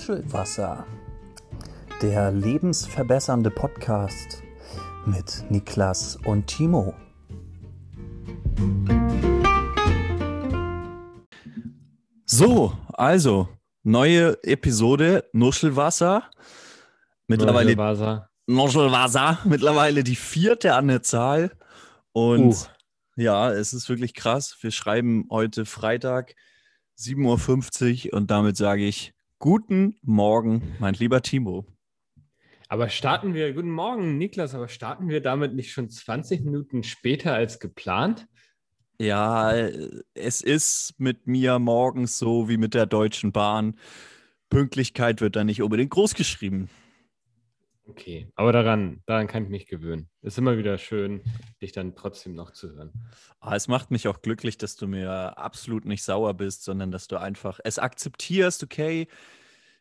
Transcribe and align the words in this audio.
Nuschelwasser, 0.00 0.86
der 2.00 2.32
lebensverbessernde 2.32 3.50
Podcast 3.50 4.42
mit 5.04 5.44
Niklas 5.50 6.16
und 6.24 6.46
Timo. 6.46 6.94
So, 12.24 12.72
also 12.94 13.50
neue 13.82 14.42
Episode 14.42 15.28
Nuschelwasser. 15.34 16.30
Mittlerweile 17.26 17.76
Nuschelwasser. 17.76 18.30
Nuschelwasser, 18.46 19.38
mittlerweile 19.44 20.02
die 20.02 20.16
vierte 20.16 20.76
an 20.76 20.88
der 20.88 21.02
Zahl. 21.02 21.52
Und 22.12 22.54
Uh. 22.54 22.64
ja, 23.16 23.52
es 23.52 23.74
ist 23.74 23.90
wirklich 23.90 24.14
krass. 24.14 24.56
Wir 24.62 24.70
schreiben 24.70 25.26
heute 25.30 25.66
Freitag 25.66 26.36
7.50 26.98 28.06
Uhr 28.06 28.14
und 28.14 28.30
damit 28.30 28.56
sage 28.56 28.86
ich 28.86 29.12
Guten 29.42 29.96
Morgen, 30.02 30.76
mein 30.80 30.92
lieber 30.92 31.22
Timo. 31.22 31.64
Aber 32.68 32.90
starten 32.90 33.32
wir, 33.32 33.54
guten 33.54 33.70
Morgen, 33.70 34.18
Niklas, 34.18 34.54
aber 34.54 34.68
starten 34.68 35.08
wir 35.08 35.22
damit 35.22 35.54
nicht 35.54 35.72
schon 35.72 35.88
20 35.88 36.42
Minuten 36.44 36.82
später 36.82 37.32
als 37.32 37.58
geplant? 37.58 38.28
Ja, 38.98 39.54
es 40.12 40.42
ist 40.42 40.92
mit 40.98 41.26
mir 41.26 41.58
morgens 41.58 42.18
so 42.18 42.50
wie 42.50 42.58
mit 42.58 42.74
der 42.74 42.84
Deutschen 42.84 43.32
Bahn. 43.32 43.78
Pünktlichkeit 44.50 45.22
wird 45.22 45.36
da 45.36 45.42
nicht 45.42 45.62
unbedingt 45.62 45.92
groß 45.92 46.12
geschrieben. 46.12 46.68
Okay, 47.90 48.28
aber 48.36 48.52
daran, 48.52 49.02
daran 49.06 49.26
kann 49.26 49.42
ich 49.42 49.48
mich 49.48 49.66
gewöhnen. 49.66 50.08
Ist 50.22 50.38
immer 50.38 50.56
wieder 50.56 50.78
schön, 50.78 51.22
dich 51.60 51.72
dann 51.72 51.96
trotzdem 51.96 52.36
noch 52.36 52.52
zu 52.52 52.70
hören. 52.70 52.92
Aber 53.40 53.56
es 53.56 53.66
macht 53.66 53.90
mich 53.90 54.06
auch 54.06 54.22
glücklich, 54.22 54.56
dass 54.58 54.76
du 54.76 54.86
mir 54.86 55.36
absolut 55.36 55.84
nicht 55.86 56.04
sauer 56.04 56.34
bist, 56.34 56.62
sondern 56.62 56.92
dass 56.92 57.08
du 57.08 57.16
einfach 57.16 57.58
es 57.64 57.80
akzeptierst, 57.80 58.62
okay, 58.62 59.08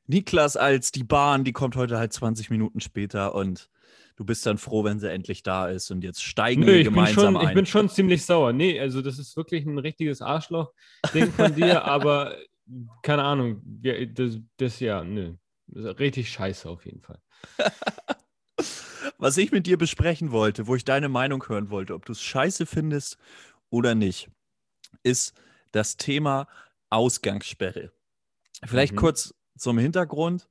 Niklas 0.08 0.58
als 0.58 0.92
die 0.92 1.04
Bahn, 1.04 1.44
die 1.44 1.52
kommt 1.52 1.76
heute 1.76 2.00
halt 2.00 2.12
20 2.12 2.50
Minuten 2.50 2.80
später 2.80 3.36
und 3.36 3.70
du 4.16 4.26
bist 4.26 4.44
dann 4.48 4.58
froh, 4.58 4.84
wenn 4.84 5.00
sie 5.00 5.12
endlich 5.12 5.44
da 5.44 5.68
ist 5.68 5.92
und 5.92 6.04
jetzt 6.04 6.24
steigen 6.24 6.62
Nö, 6.62 6.68
wir 6.68 6.78
ich 6.78 6.86
bin, 6.86 6.96
gemeinsam 6.96 7.34
schon, 7.34 7.38
ein. 7.38 7.48
ich 7.50 7.54
bin 7.54 7.66
schon 7.68 7.90
ziemlich 7.90 8.26
sauer. 8.26 8.54
Nee, 8.54 8.80
also 8.80 9.04
das 9.04 9.20
ist 9.20 9.38
wirklich 9.38 9.68
ein 9.68 9.78
richtiges 9.78 10.24
Arschloch-Ding 10.24 11.32
von 11.32 11.54
dir, 11.54 11.84
aber 11.86 12.36
keine 13.04 13.24
Ahnung, 13.24 13.62
das, 13.64 14.40
das 14.58 14.80
ja, 14.80 15.04
nö. 15.04 15.36
Das 15.68 15.86
ist 15.86 16.00
richtig 16.00 16.32
scheiße 16.32 16.68
auf 16.68 16.88
jeden 16.88 17.02
Fall. 17.02 17.20
Was 19.18 19.38
ich 19.38 19.52
mit 19.52 19.66
dir 19.68 19.78
besprechen 19.78 20.32
wollte, 20.32 20.68
wo 20.68 20.76
ich 20.76 20.86
deine 20.86 21.10
Meinung 21.10 21.44
hören 21.48 21.70
wollte, 21.70 21.94
ob 21.94 22.06
du 22.06 22.12
es 22.14 22.22
scheiße 22.22 22.66
findest 22.66 23.18
oder 23.70 23.96
nicht, 23.96 24.30
ist 25.04 25.34
das 25.72 25.98
Thema 25.98 26.48
Ausgangssperre. 26.90 27.92
Vielleicht 28.66 28.94
Mhm. 28.94 28.98
kurz 28.98 29.34
zum 29.58 29.78
Hintergrund. 29.78 30.50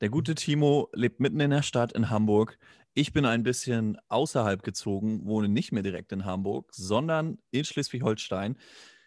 Der 0.00 0.08
gute 0.10 0.34
Timo 0.34 0.90
lebt 0.92 1.20
mitten 1.20 1.40
in 1.40 1.50
der 1.50 1.62
Stadt 1.62 1.92
in 1.92 2.10
Hamburg. 2.10 2.58
Ich 2.94 3.12
bin 3.12 3.24
ein 3.24 3.42
bisschen 3.42 3.98
außerhalb 4.08 4.62
gezogen, 4.62 5.24
wohne 5.26 5.48
nicht 5.48 5.72
mehr 5.72 5.82
direkt 5.82 6.12
in 6.12 6.24
Hamburg, 6.24 6.70
sondern 6.72 7.38
in 7.50 7.64
Schleswig-Holstein. 7.64 8.56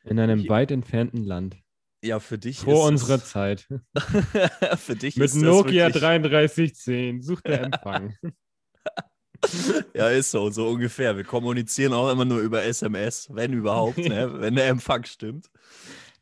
In 0.05 0.19
einem 0.19 0.39
Hier- 0.39 0.49
weit 0.49 0.71
entfernten 0.71 1.23
Land. 1.23 1.57
Ja, 2.01 2.19
für 2.19 2.37
dich 2.37 2.59
Vor 2.59 2.85
unserer 2.85 3.21
Zeit. 3.23 3.67
für 4.77 4.95
dich 4.95 5.17
Mit 5.17 5.25
ist 5.25 5.35
Nokia 5.35 5.87
wirklich, 5.87 6.01
3310. 6.01 7.21
Sucht 7.21 7.47
der 7.47 7.63
Empfang. 7.63 8.15
Ja, 9.93 10.09
ist 10.09 10.31
so, 10.31 10.49
so 10.49 10.67
ungefähr. 10.67 11.15
Wir 11.15 11.23
kommunizieren 11.23 11.93
auch 11.93 12.11
immer 12.11 12.25
nur 12.25 12.39
über 12.41 12.63
SMS, 12.63 13.29
wenn 13.31 13.53
überhaupt, 13.53 13.97
ne? 13.97 14.33
wenn 14.41 14.55
der 14.55 14.67
Empfang 14.67 15.05
stimmt. 15.05 15.49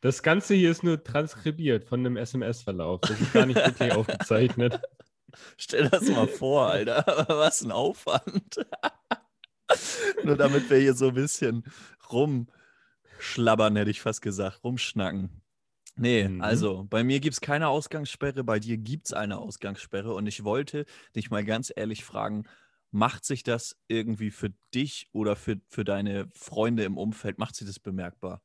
Das 0.02 0.22
Ganze 0.22 0.54
hier 0.54 0.70
ist 0.70 0.84
nur 0.84 1.04
transkribiert 1.04 1.84
von 1.84 2.02
einem 2.02 2.16
SMS-Verlauf. 2.16 3.02
Das 3.02 3.20
ist 3.20 3.34
gar 3.34 3.48
nicht 3.48 3.56
wirklich 3.56 3.92
aufgezeichnet. 3.92 4.80
Stell 5.58 5.90
das 5.90 6.04
mal 6.10 6.28
vor, 6.28 6.68
Alter. 6.70 7.26
Was 7.28 7.64
ein 7.64 7.72
Aufwand. 7.72 8.64
Nur 10.24 10.38
damit 10.38 10.70
wir 10.70 10.78
hier 10.78 10.94
so 10.94 11.08
ein 11.08 11.16
bisschen 11.16 11.64
rumschlabbern, 12.12 13.76
hätte 13.76 13.90
ich 13.90 14.02
fast 14.02 14.22
gesagt, 14.22 14.64
rumschnacken. 14.64 15.42
Nee, 16.00 16.30
Mhm. 16.30 16.40
also 16.40 16.86
bei 16.90 17.04
mir 17.04 17.20
gibt 17.20 17.34
es 17.34 17.42
keine 17.42 17.70
Ausgangssperre, 17.70 18.44
bei 18.44 18.60
dir 18.60 18.78
gibt 18.78 19.08
es 19.08 19.14
eine 19.14 19.40
Ausgangssperre 19.40 20.14
und 20.14 20.28
ich 20.28 20.44
wollte 20.44 20.86
dich 21.16 21.32
mal 21.32 21.44
ganz 21.44 21.74
ehrlich 21.76 22.04
fragen, 22.06 22.44
macht 22.92 23.26
sich 23.26 23.44
das 23.44 23.76
irgendwie 23.88 24.30
für 24.32 24.52
dich 24.74 25.10
oder 25.12 25.36
für, 25.36 25.60
für 25.68 25.84
deine 25.84 26.30
Freunde 26.36 26.84
im 26.84 26.98
Umfeld, 26.98 27.40
macht 27.40 27.56
sich 27.56 27.68
das 27.68 27.80
bemerkbar? 27.80 28.42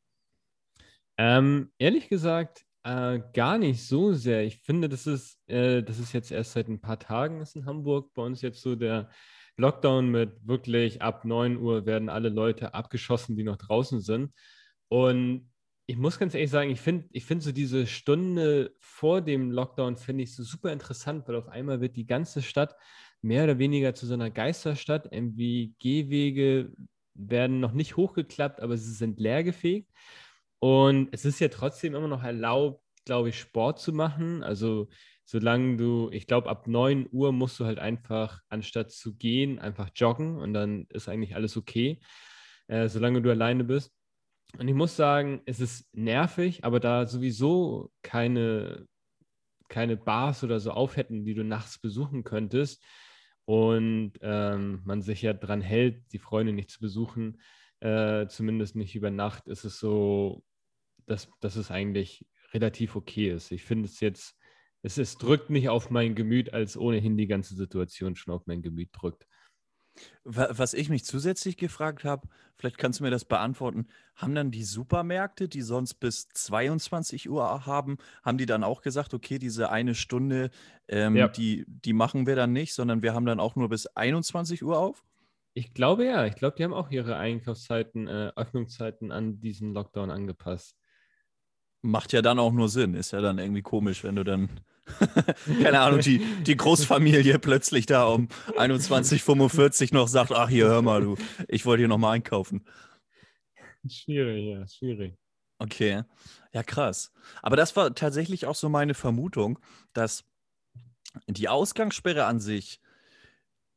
Ähm, 1.19 1.73
ehrlich 1.79 2.09
gesagt, 2.09 2.65
äh, 2.85 3.21
gar 3.33 3.59
nicht 3.59 3.87
so 3.87 4.13
sehr. 4.13 4.45
Ich 4.45 4.59
finde, 4.63 4.89
das 4.89 5.07
ist, 5.07 5.39
äh, 5.49 5.83
das 5.83 5.99
ist 5.99 6.13
jetzt 6.13 6.33
erst 6.33 6.53
seit 6.53 6.69
ein 6.69 6.81
paar 6.81 6.99
Tagen 6.99 7.41
ist 7.41 7.55
in 7.57 7.67
Hamburg 7.67 8.13
bei 8.15 8.23
uns 8.23 8.43
jetzt 8.43 8.61
so 8.63 8.75
der 8.77 9.11
Lockdown 9.57 10.11
mit 10.11 10.47
wirklich 10.47 11.03
ab 11.03 11.25
9 11.25 11.59
Uhr 11.59 11.87
werden 11.87 12.09
alle 12.09 12.31
Leute 12.31 12.75
abgeschossen, 12.75 13.37
die 13.37 13.45
noch 13.45 13.57
draußen 13.59 14.01
sind. 14.01 14.33
Und 14.89 15.52
ich 15.87 15.97
muss 15.97 16.19
ganz 16.19 16.35
ehrlich 16.35 16.51
sagen, 16.51 16.71
ich 16.71 16.81
finde 16.81 17.09
ich 17.13 17.25
find 17.25 17.43
so 17.43 17.53
diese 17.53 17.87
Stunde 17.87 18.75
vor 18.79 19.21
dem 19.21 19.51
Lockdown 19.51 19.97
finde 19.97 20.25
ich 20.25 20.35
so 20.35 20.43
super 20.43 20.73
interessant, 20.73 21.27
weil 21.27 21.37
auf 21.37 21.49
einmal 21.49 21.81
wird 21.81 21.97
die 21.97 22.07
ganze 22.07 22.43
Stadt 22.43 22.77
mehr 23.21 23.45
oder 23.45 23.59
weniger 23.59 23.95
zu 23.95 24.07
so 24.07 24.15
einer 24.15 24.31
Geisterstadt. 24.31 25.09
Irgendwie 25.11 25.75
Gehwege 25.79 26.73
werden 27.15 27.61
noch 27.61 27.73
nicht 27.73 27.97
hochgeklappt, 27.97 28.61
aber 28.61 28.77
sie 28.77 28.93
sind 28.93 29.21
leergefegt. 29.21 29.91
Und 30.61 31.09
es 31.13 31.25
ist 31.25 31.41
ja 31.41 31.49
trotzdem 31.49 31.95
immer 31.95 32.09
noch 32.09 32.23
erlaubt, 32.23 32.83
glaube 33.05 33.31
ich, 33.31 33.39
Sport 33.39 33.81
zu 33.81 33.93
machen. 33.93 34.45
Also 34.45 34.89
solange 35.25 35.77
du, 35.77 36.09
ich 36.13 36.27
glaube, 36.27 36.49
ab 36.49 36.69
9 36.69 37.09
Uhr 37.11 37.33
musst 37.33 37.59
du 37.59 37.65
halt 37.65 37.79
einfach, 37.79 38.41
anstatt 38.49 38.93
zu 38.93 39.17
gehen, 39.17 39.59
einfach 39.59 39.91
joggen 39.95 40.39
und 40.39 40.55
dann 40.55 40.87
ist 40.91 41.09
eigentlich 41.09 41.35
alles 41.35 41.57
okay, 41.57 42.01
äh, 42.69 42.89
solange 42.89 43.23
du 43.23 43.31
alleine 43.31 43.65
bist. 43.65 43.93
Und 44.59 44.69
ich 44.69 44.75
muss 44.75 44.97
sagen, 44.97 45.41
es 45.47 45.61
ist 45.61 45.95
nervig, 45.95 46.65
aber 46.65 46.79
da 46.79 47.07
sowieso 47.07 47.91
keine, 48.03 48.87
keine 49.69 49.97
Bars 49.97 50.45
oder 50.45 50.61
so 50.61 50.73
auf 50.73 50.97
hätten, 50.97 51.25
die 51.25 51.35
du 51.35 51.43
nachts 51.43 51.79
besuchen 51.79 52.23
könntest 52.23 52.85
und 53.45 54.13
ähm, 54.21 54.83
man 54.85 55.03
sich 55.03 55.23
ja 55.23 55.33
dran 55.33 55.63
hält, 55.63 56.13
die 56.13 56.19
Freunde 56.19 56.53
nicht 56.53 56.71
zu 56.71 56.81
besuchen, 56.81 57.41
äh, 57.81 58.27
zumindest 58.29 58.77
nicht 58.77 58.95
über 58.95 59.11
Nacht, 59.11 59.49
ist 59.49 59.65
es 59.65 59.79
so, 59.79 60.45
dass, 61.07 61.29
dass 61.41 61.57
es 61.57 61.71
eigentlich 61.71 62.27
relativ 62.53 62.95
okay 62.95 63.31
ist. 63.31 63.51
Ich 63.51 63.65
finde 63.65 63.87
es 63.87 64.01
jetzt, 64.01 64.37
es, 64.83 64.99
es 64.99 65.17
drückt 65.17 65.51
nicht 65.51 65.69
auf 65.69 65.91
mein 65.91 66.15
Gemüt, 66.15 66.53
als 66.53 66.77
ohnehin 66.77 67.17
die 67.17 67.27
ganze 67.27 67.55
Situation 67.57 68.15
schon 68.15 68.35
auf 68.35 68.47
mein 68.47 68.63
Gemüt 68.63 68.91
drückt. 68.93 69.27
Wa- 70.25 70.49
Was 70.53 70.75
ich 70.75 70.89
mich 70.89 71.05
zusätzlich 71.05 71.57
gefragt 71.57 72.05
habe, 72.05 72.29
vielleicht 72.57 72.79
kannst 72.79 73.01
du 73.01 73.05
mir 73.05 73.11
das 73.11 73.25
beantworten, 73.25 73.87
haben 74.17 74.35
dann 74.35 74.51
die 74.51 74.65
Supermärkte, 74.65 75.49
die 75.49 75.63
sonst 75.63 75.95
bis 75.95 76.29
22 76.29 77.29
Uhr 77.29 77.67
haben, 77.67 77.99
haben 78.23 78.39
die 78.39 78.47
dann 78.47 78.65
auch 78.65 78.83
gesagt, 78.83 79.15
okay, 79.15 79.39
diese 79.39 79.71
eine 79.71 79.95
Stunde, 79.95 80.51
ähm, 80.89 81.17
Ja. 81.17 81.29
die, 81.29 81.65
die 81.67 81.93
machen 81.93 82.27
wir 82.27 82.37
dann 82.37 82.53
nicht, 82.53 82.75
sondern 82.75 83.03
wir 83.03 83.15
haben 83.15 83.27
dann 83.27 83.41
auch 83.41 83.57
nur 83.57 83.69
bis 83.69 83.87
21 83.87 84.63
Uhr 84.63 84.79
auf? 84.79 85.05
Ich 85.55 85.75
glaube 85.75 86.07
ja, 86.07 86.25
ich 86.25 86.37
glaube, 86.37 86.57
die 86.57 86.65
haben 86.65 86.73
auch 86.73 86.91
ihre 86.91 87.17
Einkaufszeiten, 87.17 88.09
äh, 88.09 88.33
Öffnungszeiten 88.37 89.13
an 89.13 89.41
diesen 89.41 89.75
Lockdown 89.75 90.11
angepasst. 90.11 90.79
Macht 91.83 92.13
ja 92.13 92.23
dann 92.23 92.39
auch 92.39 92.53
nur 92.53 92.69
Sinn. 92.69 92.95
Ist 92.95 93.11
ja 93.13 93.21
dann 93.21 93.39
irgendwie 93.39 93.63
komisch, 93.63 94.05
wenn 94.05 94.17
du 94.17 94.25
dann, 94.25 94.49
keine 95.63 95.81
Ahnung, 95.81 96.01
die, 96.01 96.19
die 96.43 96.57
Großfamilie 96.57 97.39
plötzlich 97.39 97.87
da 97.87 98.05
um 98.05 98.29
21.45 98.57 99.93
Uhr 99.93 99.99
noch 99.99 100.09
sagt, 100.09 100.33
ach 100.33 100.49
hier, 100.49 100.67
hör 100.67 100.83
mal, 100.83 101.01
du, 101.01 101.17
ich 101.49 101.65
wollte 101.65 101.83
hier 101.83 101.89
nochmal 101.89 102.17
einkaufen. 102.17 102.65
Schwierig, 103.89 104.45
ja, 104.45 104.67
schwierig. 104.67 105.17
Okay, 105.59 106.03
ja 106.53 106.63
krass. 106.63 107.13
Aber 107.43 107.57
das 107.57 107.77
war 107.77 107.95
tatsächlich 107.95 108.47
auch 108.47 108.55
so 108.55 108.69
meine 108.69 108.95
Vermutung, 108.95 109.59
dass 109.93 110.25
die 111.27 111.49
Ausgangssperre 111.49 112.25
an 112.25 112.41
sich 112.41 112.81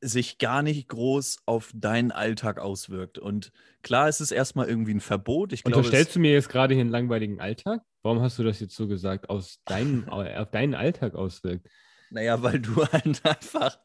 sich 0.07 0.37
gar 0.37 0.61
nicht 0.61 0.87
groß 0.87 1.39
auf 1.45 1.71
deinen 1.73 2.11
Alltag 2.11 2.59
auswirkt. 2.59 3.17
Und 3.17 3.51
klar, 3.81 4.07
es 4.07 4.21
ist 4.21 4.31
erstmal 4.31 4.67
irgendwie 4.67 4.93
ein 4.93 5.01
Verbot. 5.01 5.53
Ich 5.53 5.63
glaube, 5.63 5.79
es, 5.79 5.85
Unterstellst 5.87 6.15
du 6.15 6.19
mir 6.19 6.31
jetzt 6.31 6.49
gerade 6.49 6.73
hier 6.73 6.81
einen 6.81 6.91
langweiligen 6.91 7.39
Alltag? 7.39 7.81
Warum 8.03 8.21
hast 8.21 8.37
du 8.37 8.43
das 8.43 8.59
jetzt 8.59 8.75
so 8.75 8.87
gesagt, 8.87 9.29
aus 9.29 9.59
deinem, 9.65 10.07
auf 10.09 10.51
deinen 10.51 10.75
Alltag 10.75 11.15
auswirkt? 11.15 11.67
Naja, 12.15 12.41
weil 12.41 12.59
du 12.59 12.77
halt 12.93 13.25
einfach 13.25 13.77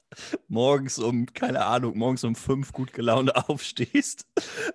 morgens 0.47 1.01
um, 1.01 1.27
keine 1.27 1.65
Ahnung, 1.65 1.99
morgens 1.99 2.23
um 2.23 2.37
fünf 2.37 2.73
gut 2.73 2.93
gelaunt 2.93 3.35
aufstehst. 3.35 4.25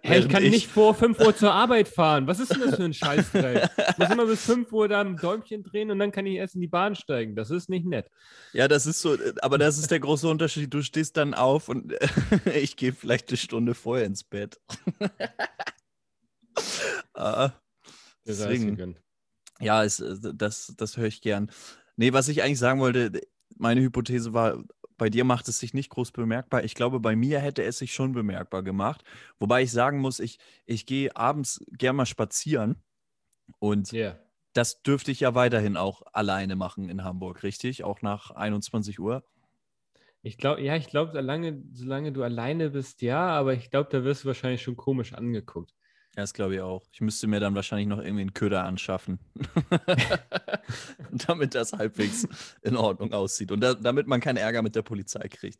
Hey, 0.03 0.19
ich 0.19 0.29
kann 0.29 0.43
nicht 0.43 0.67
vor 0.67 0.93
5 0.93 1.17
Uhr 1.21 1.35
zur 1.35 1.53
Arbeit 1.53 1.87
fahren. 1.87 2.27
Was 2.27 2.41
ist 2.41 2.51
denn 2.51 2.59
das 2.59 2.75
für 2.75 2.83
ein 2.83 2.93
Scheißdreck? 2.93 3.69
Ich 3.91 3.97
muss 3.97 4.09
immer 4.09 4.25
bis 4.25 4.45
5 4.45 4.71
Uhr 4.73 4.89
da 4.89 4.99
ein 4.99 5.15
Däumchen 5.15 5.63
drehen 5.63 5.89
und 5.89 5.99
dann 5.99 6.11
kann 6.11 6.25
ich 6.25 6.35
erst 6.35 6.55
in 6.55 6.61
die 6.61 6.67
Bahn 6.67 6.95
steigen. 6.95 7.37
Das 7.37 7.49
ist 7.49 7.69
nicht 7.69 7.85
nett. 7.85 8.11
Ja, 8.51 8.67
das 8.67 8.85
ist 8.85 8.99
so, 8.99 9.17
aber 9.41 9.57
das 9.57 9.77
ist 9.77 9.89
der 9.89 10.01
große 10.01 10.27
Unterschied. 10.27 10.73
Du 10.73 10.81
stehst 10.81 11.15
dann 11.15 11.33
auf 11.33 11.69
und 11.69 11.93
ich 12.53 12.75
gehe 12.75 12.91
vielleicht 12.91 13.29
eine 13.29 13.37
Stunde 13.37 13.73
vorher 13.73 14.05
ins 14.05 14.23
Bett. 14.23 14.59
Ah, 17.13 17.51
deswegen, 18.25 18.97
ja, 19.59 19.83
äh, 19.83 19.89
das, 20.33 20.73
das 20.77 20.97
höre 20.97 21.07
ich 21.07 21.21
gern. 21.21 21.49
Nee, 21.97 22.11
was 22.13 22.27
ich 22.27 22.43
eigentlich 22.43 22.59
sagen 22.59 22.81
wollte, 22.81 23.21
meine 23.57 23.81
Hypothese 23.81 24.33
war, 24.33 24.63
bei 24.97 25.09
dir 25.09 25.25
macht 25.25 25.47
es 25.49 25.59
sich 25.59 25.73
nicht 25.73 25.89
groß 25.89 26.11
bemerkbar. 26.11 26.63
Ich 26.63 26.75
glaube, 26.75 26.99
bei 26.99 27.15
mir 27.15 27.39
hätte 27.39 27.63
es 27.63 27.77
sich 27.79 27.93
schon 27.93 28.13
bemerkbar 28.13 28.63
gemacht. 28.63 29.03
Wobei 29.39 29.63
ich 29.63 29.71
sagen 29.71 29.99
muss, 29.99 30.19
ich, 30.19 30.39
ich 30.65 30.85
gehe 30.85 31.15
abends 31.15 31.59
gerne 31.71 31.97
mal 31.97 32.05
spazieren 32.05 32.83
und 33.59 33.91
Ja. 33.91 34.19
das 34.53 34.83
dürfte 34.83 35.11
ich 35.11 35.21
ja 35.21 35.35
weiterhin 35.35 35.77
auch 35.77 36.03
alleine 36.13 36.55
machen 36.57 36.89
in 36.89 37.03
Hamburg, 37.03 37.43
richtig? 37.43 37.83
Auch 37.85 38.01
nach 38.03 38.31
21 38.31 38.99
Uhr. 38.99 39.25
Ich 40.21 40.37
glaube, 40.37 40.61
ja, 40.61 40.75
ich 40.75 40.87
glaube, 40.87 41.11
solange, 41.13 41.63
solange 41.71 42.11
du 42.11 42.23
alleine 42.23 42.71
bist, 42.71 43.01
ja, 43.01 43.27
aber 43.27 43.53
ich 43.53 43.69
glaube, 43.69 43.89
da 43.91 44.03
wirst 44.03 44.23
du 44.23 44.27
wahrscheinlich 44.27 44.61
schon 44.61 44.75
komisch 44.75 45.13
angeguckt. 45.13 45.73
Ja, 46.15 46.23
das 46.23 46.33
glaube 46.33 46.55
ich 46.55 46.61
auch. 46.61 46.81
Ich 46.93 47.01
müsste 47.01 47.27
mir 47.27 47.41
dann 47.41 47.55
wahrscheinlich 47.55 47.87
noch 47.87 47.99
irgendwie 47.99 48.21
einen 48.21 48.33
Köder 48.33 48.63
anschaffen, 48.63 49.19
damit 51.11 51.55
das 51.55 51.73
halbwegs 51.73 52.25
in 52.61 52.77
Ordnung 52.77 53.11
aussieht 53.11 53.51
und 53.51 53.59
da, 53.59 53.73
damit 53.73 54.07
man 54.07 54.21
keinen 54.21 54.37
Ärger 54.37 54.61
mit 54.61 54.77
der 54.77 54.81
Polizei 54.81 55.27
kriegt. 55.27 55.59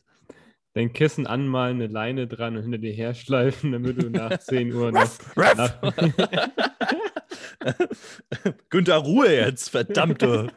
Dein 0.73 0.93
Kissen 0.93 1.27
anmalen, 1.27 1.75
eine 1.81 1.87
Leine 1.87 2.27
dran 2.27 2.55
und 2.55 2.63
hinter 2.63 2.77
dir 2.77 2.93
herschleifen, 2.93 3.73
damit 3.73 4.01
du 4.01 4.09
nach 4.09 4.39
10 4.39 4.73
Uhr 4.73 4.93
noch. 4.93 5.11
nach, 5.35 5.81
Günther, 8.69 8.97
Ruhe 8.97 9.35
jetzt, 9.35 9.69
verdammte. 9.69 10.47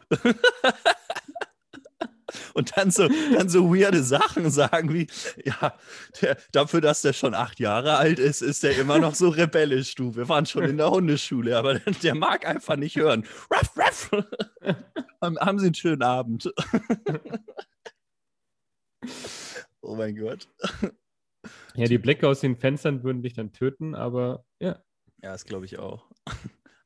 Und 2.53 2.77
dann 2.77 2.91
so, 2.91 3.07
dann 3.33 3.49
so 3.49 3.73
weirde 3.73 4.03
Sachen 4.03 4.49
sagen 4.49 4.93
wie, 4.93 5.07
ja, 5.43 5.77
der, 6.21 6.37
dafür, 6.51 6.81
dass 6.81 7.01
der 7.01 7.13
schon 7.13 7.33
acht 7.33 7.59
Jahre 7.59 7.97
alt 7.97 8.19
ist, 8.19 8.41
ist 8.41 8.63
der 8.63 8.77
immer 8.77 8.99
noch 8.99 9.15
so 9.15 9.29
rebellisch, 9.29 9.95
du. 9.95 10.15
Wir 10.15 10.29
waren 10.29 10.45
schon 10.45 10.63
in 10.63 10.77
der 10.77 10.91
Hundeschule, 10.91 11.57
aber 11.57 11.75
der, 11.79 11.93
der 11.93 12.15
mag 12.15 12.45
einfach 12.45 12.75
nicht 12.75 12.95
hören. 12.95 13.25
Ruff, 13.51 13.77
ruff. 13.77 14.11
Haben, 15.21 15.37
haben 15.39 15.59
Sie 15.59 15.65
einen 15.65 15.75
schönen 15.75 16.01
Abend. 16.01 16.49
oh 19.81 19.95
mein 19.95 20.15
Gott. 20.15 20.47
ja, 21.75 21.85
die 21.85 21.97
Blicke 21.97 22.27
aus 22.27 22.39
den 22.39 22.55
Fenstern 22.55 23.03
würden 23.03 23.21
dich 23.21 23.33
dann 23.33 23.51
töten, 23.51 23.95
aber 23.95 24.45
ja. 24.59 24.81
Ja, 25.21 25.31
das 25.31 25.43
glaube 25.43 25.65
ich 25.65 25.77
auch. 25.77 26.09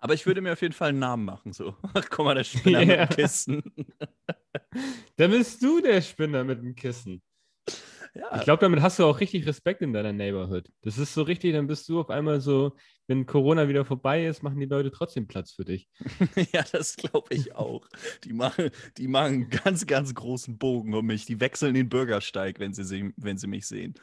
Aber 0.04 0.14
ich 0.16 0.26
würde 0.26 0.42
mir 0.42 0.52
auf 0.52 0.62
jeden 0.62 0.74
Fall 0.74 0.90
einen 0.90 1.00
Namen 1.00 1.24
machen, 1.24 1.54
so. 1.54 1.78
Guck 2.10 2.26
mal, 2.26 2.36
der 2.36 2.44
Spinner 2.44 2.82
Ja. 2.82 3.02
mit 3.04 3.12
dem 3.12 3.16
Kissen. 3.16 3.64
Dann 5.16 5.32
bist 5.32 5.64
du 5.64 5.80
der 5.80 6.02
Spinner 6.02 6.44
mit 6.44 6.62
dem 6.62 6.76
Kissen. 6.76 7.22
Ja, 8.14 8.36
Ich 8.36 8.42
glaube, 8.42 8.60
damit 8.60 8.82
hast 8.82 9.00
du 9.00 9.06
auch 9.06 9.22
richtig 9.22 9.46
Respekt 9.48 9.82
in 9.82 9.94
deiner 9.94 10.12
Neighborhood. 10.12 10.68
Das 10.82 10.98
ist 10.98 11.14
so 11.14 11.22
richtig, 11.22 11.54
dann 11.54 11.68
bist 11.68 11.88
du 11.88 12.02
auf 12.02 12.10
einmal 12.10 12.42
so, 12.42 12.76
wenn 13.08 13.26
Corona 13.26 13.70
wieder 13.70 13.86
vorbei 13.86 14.26
ist, 14.28 14.44
machen 14.44 14.60
die 14.60 14.66
Leute 14.66 14.92
trotzdem 14.92 15.26
Platz 15.26 15.54
für 15.54 15.64
dich. 15.64 15.88
ja, 16.52 16.66
das 16.70 16.98
glaube 16.98 17.34
ich 17.34 17.56
auch. 17.56 17.88
Die 18.26 18.34
machen, 18.34 18.72
die 18.98 19.08
machen 19.08 19.34
einen 19.34 19.50
ganz, 19.50 19.88
ganz 19.88 20.14
großen 20.14 20.58
Bogen 20.58 20.94
um 20.94 21.06
mich. 21.06 21.26
Die 21.26 21.40
wechseln 21.40 21.76
den 21.76 21.88
Bürgersteig, 21.88 22.60
wenn 22.60 22.74
sie, 22.74 22.84
sie, 22.84 23.14
wenn 23.16 23.38
sie 23.38 23.48
mich 23.48 23.68
sehen. 23.68 23.94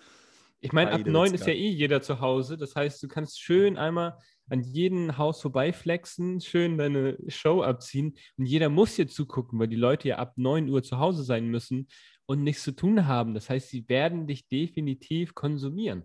Ich 0.60 0.72
meine, 0.72 0.92
ab 0.92 1.02
neun 1.06 1.34
ist 1.34 1.46
ja 1.46 1.52
eh 1.52 1.68
jeder 1.68 2.00
zu 2.00 2.20
Hause. 2.20 2.56
Das 2.56 2.74
heißt, 2.74 3.02
du 3.02 3.08
kannst 3.08 3.40
schön 3.40 3.76
einmal 3.76 4.18
an 4.50 4.62
jedem 4.62 5.16
Haus 5.16 5.40
vorbeiflexen, 5.40 6.40
schön 6.40 6.76
deine 6.76 7.16
Show 7.28 7.62
abziehen. 7.62 8.16
Und 8.36 8.46
jeder 8.46 8.68
muss 8.68 8.96
hier 8.96 9.08
zugucken, 9.08 9.58
weil 9.58 9.68
die 9.68 9.76
Leute 9.76 10.08
ja 10.08 10.16
ab 10.16 10.34
9 10.36 10.68
Uhr 10.68 10.82
zu 10.82 10.98
Hause 10.98 11.22
sein 11.22 11.46
müssen 11.46 11.88
und 12.26 12.42
nichts 12.42 12.64
zu 12.64 12.72
tun 12.72 13.06
haben. 13.06 13.34
Das 13.34 13.48
heißt, 13.48 13.68
sie 13.68 13.88
werden 13.88 14.26
dich 14.26 14.48
definitiv 14.48 15.34
konsumieren. 15.34 16.04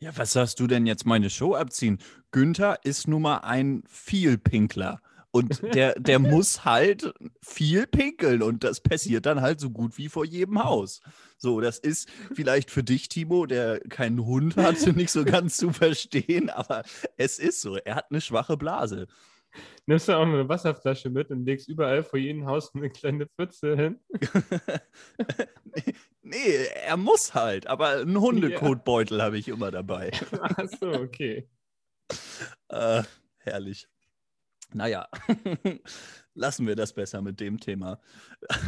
Ja, 0.00 0.16
was 0.16 0.32
sagst 0.32 0.60
du 0.60 0.66
denn 0.66 0.86
jetzt 0.86 1.06
meine 1.06 1.28
Show 1.28 1.54
abziehen? 1.54 1.98
Günther 2.30 2.78
ist 2.84 3.08
nun 3.08 3.22
mal 3.22 3.38
ein 3.38 3.82
Vielpinkler. 3.88 5.00
Und 5.38 5.62
der, 5.74 5.94
der 5.94 6.18
muss 6.18 6.64
halt 6.64 7.12
viel 7.42 7.86
pinkeln 7.86 8.42
und 8.42 8.64
das 8.64 8.80
passiert 8.80 9.26
dann 9.26 9.40
halt 9.40 9.60
so 9.60 9.70
gut 9.70 9.96
wie 9.98 10.08
vor 10.08 10.24
jedem 10.24 10.62
Haus. 10.64 11.00
So, 11.36 11.60
das 11.60 11.78
ist 11.78 12.08
vielleicht 12.34 12.70
für 12.70 12.82
dich, 12.82 13.08
Timo, 13.08 13.46
der 13.46 13.80
keinen 13.80 14.24
Hund 14.24 14.56
hat, 14.56 14.74
nicht 14.96 15.10
so 15.10 15.24
ganz 15.24 15.56
zu 15.56 15.72
verstehen, 15.72 16.50
aber 16.50 16.82
es 17.16 17.38
ist 17.38 17.60
so. 17.60 17.76
Er 17.76 17.94
hat 17.94 18.06
eine 18.10 18.20
schwache 18.20 18.56
Blase. 18.56 19.06
Nimmst 19.86 20.08
du 20.08 20.12
auch 20.12 20.22
eine 20.22 20.48
Wasserflasche 20.48 21.08
mit 21.08 21.30
und 21.30 21.46
legst 21.46 21.68
überall 21.68 22.02
vor 22.02 22.18
jedem 22.18 22.46
Haus 22.46 22.74
eine 22.74 22.90
kleine 22.90 23.26
Pfütze 23.26 23.76
hin? 23.76 24.00
nee, 26.22 26.66
er 26.84 26.96
muss 26.96 27.34
halt, 27.34 27.66
aber 27.66 28.00
einen 28.00 28.20
Hundekotbeutel 28.20 29.22
habe 29.22 29.38
ich 29.38 29.48
immer 29.48 29.70
dabei. 29.70 30.10
Ach 30.40 30.68
so, 30.78 30.90
okay. 30.92 31.48
Äh, 32.68 33.02
herrlich. 33.38 33.88
Naja, 34.74 35.08
lassen 36.34 36.66
wir 36.66 36.76
das 36.76 36.92
besser 36.92 37.22
mit 37.22 37.40
dem 37.40 37.58
Thema. 37.58 38.00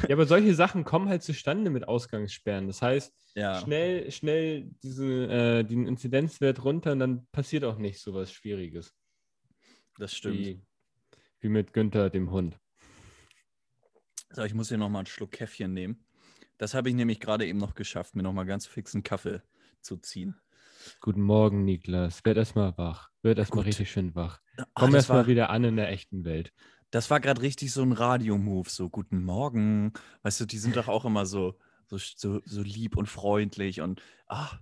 Ja, 0.09 0.15
aber 0.17 0.25
solche 0.27 0.55
Sachen 0.55 0.85
kommen 0.85 1.09
halt 1.09 1.23
zustande 1.23 1.71
mit 1.71 1.87
Ausgangssperren. 1.87 2.67
Das 2.67 2.81
heißt, 2.81 3.15
Ja, 3.35 3.61
schnell, 3.61 4.11
schnell 4.11 4.71
diese, 4.83 5.07
äh, 5.27 5.65
den 5.65 5.87
Inzidenzwert 5.87 6.65
runter 6.65 6.93
und 6.93 7.01
dann 7.01 7.27
passiert 7.33 7.65
auch 7.65 7.77
nicht 7.77 8.01
so 8.01 8.15
was 8.15 8.33
Schwieriges. 8.33 8.95
das 9.99 10.15
stimmt. 10.15 10.39
Wie, 10.39 10.63
wie 11.41 11.49
mit 11.49 11.73
Günther, 11.75 12.09
dem 12.09 12.31
Hund. 12.31 12.59
So, 14.31 14.43
ich 14.45 14.55
muss 14.55 14.69
hier 14.69 14.79
nochmal 14.79 15.01
einen 15.01 15.07
Schluck 15.07 15.33
Käffchen 15.33 15.75
nehmen. 15.75 16.05
Das 16.57 16.75
habe 16.75 16.89
ich 16.89 16.95
nämlich 16.95 17.21
gerade 17.21 17.47
eben 17.47 17.59
noch 17.59 17.75
geschafft, 17.75 18.15
mir 18.15 18.23
nochmal 18.23 18.47
ganz 18.47 18.67
fix 18.67 18.95
einen 18.95 19.03
Kaffee 19.03 19.43
zu 19.81 19.97
ziehen. 19.97 20.41
Guten 21.01 21.23
Morgen, 21.23 21.65
Niklas. 21.65 22.25
Werd 22.25 22.37
erstmal 22.39 22.77
wach. 22.79 23.11
Werd 23.23 23.39
erstmal 23.39 23.65
richtig 23.65 23.91
schön 23.91 24.15
wach. 24.15 24.41
Ah, 24.57 24.65
Komm 24.75 24.95
erstmal 24.95 25.27
wieder 25.27 25.51
an 25.51 25.65
in 25.65 25.77
der 25.77 25.91
echten 25.91 26.25
Welt. 26.25 26.53
das 26.91 27.11
war 27.11 27.21
gerade 27.21 27.43
richtig 27.43 27.73
so 27.73 27.83
ein 27.83 27.93
Radio-Move, 27.93 28.69
so 28.69 28.89
guten 28.89 29.23
Morgen. 29.23 29.93
Weißt 30.23 30.41
du, 30.41 30.45
die 30.47 30.59
sind 30.59 30.77
doch 30.77 30.89
auch 30.89 31.05
immer 31.05 31.25
so, 31.27 31.55
so, 31.87 31.97
so, 31.99 32.41
so 32.45 32.63
lieb 32.63 32.97
und 32.97 33.07
freundlich 33.09 33.81
und 33.81 34.03
ach, 34.27 34.59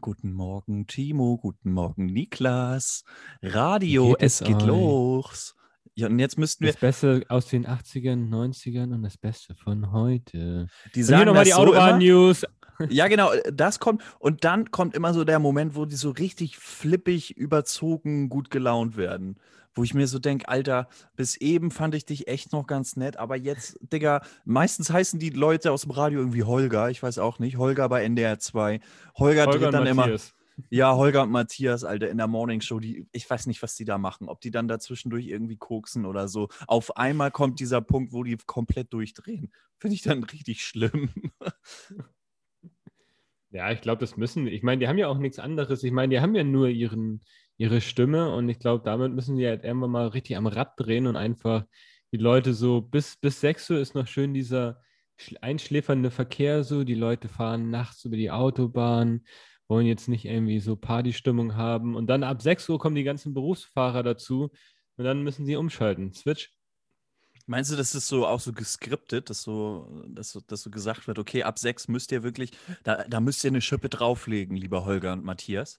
guten 0.00 0.32
Morgen, 0.32 0.86
Timo, 0.86 1.38
guten 1.38 1.72
Morgen, 1.72 2.06
Niklas. 2.06 3.04
Radio, 3.42 4.10
geht 4.10 4.22
es 4.22 4.40
es 4.40 4.46
geht 4.46 4.56
euch? 4.56 4.66
los. 4.66 5.56
Ja, 5.94 6.08
und 6.08 6.18
jetzt 6.18 6.38
müssten 6.38 6.64
wir, 6.64 6.72
Das 6.72 6.80
Beste 6.80 7.24
aus 7.28 7.46
den 7.46 7.66
80ern, 7.66 8.28
90ern 8.28 8.94
und 8.94 9.02
das 9.02 9.16
Beste 9.16 9.54
von 9.54 9.92
heute. 9.92 10.68
die 10.94 11.00
Und 11.00 11.04
hier 11.04 11.04
sagen 11.04 11.26
nochmal 11.26 11.44
die 11.44 11.50
so 11.50 11.62
immer, 11.62 11.70
Autobahn-News. 11.70 12.44
Ja, 12.90 13.08
genau, 13.08 13.30
das 13.52 13.80
kommt. 13.80 14.02
Und 14.18 14.44
dann 14.44 14.70
kommt 14.70 14.94
immer 14.94 15.14
so 15.14 15.24
der 15.24 15.38
Moment, 15.38 15.76
wo 15.76 15.86
die 15.86 15.96
so 15.96 16.10
richtig 16.10 16.58
flippig, 16.58 17.36
überzogen, 17.36 18.28
gut 18.28 18.50
gelaunt 18.50 18.96
werden. 18.96 19.38
Wo 19.74 19.82
ich 19.82 19.94
mir 19.94 20.06
so 20.06 20.18
denke, 20.18 20.48
Alter, 20.48 20.88
bis 21.16 21.36
eben 21.36 21.70
fand 21.70 21.94
ich 21.94 22.06
dich 22.06 22.28
echt 22.28 22.52
noch 22.52 22.66
ganz 22.66 22.96
nett, 22.96 23.18
aber 23.18 23.36
jetzt, 23.36 23.78
Digga, 23.92 24.22
meistens 24.46 24.90
heißen 24.90 25.20
die 25.20 25.30
Leute 25.30 25.70
aus 25.70 25.82
dem 25.82 25.90
Radio 25.90 26.20
irgendwie 26.20 26.44
Holger, 26.44 26.88
ich 26.88 27.02
weiß 27.02 27.18
auch 27.18 27.38
nicht, 27.38 27.58
Holger 27.58 27.88
bei 27.90 28.02
NDR 28.02 28.38
2. 28.38 28.80
Holger, 29.16 29.46
Holger 29.46 29.58
dreht 29.58 29.74
dann 29.74 29.86
immer, 29.86 30.02
Matthias. 30.02 30.34
Ja, 30.70 30.94
Holger 30.94 31.22
und 31.22 31.30
Matthias, 31.30 31.84
Alter, 31.84 32.08
in 32.08 32.18
der 32.18 32.26
Morning 32.26 32.60
Show, 32.60 32.80
die, 32.80 33.06
ich 33.12 33.28
weiß 33.28 33.46
nicht, 33.46 33.62
was 33.62 33.74
die 33.74 33.84
da 33.84 33.98
machen, 33.98 34.28
ob 34.28 34.40
die 34.40 34.50
dann 34.50 34.68
dazwischendurch 34.68 35.26
irgendwie 35.26 35.56
koksen 35.56 36.06
oder 36.06 36.28
so. 36.28 36.48
Auf 36.66 36.96
einmal 36.96 37.30
kommt 37.30 37.60
dieser 37.60 37.80
Punkt, 37.80 38.12
wo 38.12 38.24
die 38.24 38.36
komplett 38.46 38.92
durchdrehen. 38.92 39.52
Finde 39.78 39.94
ich 39.94 40.02
dann 40.02 40.24
richtig 40.24 40.64
schlimm. 40.64 41.10
Ja, 43.50 43.70
ich 43.70 43.80
glaube, 43.80 44.00
das 44.00 44.16
müssen. 44.16 44.46
Ich 44.46 44.62
meine, 44.62 44.80
die 44.80 44.88
haben 44.88 44.98
ja 44.98 45.08
auch 45.08 45.18
nichts 45.18 45.38
anderes. 45.38 45.82
Ich 45.82 45.92
meine, 45.92 46.14
die 46.14 46.20
haben 46.20 46.34
ja 46.34 46.44
nur 46.44 46.68
ihren, 46.68 47.22
ihre 47.56 47.80
Stimme 47.80 48.34
und 48.34 48.48
ich 48.48 48.58
glaube, 48.58 48.84
damit 48.84 49.12
müssen 49.12 49.36
die 49.36 49.46
halt 49.46 49.64
irgendwann 49.64 49.90
mal 49.90 50.08
richtig 50.08 50.36
am 50.36 50.46
Rad 50.46 50.72
drehen 50.76 51.06
und 51.06 51.16
einfach 51.16 51.64
die 52.12 52.18
Leute 52.18 52.54
so 52.54 52.80
bis, 52.80 53.16
bis 53.16 53.40
6 53.40 53.70
Uhr 53.70 53.78
ist 53.78 53.94
noch 53.94 54.06
schön 54.06 54.34
dieser 54.34 54.80
schl- 55.18 55.38
einschläfernde 55.40 56.10
Verkehr 56.10 56.64
so. 56.64 56.84
Die 56.84 56.94
Leute 56.94 57.28
fahren 57.28 57.70
nachts 57.70 58.04
über 58.04 58.16
die 58.16 58.30
Autobahn, 58.30 59.24
wollen 59.68 59.86
jetzt 59.86 60.08
nicht 60.08 60.24
irgendwie 60.24 60.60
so 60.60 60.76
Partystimmung 60.76 61.56
haben 61.56 61.94
und 61.96 62.06
dann 62.06 62.22
ab 62.22 62.42
6 62.42 62.68
Uhr 62.68 62.78
kommen 62.78 62.94
die 62.96 63.04
ganzen 63.04 63.34
Berufsfahrer 63.34 64.02
dazu 64.02 64.50
und 64.96 65.04
dann 65.04 65.22
müssen 65.22 65.44
sie 65.46 65.56
umschalten. 65.56 66.12
Switch. 66.12 66.52
Meinst 67.48 67.70
du, 67.70 67.76
das 67.76 67.94
ist 67.94 68.08
so 68.08 68.26
auch 68.26 68.40
so 68.40 68.52
geskriptet, 68.52 69.30
dass 69.30 69.42
so, 69.42 70.02
dass, 70.08 70.30
so- 70.32 70.40
dass 70.40 70.62
so 70.62 70.70
gesagt 70.70 71.06
wird, 71.06 71.18
okay, 71.18 71.44
ab 71.44 71.58
sechs 71.60 71.86
müsst 71.86 72.10
ihr 72.10 72.24
wirklich, 72.24 72.50
da, 72.82 73.04
da 73.04 73.20
müsst 73.20 73.44
ihr 73.44 73.50
eine 73.50 73.60
Schippe 73.60 73.88
drauflegen, 73.88 74.56
lieber 74.56 74.84
Holger 74.84 75.12
und 75.12 75.24
Matthias? 75.24 75.78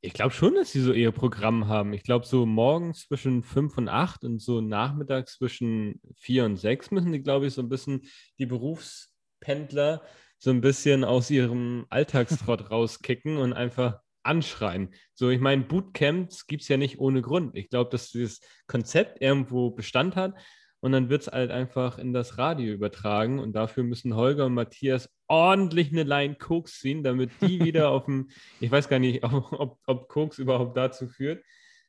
Ich 0.00 0.14
glaube 0.14 0.30
schon, 0.32 0.54
dass 0.54 0.70
sie 0.72 0.80
so 0.80 0.92
ihr 0.92 1.10
Programm 1.12 1.66
haben. 1.68 1.92
Ich 1.92 2.02
glaube, 2.02 2.26
so 2.26 2.44
morgens 2.46 3.06
zwischen 3.06 3.42
5 3.42 3.78
und 3.78 3.88
8 3.88 4.24
und 4.24 4.40
so 4.40 4.60
nachmittags 4.60 5.38
zwischen 5.38 6.00
4 6.16 6.44
und 6.44 6.56
6 6.56 6.90
müssen 6.92 7.12
die, 7.12 7.22
glaube 7.22 7.46
ich, 7.46 7.54
so 7.54 7.62
ein 7.62 7.68
bisschen 7.68 8.02
die 8.38 8.46
Berufspendler 8.46 10.02
so 10.42 10.50
ein 10.50 10.60
bisschen 10.60 11.04
aus 11.04 11.30
ihrem 11.30 11.86
Alltagstrott 11.88 12.68
rauskicken 12.72 13.36
und 13.36 13.52
einfach 13.52 14.00
anschreien. 14.24 14.88
So, 15.14 15.30
ich 15.30 15.38
meine, 15.38 15.62
Bootcamps 15.62 16.48
gibt 16.48 16.62
es 16.62 16.68
ja 16.68 16.76
nicht 16.76 16.98
ohne 16.98 17.22
Grund. 17.22 17.56
Ich 17.56 17.70
glaube, 17.70 17.90
dass 17.90 18.10
dieses 18.10 18.40
Konzept 18.66 19.22
irgendwo 19.22 19.70
Bestand 19.70 20.16
hat 20.16 20.34
und 20.80 20.90
dann 20.90 21.08
wird 21.10 21.22
es 21.22 21.28
halt 21.28 21.52
einfach 21.52 21.96
in 21.96 22.12
das 22.12 22.38
Radio 22.38 22.72
übertragen 22.72 23.38
und 23.38 23.52
dafür 23.52 23.84
müssen 23.84 24.16
Holger 24.16 24.46
und 24.46 24.54
Matthias 24.54 25.08
ordentlich 25.28 25.92
eine 25.92 26.02
Line 26.02 26.34
Koks 26.34 26.80
ziehen, 26.80 27.04
damit 27.04 27.30
die 27.40 27.60
wieder 27.64 27.90
auf 27.90 28.06
dem, 28.06 28.28
ich 28.58 28.70
weiß 28.72 28.88
gar 28.88 28.98
nicht, 28.98 29.22
ob, 29.22 29.52
ob, 29.52 29.78
ob 29.86 30.08
Koks 30.08 30.40
überhaupt 30.40 30.76
dazu 30.76 31.06
führt, 31.06 31.44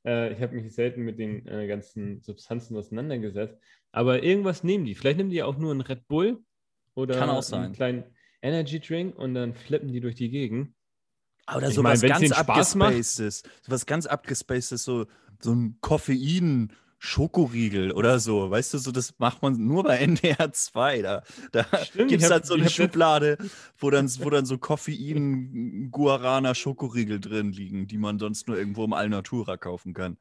Äh, 0.05 0.33
ich 0.33 0.41
habe 0.41 0.53
mich 0.53 0.71
selten 0.75 1.01
mit 1.01 1.17
den 1.17 1.47
äh, 1.47 1.65
ganzen 1.65 2.21
Substanzen 2.21 2.77
auseinandergesetzt. 2.77 3.57
Aber 3.91 4.21
irgendwas 4.21 4.63
nehmen 4.63 4.85
die. 4.85 4.93
Vielleicht 4.93 5.17
nehmen 5.17 5.31
die 5.31 5.41
auch 5.41 5.57
nur 5.57 5.71
einen 5.71 5.81
Red 5.81 6.07
Bull 6.07 6.37
oder 6.93 7.17
Kann 7.17 7.29
auch 7.31 7.41
sein. 7.41 7.63
einen 7.63 7.73
kleinen 7.73 8.03
Energy 8.43 8.79
Drink 8.79 9.17
und 9.17 9.33
dann 9.33 9.53
flippen 9.53 9.91
die 9.91 10.01
durch 10.01 10.15
die 10.15 10.29
Gegend. 10.29 10.73
Oder 11.53 11.69
Ich 11.69 11.75
so 11.75 11.81
mein, 11.81 11.93
was 11.93 12.01
ganz 12.01 12.31
abgespacedes. 12.31 13.43
So 13.61 13.71
was 13.71 13.85
ganz 13.85 14.05
abgespacedes, 14.05 14.83
so, 14.83 15.07
so 15.41 15.53
ein 15.53 15.77
Koffein. 15.81 16.71
Schokoriegel 17.05 17.91
oder 17.91 18.17
so, 18.17 18.49
weißt 18.49 18.75
du, 18.75 18.77
so 18.77 18.93
das 18.93 19.15
macht 19.17 19.41
man 19.41 19.57
nur 19.57 19.83
bei 19.83 19.97
NDR 20.07 20.53
2. 20.53 21.01
Da, 21.01 21.23
da 21.51 21.65
gibt 21.97 22.23
es 22.23 22.31
halt 22.31 22.45
so 22.45 22.53
eine 22.53 22.69
Schublade, 22.69 23.37
wo 23.77 23.89
dann, 23.89 24.09
wo 24.19 24.29
dann 24.29 24.45
so 24.45 24.57
Koffein, 24.57 25.89
Guarana, 25.91 26.55
Schokoriegel 26.55 27.19
drin 27.19 27.51
liegen, 27.51 27.87
die 27.87 27.97
man 27.97 28.19
sonst 28.19 28.47
nur 28.47 28.57
irgendwo 28.57 28.85
im 28.85 28.93
Alnatura 28.93 29.57
kaufen 29.57 29.93
kann. 29.93 30.17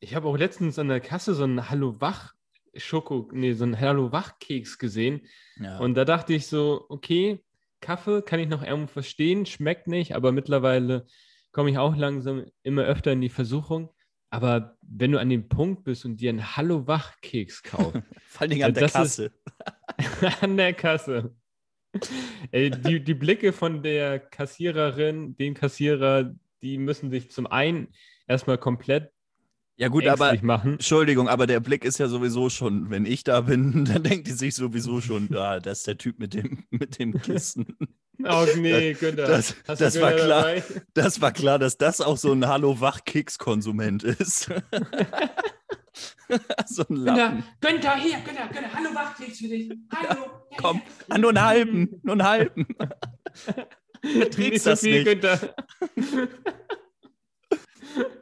Ich 0.00 0.16
habe 0.16 0.26
auch 0.26 0.36
letztens 0.36 0.80
an 0.80 0.88
der 0.88 0.98
Kasse 0.98 1.32
so 1.32 1.44
einen 1.44 1.70
Hallo 1.70 2.00
Wach 2.00 2.34
Schoko, 2.76 3.28
nee, 3.32 3.52
so 3.52 3.64
einen 3.64 3.78
Hallo 3.80 4.12
Wach 4.12 4.38
Keks 4.38 4.78
gesehen 4.78 5.22
Ja. 5.56 5.78
und 5.78 5.94
da 5.94 6.04
dachte 6.04 6.32
ich 6.34 6.46
so, 6.46 6.86
okay, 6.88 7.40
Kaffee 7.80 8.22
kann 8.22 8.40
ich 8.40 8.48
noch 8.48 8.62
irgendwo 8.62 8.88
verstehen, 8.92 9.46
schmeckt 9.46 9.86
nicht, 9.86 10.14
aber 10.14 10.32
mittlerweile 10.32 11.06
komme 11.52 11.70
ich 11.70 11.78
auch 11.78 11.96
langsam 11.96 12.44
immer 12.62 12.82
öfter 12.84 13.12
in 13.12 13.20
die 13.20 13.28
Versuchung. 13.30 13.90
Aber 14.32 14.76
wenn 14.82 15.10
du 15.10 15.18
an 15.18 15.28
dem 15.28 15.48
Punkt 15.48 15.82
bist 15.82 16.04
und 16.04 16.18
dir 16.20 16.30
einen 16.30 16.56
Hallo 16.56 16.86
Wach 16.86 17.20
Keks 17.20 17.62
kaufst, 17.64 18.00
Vor 18.28 18.42
allen 18.42 18.50
Dingen 18.50 18.62
an 18.64 18.74
Ja, 18.74 18.80
der 18.80 18.88
Kasse. 18.88 19.32
an 20.42 20.56
der 20.56 20.72
Kasse. 20.74 21.34
Ey, 22.52 22.70
die, 22.70 23.02
die 23.02 23.14
Blicke 23.14 23.52
von 23.52 23.82
der 23.82 24.20
Kassiererin, 24.20 25.36
dem 25.36 25.54
Kassierer, 25.54 26.32
die 26.62 26.78
müssen 26.78 27.10
sich 27.10 27.30
zum 27.32 27.46
einen 27.48 27.88
erstmal 28.28 28.58
komplett 28.58 29.10
Ja, 29.80 29.88
gut, 29.88 30.06
aber 30.06 30.36
machen. 30.42 30.72
Entschuldigung, 30.74 31.26
aber 31.28 31.46
der 31.46 31.58
Blick 31.60 31.86
ist 31.86 31.98
ja 31.98 32.06
sowieso 32.06 32.50
schon, 32.50 32.90
wenn 32.90 33.06
ich 33.06 33.24
da 33.24 33.40
bin, 33.40 33.84
dann 33.90 34.02
denkt 34.02 34.26
die 34.26 34.32
sich 34.32 34.54
sowieso 34.54 35.00
schon, 35.00 35.34
ah, 35.36 35.58
das 35.58 35.78
ist 35.78 35.86
der 35.86 35.96
Typ 35.96 36.18
mit 36.18 36.34
dem, 36.34 36.64
mit 36.70 36.98
dem 36.98 37.18
Kissen. 37.22 37.76
Oh 38.22 38.44
nee, 38.58 38.92
Günther. 39.00 39.26
Das- 39.26 39.54
das 39.66 39.98
war 39.98 40.12
klar. 40.12 40.42
dabei? 40.42 40.62
Das 40.92 41.22
war 41.22 41.32
klar, 41.32 41.58
dass 41.58 41.78
das 41.78 42.02
auch 42.02 42.18
so 42.18 42.30
ein 42.32 42.46
Hallo-Wach-Keks-Konsument 42.46 44.02
ist. 44.02 44.50
so 46.66 46.84
ein 46.90 46.96
Lappen. 46.96 47.42
Günther, 47.62 47.94
Günther, 47.94 47.96
hier, 47.96 48.18
Günther, 48.18 48.48
Günther, 48.48 48.74
hallo 48.74 48.94
Wachkeks 48.94 49.38
für 49.38 49.48
dich. 49.48 49.72
Hallo. 49.94 50.20
Ja, 50.50 50.56
Komm, 50.58 50.76
ja. 50.76 50.82
ah, 51.08 51.16
nur 51.18 51.30
einen 51.30 51.42
halben, 51.42 52.00
nur 52.02 52.12
einen 52.12 52.24
halben. 52.24 52.66
trägst 54.02 54.38
nicht 54.38 54.62
so 54.62 54.70
das 54.70 54.80
viel, 54.80 55.02
nicht. 55.02 55.06
Günther. 55.06 55.54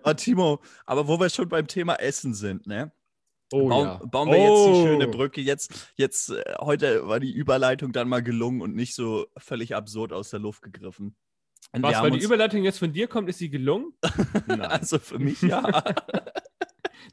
Oh, 0.04 0.12
Timo, 0.16 0.60
aber 0.86 1.08
wo 1.08 1.18
wir 1.20 1.28
schon 1.30 1.48
beim 1.48 1.66
Thema 1.66 1.94
Essen 1.96 2.34
sind, 2.34 2.66
ne? 2.66 2.92
Oh 3.50 3.68
bauen, 3.68 3.86
ja. 3.86 4.00
bauen 4.06 4.28
wir 4.30 4.36
jetzt 4.38 4.66
die 4.66 4.70
Oh. 4.80 4.86
schöne 4.86 5.08
Brücke. 5.08 5.40
Jetzt, 5.40 5.92
jetzt 5.96 6.30
äh, 6.30 6.42
heute 6.60 7.08
war 7.08 7.18
die 7.18 7.32
Überleitung 7.32 7.92
dann 7.92 8.08
mal 8.08 8.22
gelungen 8.22 8.60
und 8.60 8.74
nicht 8.74 8.94
so 8.94 9.26
völlig 9.38 9.74
absurd 9.74 10.12
aus 10.12 10.30
der 10.30 10.40
Luft 10.40 10.62
gegriffen. 10.62 11.16
Und 11.72 11.82
Was, 11.82 12.00
weil 12.02 12.10
die 12.12 12.22
Überleitung 12.22 12.62
jetzt 12.62 12.78
von 12.78 12.92
dir 12.92 13.08
kommt, 13.08 13.28
ist 13.28 13.38
sie 13.38 13.50
gelungen? 13.50 13.92
Also 14.60 14.98
für 14.98 15.18
mich 15.18 15.40
ja. 15.42 15.82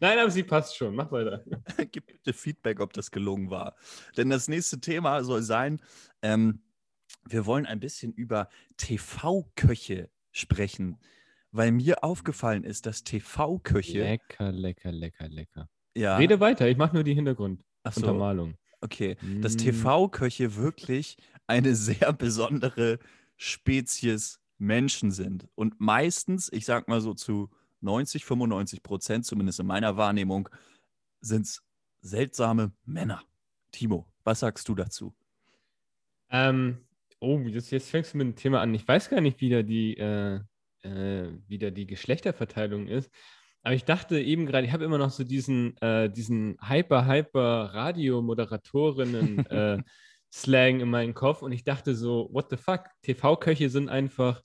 Nein, 0.02 0.20
aber 0.20 0.30
sie 0.30 0.44
passt 0.44 0.76
schon. 0.76 0.96
Mach 0.96 1.12
weiter. 1.12 1.44
Gib 1.92 2.08
bitte 2.08 2.34
Feedback, 2.34 2.80
ob 2.82 2.92
das 2.94 3.12
gelungen 3.12 3.50
war. 3.50 3.76
Denn 4.18 4.30
das 4.30 4.48
nächste 4.48 4.80
Thema 4.82 5.24
soll 5.24 5.42
sein, 5.42 5.82
ähm, 6.22 6.62
wir 7.28 7.46
wollen 7.46 7.66
ein 7.66 7.80
bisschen 7.80 8.14
über 8.14 8.50
TV-Köche 8.78 10.10
sprechen, 10.32 11.00
weil 11.56 11.72
mir 11.72 12.04
aufgefallen 12.04 12.64
ist, 12.64 12.86
dass 12.86 13.04
TV-Köche. 13.04 14.00
Lecker, 14.04 14.52
lecker, 14.52 14.92
lecker, 14.92 15.28
lecker. 15.30 15.70
Ja, 15.96 16.18
Rede 16.18 16.40
weiter, 16.40 16.68
ich 16.68 16.78
mache 16.78 16.94
nur 16.94 17.04
die 17.04 17.14
Hintergrunduntermalung. 17.14 18.52
so, 18.52 18.58
okay. 18.82 19.16
Dass 19.42 19.56
Mm. 19.56 19.60
TV-Köche 19.60 20.56
wirklich 20.56 21.18
eine 21.48 21.76
sehr 21.76 22.12
besondere 22.14 23.00
Spezies 23.38 24.40
Menschen 24.58 25.12
sind. 25.12 25.48
Und 25.56 25.80
meistens, 25.80 26.52
ich 26.52 26.66
sag 26.66 26.88
mal 26.88 27.02
so 27.02 27.14
zu 27.14 27.50
90, 27.82 28.26
95 28.26 28.84
Prozent, 28.84 29.26
zumindest 29.26 29.60
in 29.60 29.68
meiner 29.68 29.96
Wahrnehmung, 29.98 30.50
sind 31.22 31.46
es 31.46 31.64
seltsame 32.02 32.72
Männer. 32.86 33.22
Timo, 33.72 34.08
was 34.24 34.42
sagst 34.42 34.68
du 34.70 34.76
dazu? 34.76 35.14
Ähm, 36.30 36.80
oh, 37.20 37.40
jetzt, 37.40 37.72
jetzt 37.72 37.90
fängst 37.90 38.14
du 38.14 38.18
mit 38.18 38.28
dem 38.28 38.36
Thema 38.36 38.62
an. 38.62 38.74
Ich 38.74 38.88
weiß 38.88 39.10
gar 39.10 39.22
nicht, 39.22 39.40
wie 39.42 39.50
da 39.50 39.62
die, 39.62 39.96
äh, 39.98 40.40
äh, 40.86 41.32
wie 41.48 41.58
da 41.58 41.72
die 41.72 41.88
Geschlechterverteilung 41.88 42.88
ist. 42.88 43.12
Aber 43.64 43.74
ich 43.74 43.84
dachte 43.84 44.20
eben 44.20 44.46
gerade, 44.46 44.68
ich 44.68 44.74
habe 44.74 44.86
immer 44.86 45.00
noch 45.00 45.10
so 45.10 45.24
diesen, 45.24 45.76
äh, 45.82 46.08
diesen 46.10 46.58
hyper, 46.62 47.08
hyper 47.08 47.72
Radiomoderatoриnnen 47.74 49.46
äh, 49.50 49.82
in 50.48 50.90
meinem 50.90 51.16
Kopf 51.16 51.42
und 51.42 51.52
ich 51.52 51.64
dachte 51.64 51.96
so, 51.96 52.30
what 52.32 52.50
the 52.50 52.58
fuck? 52.58 52.86
TV-Köche 53.02 53.70
sind 53.70 53.90
einfach 53.90 54.44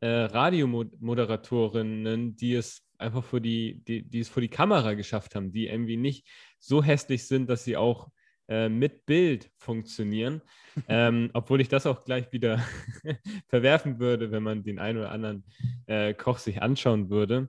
äh, 0.00 0.06
Radiomoderatorinnen, 0.06 2.36
die 2.36 2.54
es 2.54 2.82
einfach 2.96 3.24
vor 3.24 3.40
die, 3.40 3.82
die, 3.84 4.08
die 4.08 4.20
es 4.20 4.28
vor 4.28 4.40
die 4.40 4.48
Kamera 4.48 4.94
geschafft 4.94 5.34
haben, 5.34 5.52
die 5.52 5.66
irgendwie 5.66 5.98
nicht 5.98 6.26
so 6.58 6.82
hässlich 6.82 7.26
sind, 7.26 7.50
dass 7.50 7.64
sie 7.64 7.76
auch 7.76 8.08
äh, 8.48 8.68
mit 8.68 9.06
Bild 9.06 9.50
funktionieren. 9.56 10.42
ähm, 10.88 11.30
obwohl 11.34 11.60
ich 11.60 11.68
das 11.68 11.86
auch 11.86 12.04
gleich 12.04 12.32
wieder 12.32 12.62
verwerfen 13.48 13.98
würde, 13.98 14.30
wenn 14.30 14.42
man 14.42 14.62
den 14.62 14.78
einen 14.78 14.98
oder 14.98 15.10
anderen 15.10 15.44
äh, 15.86 16.14
Koch 16.14 16.38
sich 16.38 16.62
anschauen 16.62 17.10
würde. 17.10 17.48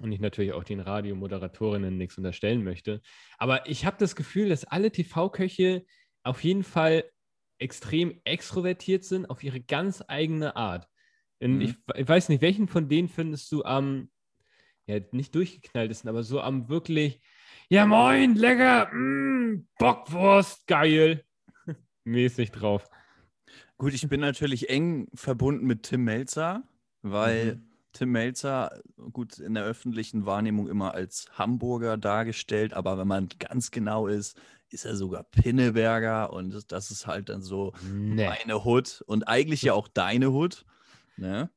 Und 0.00 0.12
ich 0.12 0.20
natürlich 0.20 0.52
auch 0.52 0.64
den 0.64 0.80
Radiomoderatorinnen 0.80 1.96
nichts 1.98 2.16
unterstellen 2.16 2.64
möchte. 2.64 3.02
Aber 3.36 3.68
ich 3.68 3.84
habe 3.84 3.96
das 3.98 4.16
Gefühl, 4.16 4.48
dass 4.48 4.64
alle 4.64 4.90
TV-Köche 4.90 5.84
auf 6.22 6.42
jeden 6.42 6.62
Fall 6.64 7.04
extrem 7.58 8.18
extrovertiert 8.24 9.04
sind 9.04 9.28
auf 9.28 9.42
ihre 9.44 9.60
ganz 9.60 10.02
eigene 10.08 10.56
Art. 10.56 10.88
Und 11.40 11.56
Mhm. 11.56 11.60
ich, 11.60 11.74
ich 11.96 12.08
weiß 12.08 12.28
nicht, 12.30 12.40
welchen 12.40 12.68
von 12.68 12.88
denen 12.88 13.08
findest 13.08 13.50
du 13.52 13.62
am, 13.64 14.10
ja, 14.86 15.00
nicht 15.12 15.34
durchgeknalltesten, 15.34 16.08
aber 16.08 16.22
so 16.22 16.40
am 16.40 16.68
wirklich, 16.68 17.20
ja 17.70 17.86
moin, 17.86 18.34
lecker, 18.34 18.92
mm, 18.92 19.66
Bockwurst, 19.78 20.66
geil, 20.66 21.24
mäßig 22.04 22.50
drauf. 22.50 22.88
Gut, 23.78 23.94
ich 23.94 24.06
bin 24.08 24.20
natürlich 24.20 24.68
eng 24.68 25.08
verbunden 25.14 25.66
mit 25.66 25.84
Tim 25.84 26.04
Melzer, 26.04 26.62
weil 27.02 27.54
Mhm. 27.56 27.66
Tim 27.92 28.12
Melzer, 28.12 28.80
gut, 29.12 29.38
in 29.38 29.54
der 29.54 29.64
öffentlichen 29.64 30.24
Wahrnehmung 30.26 30.68
immer 30.68 30.94
als 30.94 31.26
Hamburger 31.32 31.96
dargestellt, 31.96 32.72
aber 32.74 32.98
wenn 32.98 33.08
man 33.08 33.28
ganz 33.40 33.70
genau 33.72 34.06
ist, 34.06 34.38
ist 34.68 34.84
er 34.84 34.94
sogar 34.94 35.24
Pinneberger 35.24 36.32
und 36.32 36.70
das 36.70 36.90
ist 36.92 37.08
halt 37.08 37.28
dann 37.30 37.42
so 37.42 37.72
Nee. 37.90 38.28
meine 38.28 38.64
Hut 38.64 39.02
und 39.06 39.24
eigentlich 39.26 39.62
ja 39.62 39.72
auch 39.72 39.88
deine 39.88 40.30
Hut. 40.30 40.64
Ne? 41.16 41.50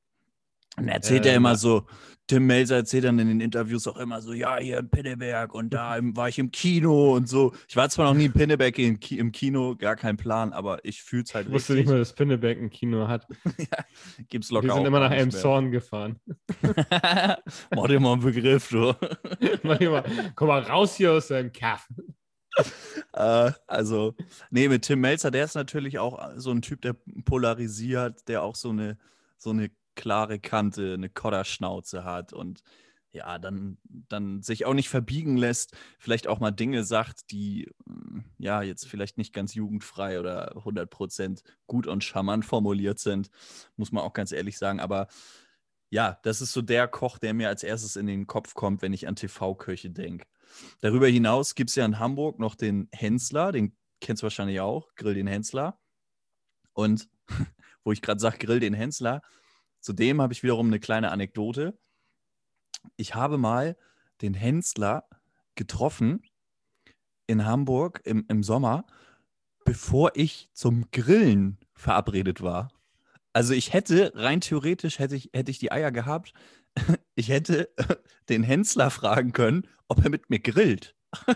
Und 0.78 0.88
er 0.88 0.96
erzählt 0.96 1.26
Äh, 1.26 1.30
ja 1.30 1.36
immer 1.36 1.56
so, 1.56 1.86
Tim 2.28 2.46
Melzer 2.48 2.78
erzählt 2.78 3.04
dann 3.04 3.20
in 3.20 3.28
den 3.28 3.42
Interviews 3.42 3.86
auch 3.86 3.98
immer 3.98 4.22
so, 4.22 4.32
ja, 4.32 4.58
hier 4.58 4.80
in 4.80 4.90
Pinneberg 4.90 5.54
und 5.54 5.74
da 5.74 5.98
war 6.02 6.30
ich 6.30 6.40
im 6.40 6.52
Kino 6.52 7.16
und 7.16 7.28
so. 7.28 7.54
Ich 7.68 7.76
war 7.76 7.90
zwar 7.90 8.06
noch 8.06 8.14
nie 8.14 8.26
in 8.26 8.34
Pinneberg 8.34 8.80
im, 8.80 9.00
Ki 9.00 9.18
im 9.20 9.34
Kino, 9.34 9.76
gar 9.76 9.98
kein 9.98 10.16
Plan, 10.16 10.54
aber 10.54 10.84
ich 10.86 11.04
fühle 11.04 11.24
es 11.24 11.36
halt 11.36 11.48
Ich 11.48 11.54
wusste 11.54 11.74
nicht 11.74 11.90
mal, 11.90 11.98
dass 12.00 12.14
Pinneberg 12.14 12.58
ein 12.60 12.70
Kino 12.70 13.08
hat. 13.10 13.28
Gibt's 14.30 14.52
locker 14.52 14.68
Wir 14.68 14.74
sind 14.74 14.86
immer 14.86 15.02
nach. 15.02 15.12
Elmshorn 15.12 15.72
gefahren. 15.72 16.18
Mach 17.76 17.88
dir 17.88 18.00
mal 18.00 18.14
einen 18.14 18.22
Begriff, 18.22 18.70
du. 18.70 18.94
Mach 19.64 19.78
dir 19.78 19.90
mal, 19.90 20.04
komm 20.36 20.48
mal 20.48 20.62
raus 20.62 20.96
hier 20.96 21.12
aus 21.12 21.28
deinem 21.28 21.52
Kaff. 21.52 21.88
äh, 23.14 23.52
also, 23.68 24.16
nee, 24.50 24.70
mit 24.70 24.84
Tim 24.84 25.02
Melzer, 25.02 25.30
der 25.30 25.44
ist 25.44 25.56
natürlich 25.56 26.00
auch 26.00 26.32
so 26.38 26.52
ein 26.52 26.62
Typ, 26.62 26.82
der 26.82 26.96
polarisiert, 27.26 28.28
der 28.30 28.44
auch 28.44 28.56
so 28.56 28.70
eine, 28.70 28.98
so 29.38 29.50
eine 29.50 29.72
klare 29.96 30.40
Kante, 30.40 30.94
eine 30.94 31.10
Kodderschnauze 31.10 32.04
hat 32.04 32.34
und 32.34 32.62
ja, 33.14 33.38
dann, 33.38 33.78
dann 33.84 34.42
sich 34.42 34.66
auch 34.66 34.74
nicht 34.74 34.90
verbiegen 34.90 35.38
lässt, 35.38 35.78
vielleicht 36.00 36.28
auch 36.28 36.40
mal 36.40 36.50
Dinge 36.50 36.84
sagt, 36.84 37.30
die 37.30 37.70
mm, 37.86 38.22
ja 38.40 38.64
jetzt 38.64 38.88
vielleicht 38.88 39.20
nicht 39.20 39.34
ganz 39.34 39.54
jugendfrei 39.54 40.20
oder 40.20 40.56
100% 40.58 41.44
gut 41.68 41.86
und 41.86 42.04
charmant 42.04 42.44
formuliert 42.44 42.98
sind, 42.98 43.30
muss 43.76 43.92
man 43.92 44.04
auch 44.04 44.14
ganz 44.14 44.32
ehrlich 44.32 44.58
sagen, 44.58 44.80
aber 44.80 45.08
ja, 45.92 46.18
das 46.24 46.42
ist 46.42 46.54
so 46.54 46.64
der 46.64 46.88
Koch, 46.88 47.20
der 47.20 47.36
mir 47.36 47.50
als 47.50 47.62
erstes 47.62 47.96
in 47.98 48.08
den 48.08 48.26
Kopf 48.26 48.56
kommt, 48.56 48.82
wenn 48.82 48.94
ich 48.94 49.08
an 49.08 49.16
TV-Köche 49.16 49.92
denke. 49.92 50.26
Darüber 50.82 51.08
hinaus 51.08 51.54
gibt 51.54 51.70
es 51.70 51.76
ja 51.76 51.86
in 51.86 52.00
Hamburg 52.00 52.40
noch 52.40 52.56
den 52.56 52.90
Hensler, 52.92 53.52
den 53.52 53.78
kennst 54.02 54.24
du 54.24 54.26
wahrscheinlich 54.26 54.60
auch, 54.60 54.96
Grill 54.96 55.14
den 55.14 55.28
Hensler. 55.28 55.80
Und 56.74 57.10
wo 57.84 57.92
ich 57.92 58.02
gerade 58.02 58.20
sage, 58.20 58.40
Grill 58.40 58.60
den 58.60 58.74
Hensler, 58.74 59.22
zu 59.84 59.92
dem 59.92 60.22
habe 60.22 60.32
ich 60.32 60.44
wiederum 60.44 60.68
eine 60.68 60.80
kleine 60.80 61.12
Anekdote. 61.12 61.78
Ich 62.96 63.16
habe 63.16 63.38
mal 63.38 63.76
den 64.22 64.34
Hensler 64.34 65.06
getroffen 65.56 66.24
in 67.28 67.46
Hamburg 67.46 68.00
im, 68.06 68.26
im 68.30 68.44
Sommer, 68.44 68.86
bevor 69.66 70.12
ich 70.16 70.50
zum 70.54 70.90
Grillen 70.92 71.58
verabredet 71.74 72.42
war. 72.42 72.72
Also 73.34 73.54
ich 73.54 73.74
hätte, 73.74 74.14
rein 74.16 74.40
theoretisch 74.40 75.00
hätte 75.00 75.18
ich, 75.18 75.32
hätte 75.34 75.52
ich 75.52 75.60
die 75.60 75.72
Eier 75.72 75.92
gehabt, 75.92 76.34
ich 77.16 77.28
hätte 77.28 77.70
den 78.30 78.44
Hensler 78.44 78.90
fragen 78.90 79.34
können, 79.34 79.68
ob 79.90 80.02
er 80.02 80.10
mit 80.10 80.30
mir 80.30 80.40
grillt. 80.40 80.96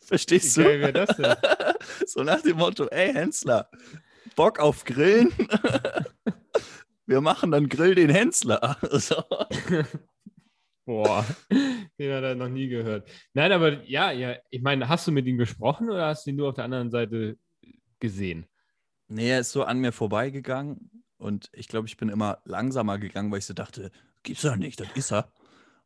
Verstehst 0.00 0.56
Wie 0.56 0.62
du? 0.62 0.80
geil 0.80 0.92
das 0.92 1.16
denn? 1.16 1.36
So 2.06 2.22
nach 2.22 2.40
dem 2.40 2.56
Motto, 2.56 2.86
ey 2.86 3.12
Hensler, 3.12 3.70
Bock 4.34 4.58
auf 4.60 4.84
Grillen? 4.84 5.32
Wir 7.06 7.20
machen 7.20 7.50
dann 7.52 7.68
Grill 7.68 7.94
den 7.94 8.10
Hensler. 8.10 8.76
So. 8.90 9.22
Boah, 10.84 11.26
den 11.98 12.12
hat 12.12 12.22
er 12.22 12.36
noch 12.36 12.48
nie 12.48 12.68
gehört. 12.68 13.08
Nein, 13.34 13.50
aber 13.50 13.82
ja, 13.84 14.12
ja, 14.12 14.36
ich 14.50 14.62
meine, 14.62 14.88
hast 14.88 15.06
du 15.08 15.12
mit 15.12 15.26
ihm 15.26 15.36
gesprochen 15.36 15.90
oder 15.90 16.06
hast 16.06 16.26
du 16.26 16.30
ihn 16.30 16.36
nur 16.36 16.50
auf 16.50 16.54
der 16.54 16.64
anderen 16.64 16.90
Seite 16.90 17.36
gesehen? 17.98 18.46
Nee, 19.08 19.30
er 19.30 19.40
ist 19.40 19.50
so 19.50 19.64
an 19.64 19.80
mir 19.80 19.90
vorbeigegangen 19.90 21.04
und 21.18 21.50
ich 21.52 21.66
glaube, 21.66 21.88
ich 21.88 21.96
bin 21.96 22.08
immer 22.08 22.38
langsamer 22.44 22.98
gegangen, 22.98 23.32
weil 23.32 23.38
ich 23.38 23.46
so 23.46 23.54
dachte, 23.54 23.90
gibt's 24.22 24.42
doch 24.42 24.54
nicht, 24.54 24.78
das 24.78 24.88
ist 24.94 25.12
er. 25.12 25.32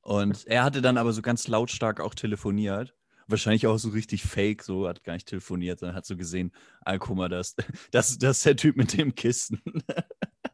Und 0.03 0.47
er 0.47 0.65
hatte 0.65 0.83
dann 0.83 0.99
aber 0.99 1.15
so 1.15 1.23
ganz 1.23 1.49
lautstark 1.49 2.01
auch 2.01 2.15
telefoniert. 2.15 2.95
Wahrscheinlich 3.27 3.67
auch 3.67 3.79
so 3.79 3.91
richtig 3.91 4.23
fake, 4.23 4.63
so 4.63 4.87
hat 4.87 5.05
gar 5.05 5.15
nicht 5.15 5.29
telefoniert, 5.29 5.79
sondern 5.79 5.97
hat 5.97 6.05
so 6.05 6.17
gesehen, 6.17 6.53
ah, 6.83 6.99
guck 6.99 7.17
mal, 7.17 7.29
das, 7.29 7.55
das, 7.91 8.19
das 8.19 8.39
ist 8.39 8.47
der 8.47 8.57
Typ 8.57 8.77
mit 8.77 8.97
dem 8.99 9.15
Kissen. 9.15 9.63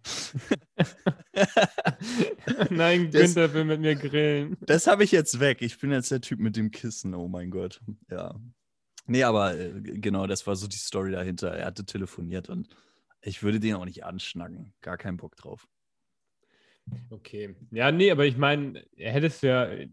Nein, 2.70 3.10
Das- 3.10 3.34
Günther 3.34 3.52
will 3.54 3.64
mit 3.64 3.80
mir 3.80 3.94
grillen. 3.94 4.56
Das 4.60 4.86
habe 4.86 5.04
ich 5.04 5.12
jetzt 5.12 5.40
weg. 5.40 5.62
Ich 5.62 5.78
bin 5.78 5.90
jetzt 5.90 6.10
der 6.10 6.20
Typ 6.20 6.40
mit 6.40 6.56
dem 6.56 6.70
Kissen. 6.70 7.14
Oh 7.14 7.28
mein 7.28 7.50
Gott. 7.50 7.80
Ja. 8.10 8.38
Nee, 9.06 9.22
aber 9.22 9.58
äh, 9.58 9.72
genau, 9.82 10.26
das 10.26 10.46
war 10.46 10.56
so 10.56 10.66
die 10.66 10.76
Story 10.78 11.12
dahinter. 11.12 11.52
Er 11.52 11.66
hatte 11.66 11.84
telefoniert 11.84 12.48
und 12.48 12.68
ich 13.22 13.42
würde 13.42 13.60
den 13.60 13.74
auch 13.74 13.84
nicht 13.84 14.04
anschnacken. 14.04 14.74
Gar 14.80 14.98
keinen 14.98 15.16
Bock 15.16 15.36
drauf. 15.36 15.66
Okay. 17.10 17.56
Ja, 17.72 17.90
nee, 17.90 18.10
aber 18.10 18.26
ich 18.26 18.36
meine, 18.36 18.84
er 18.96 19.12
hätte 19.12 19.26
es 19.26 19.40
ja, 19.42 19.64
er 19.64 19.88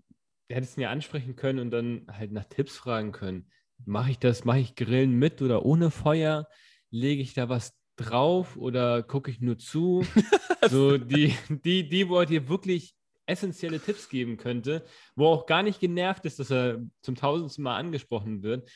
hätte 0.48 0.67
es 0.67 0.77
ihn 0.77 0.82
ja 0.82 0.91
ansprechen 0.91 1.36
können 1.36 1.60
und 1.60 1.72
dann 1.72 2.05
halt 2.12 2.32
nach 2.32 2.46
Tipps 2.46 2.77
fragen 2.77 3.12
können. 3.12 3.50
Mache 3.86 4.12
ich 4.12 4.20
das, 4.20 4.46
mache 4.46 4.60
ich 4.60 4.75
Grillen 4.75 5.13
mit 5.13 5.41
oder 5.41 5.65
ohne 5.65 5.89
Feuer? 5.91 6.48
Lege 6.91 7.22
ich 7.22 7.34
da 7.34 7.50
was 7.50 7.75
drauf 7.96 8.58
oder 8.58 9.04
gucke 9.04 9.32
ich 9.32 9.42
nur 9.42 9.58
zu? 9.58 10.06
so 10.70 10.98
die, 10.98 11.36
die, 11.50 11.88
die, 11.88 12.10
wo 12.10 12.20
er 12.20 12.26
dir 12.26 12.48
wirklich 12.50 12.96
essentielle 13.26 13.80
Tipps 13.80 14.10
geben 14.10 14.38
könnte, 14.38 14.84
wo 15.16 15.28
auch 15.28 15.46
gar 15.46 15.64
nicht 15.64 15.80
genervt 15.80 16.26
ist, 16.26 16.40
dass 16.40 16.52
er 16.52 16.82
zum 17.02 17.16
tausendsten 17.16 17.64
Mal 17.64 17.78
angesprochen 17.78 18.44
wird. 18.44 18.70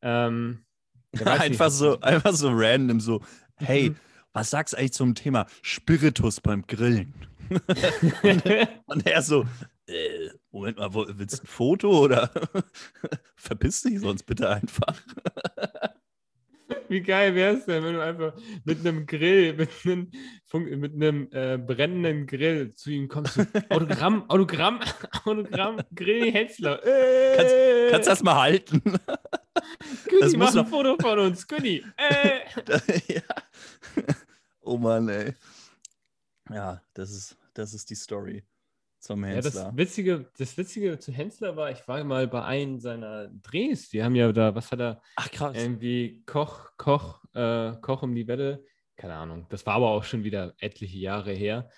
Ähm, 0.00 0.64
nicht, 1.12 1.26
einfach, 1.26 1.66
was- 1.66 1.78
so, 1.78 2.00
einfach 2.00 2.32
so 2.32 2.48
random, 2.52 2.98
so, 3.00 3.20
hey, 3.56 3.90
Mhm. 3.90 3.96
was 4.32 4.50
sagst 4.50 4.72
du 4.74 4.78
eigentlich 4.78 4.92
zum 4.94 5.14
Thema 5.14 5.46
Spiritus 5.62 6.40
beim 6.40 6.66
Grillen? 6.66 7.14
Und 8.86 9.06
er 9.06 9.22
so, 9.22 9.44
äh, 9.86 10.30
Moment 10.50 10.78
mal, 10.78 10.92
willst 10.94 11.38
du 11.38 11.42
ein 11.42 11.46
Foto 11.46 12.00
oder 12.00 12.30
verpiss 13.36 13.82
dich 13.82 14.00
sonst 14.00 14.24
bitte 14.24 14.48
einfach. 14.48 15.00
Wie 16.92 17.00
geil 17.00 17.34
wäre 17.34 17.56
es 17.56 17.64
denn, 17.64 17.82
wenn 17.82 17.94
du 17.94 18.02
einfach 18.02 18.34
mit 18.64 18.80
einem 18.80 19.06
Grill, 19.06 19.54
mit 19.54 19.70
einem, 19.84 20.10
mit 20.78 20.92
einem 20.94 21.26
äh, 21.32 21.56
brennenden 21.56 22.26
Grill 22.26 22.74
zu 22.74 22.90
ihm 22.90 23.08
kommst? 23.08 23.32
So, 23.34 23.42
Autogramm, 23.70 24.28
Autogramm, 24.28 24.78
Autogramm, 25.24 25.80
Grill 25.94 26.30
Hetzler. 26.30 26.84
Äh, 26.84 27.36
Kannst- 27.36 27.90
Kannst 27.92 28.06
du 28.06 28.10
das 28.10 28.22
mal 28.22 28.36
halten? 28.42 28.82
Günni, 30.06 30.36
mach 30.36 30.54
ein 30.54 30.66
Foto 30.66 30.98
von 31.00 31.18
uns, 31.18 31.46
Günni. 31.48 31.82
Äh. 31.96 32.40
ja. 33.14 33.22
Oh 34.60 34.76
Mann, 34.76 35.08
ey. 35.08 35.34
Ja, 36.50 36.82
das 36.92 37.10
ist, 37.10 37.38
das 37.54 37.72
ist 37.72 37.88
die 37.88 37.94
Story 37.94 38.44
zum 39.02 39.24
Ja, 39.24 39.30
Hensler. 39.30 39.64
das 39.64 39.76
Witzige, 39.76 40.30
das 40.38 40.56
Witzige 40.56 40.98
zu 40.98 41.12
Hensler 41.12 41.56
war, 41.56 41.70
ich 41.70 41.86
war 41.88 42.02
mal 42.04 42.28
bei 42.28 42.42
einem 42.44 42.78
seiner 42.78 43.28
Drehs. 43.28 43.88
Die 43.88 44.02
haben 44.02 44.14
ja 44.14 44.32
da, 44.32 44.54
was 44.54 44.70
hat 44.70 44.80
er? 44.80 45.02
Ach 45.16 45.30
krass. 45.30 45.56
Irgendwie 45.56 46.22
Koch, 46.24 46.70
Koch, 46.76 47.22
äh, 47.34 47.72
Koch 47.80 48.02
um 48.02 48.14
die 48.14 48.28
Wette. 48.28 48.64
Keine 48.96 49.14
Ahnung. 49.14 49.46
Das 49.48 49.66
war 49.66 49.74
aber 49.74 49.90
auch 49.90 50.04
schon 50.04 50.24
wieder 50.24 50.54
etliche 50.58 50.98
Jahre 50.98 51.32
her. 51.32 51.68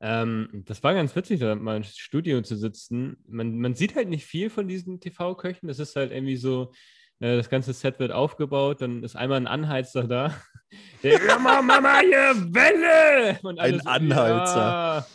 Ähm, 0.00 0.64
das 0.66 0.82
war 0.82 0.92
ganz 0.92 1.16
witzig, 1.16 1.40
da 1.40 1.54
mal 1.54 1.78
im 1.78 1.84
Studio 1.84 2.42
zu 2.42 2.56
sitzen. 2.56 3.16
Man, 3.26 3.58
man 3.58 3.74
sieht 3.74 3.94
halt 3.94 4.08
nicht 4.08 4.26
viel 4.26 4.50
von 4.50 4.68
diesen 4.68 5.00
TV-Köchen. 5.00 5.68
Das 5.68 5.78
ist 5.78 5.96
halt 5.96 6.12
irgendwie 6.12 6.36
so, 6.36 6.72
äh, 7.20 7.36
das 7.36 7.48
ganze 7.48 7.72
Set 7.72 7.98
wird 7.98 8.12
aufgebaut, 8.12 8.82
dann 8.82 9.02
ist 9.02 9.16
einmal 9.16 9.38
ein 9.38 9.46
Anheizer 9.46 10.04
da. 10.04 10.34
Der, 11.02 11.24
ja, 11.24 11.38
Mama, 11.38 11.62
Mama, 11.62 12.00
hier, 12.00 12.34
Welle! 12.52 13.38
Ein 13.58 13.80
so, 13.80 13.88
Anheizer. 13.88 14.56
Ja. 14.56 15.06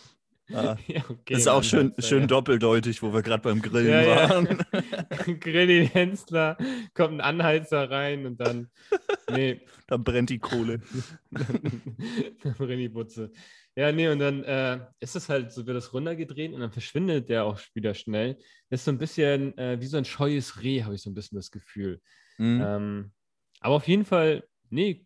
Ja, 0.88 1.06
okay, 1.10 1.34
das 1.34 1.42
ist 1.42 1.48
auch 1.48 1.64
schön, 1.64 1.88
Anheizer, 1.88 2.02
schön 2.08 2.22
ja. 2.22 2.28
doppeldeutig, 2.28 3.02
wo 3.04 3.14
wir 3.14 3.22
gerade 3.22 3.44
beim 3.44 3.62
Grillen 3.62 3.90
Ja, 3.90 4.02
ja. 4.02 4.30
waren. 4.30 4.48
Grilli 5.40 5.88
Hensler, 5.88 6.58
kommt 6.94 7.16
ein 7.16 7.22
Anheizer 7.22 7.90
rein 7.90 8.26
und 8.26 8.40
dann, 8.40 8.70
nee, 9.32 9.62
Dann 9.90 10.04
brennt 10.04 10.30
die 10.30 10.38
Kohle. 10.38 10.82
dann 11.32 12.54
brennt 12.58 12.80
die 12.80 12.90
Butze. 12.90 13.32
Ja, 13.76 13.92
nee, 13.92 14.08
und 14.08 14.20
dann 14.20 14.44
äh, 14.44 14.80
ist 15.00 15.16
es 15.16 15.30
halt 15.30 15.52
so, 15.52 15.66
wird 15.66 15.78
das 15.78 15.94
runtergedreht 15.94 16.54
und 16.54 16.60
dann 16.60 16.72
verschwindet 16.72 17.30
der 17.30 17.46
auch 17.46 17.60
wieder 17.74 17.96
schnell. 17.96 18.36
Das 18.70 18.82
ist 18.82 18.86
so 18.86 18.92
ein 18.92 19.00
bisschen 19.00 19.58
äh, 19.58 19.80
wie 19.82 19.88
so 19.88 19.98
ein 19.98 20.06
scheues 20.06 20.62
Reh, 20.62 20.84
habe 20.84 20.94
ich 20.94 21.02
so 21.02 21.10
ein 21.10 21.16
bisschen 21.16 21.38
das 21.38 21.50
Gefühl. 21.50 22.02
Mhm. 22.38 22.62
Ähm, 22.64 23.12
aber 23.62 23.76
auf 23.76 23.88
jeden 23.88 24.06
Fall, 24.06 24.44
nee, 24.70 25.06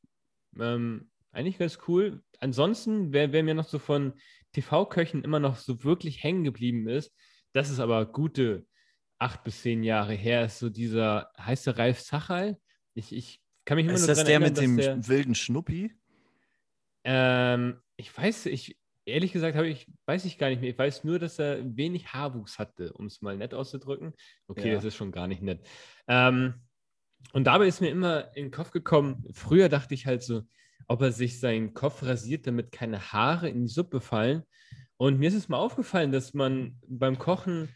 ähm, 0.59 1.09
eigentlich 1.31 1.57
ganz 1.57 1.79
cool. 1.87 2.21
Ansonsten, 2.39 3.13
wer, 3.13 3.31
wer 3.31 3.43
mir 3.43 3.53
noch 3.53 3.67
so 3.67 3.79
von 3.79 4.13
TV-Köchen 4.53 5.23
immer 5.23 5.39
noch 5.39 5.57
so 5.57 5.83
wirklich 5.83 6.23
hängen 6.23 6.43
geblieben 6.43 6.87
ist, 6.87 7.13
das 7.53 7.69
ist 7.69 7.79
aber 7.79 8.05
gute 8.05 8.65
acht 9.19 9.43
bis 9.43 9.61
zehn 9.61 9.83
Jahre 9.83 10.13
her, 10.13 10.45
ist 10.45 10.59
so 10.59 10.69
dieser, 10.69 11.31
heißt 11.39 11.67
der 11.67 11.77
Ralf 11.77 12.01
Zachal? 12.03 12.57
Ich, 12.93 13.13
ich 13.15 13.41
kann 13.65 13.77
mich 13.77 13.85
immer 13.85 13.95
ist 13.95 14.01
nur 14.01 14.07
das 14.07 14.23
der 14.23 14.33
erinnern, 14.33 14.49
mit 14.53 14.61
dem 14.61 14.77
der, 14.77 15.07
wilden 15.07 15.35
Schnuppi? 15.35 15.93
ähm, 17.03 17.79
ich 17.95 18.15
weiß, 18.15 18.47
ich, 18.47 18.77
ehrlich 19.05 19.31
gesagt, 19.33 19.55
habe 19.55 19.67
ich, 19.67 19.87
weiß 20.05 20.25
ich 20.25 20.37
gar 20.37 20.49
nicht 20.49 20.61
mehr. 20.61 20.71
Ich 20.71 20.77
weiß 20.77 21.03
nur, 21.03 21.19
dass 21.19 21.39
er 21.39 21.59
wenig 21.77 22.13
Haarwuchs 22.13 22.59
hatte, 22.59 22.93
um 22.93 23.05
es 23.05 23.21
mal 23.21 23.37
nett 23.37 23.53
auszudrücken. 23.53 24.13
Okay, 24.47 24.69
Ja. 24.69 24.75
das 24.75 24.85
ist 24.85 24.95
schon 24.95 25.11
gar 25.11 25.27
nicht 25.27 25.41
nett. 25.41 25.65
Ähm, 26.07 26.55
und 27.31 27.45
dabei 27.45 27.67
ist 27.67 27.81
mir 27.81 27.89
immer 27.89 28.35
in 28.35 28.45
den 28.45 28.51
Kopf 28.51 28.71
gekommen, 28.71 29.25
früher 29.33 29.69
dachte 29.69 29.93
ich 29.93 30.05
halt 30.05 30.23
so, 30.23 30.43
ob 30.87 31.01
er 31.01 31.11
sich 31.11 31.39
seinen 31.39 31.73
Kopf 31.73 32.03
rasiert, 32.03 32.47
damit 32.47 32.71
keine 32.71 33.11
Haare 33.11 33.49
in 33.49 33.61
die 33.61 33.71
Suppe 33.71 34.01
fallen. 34.01 34.43
Und 34.97 35.19
mir 35.19 35.27
ist 35.27 35.35
es 35.35 35.49
mal 35.49 35.57
aufgefallen, 35.57 36.11
dass 36.11 36.33
man 36.33 36.77
beim 36.87 37.17
Kochen, 37.17 37.69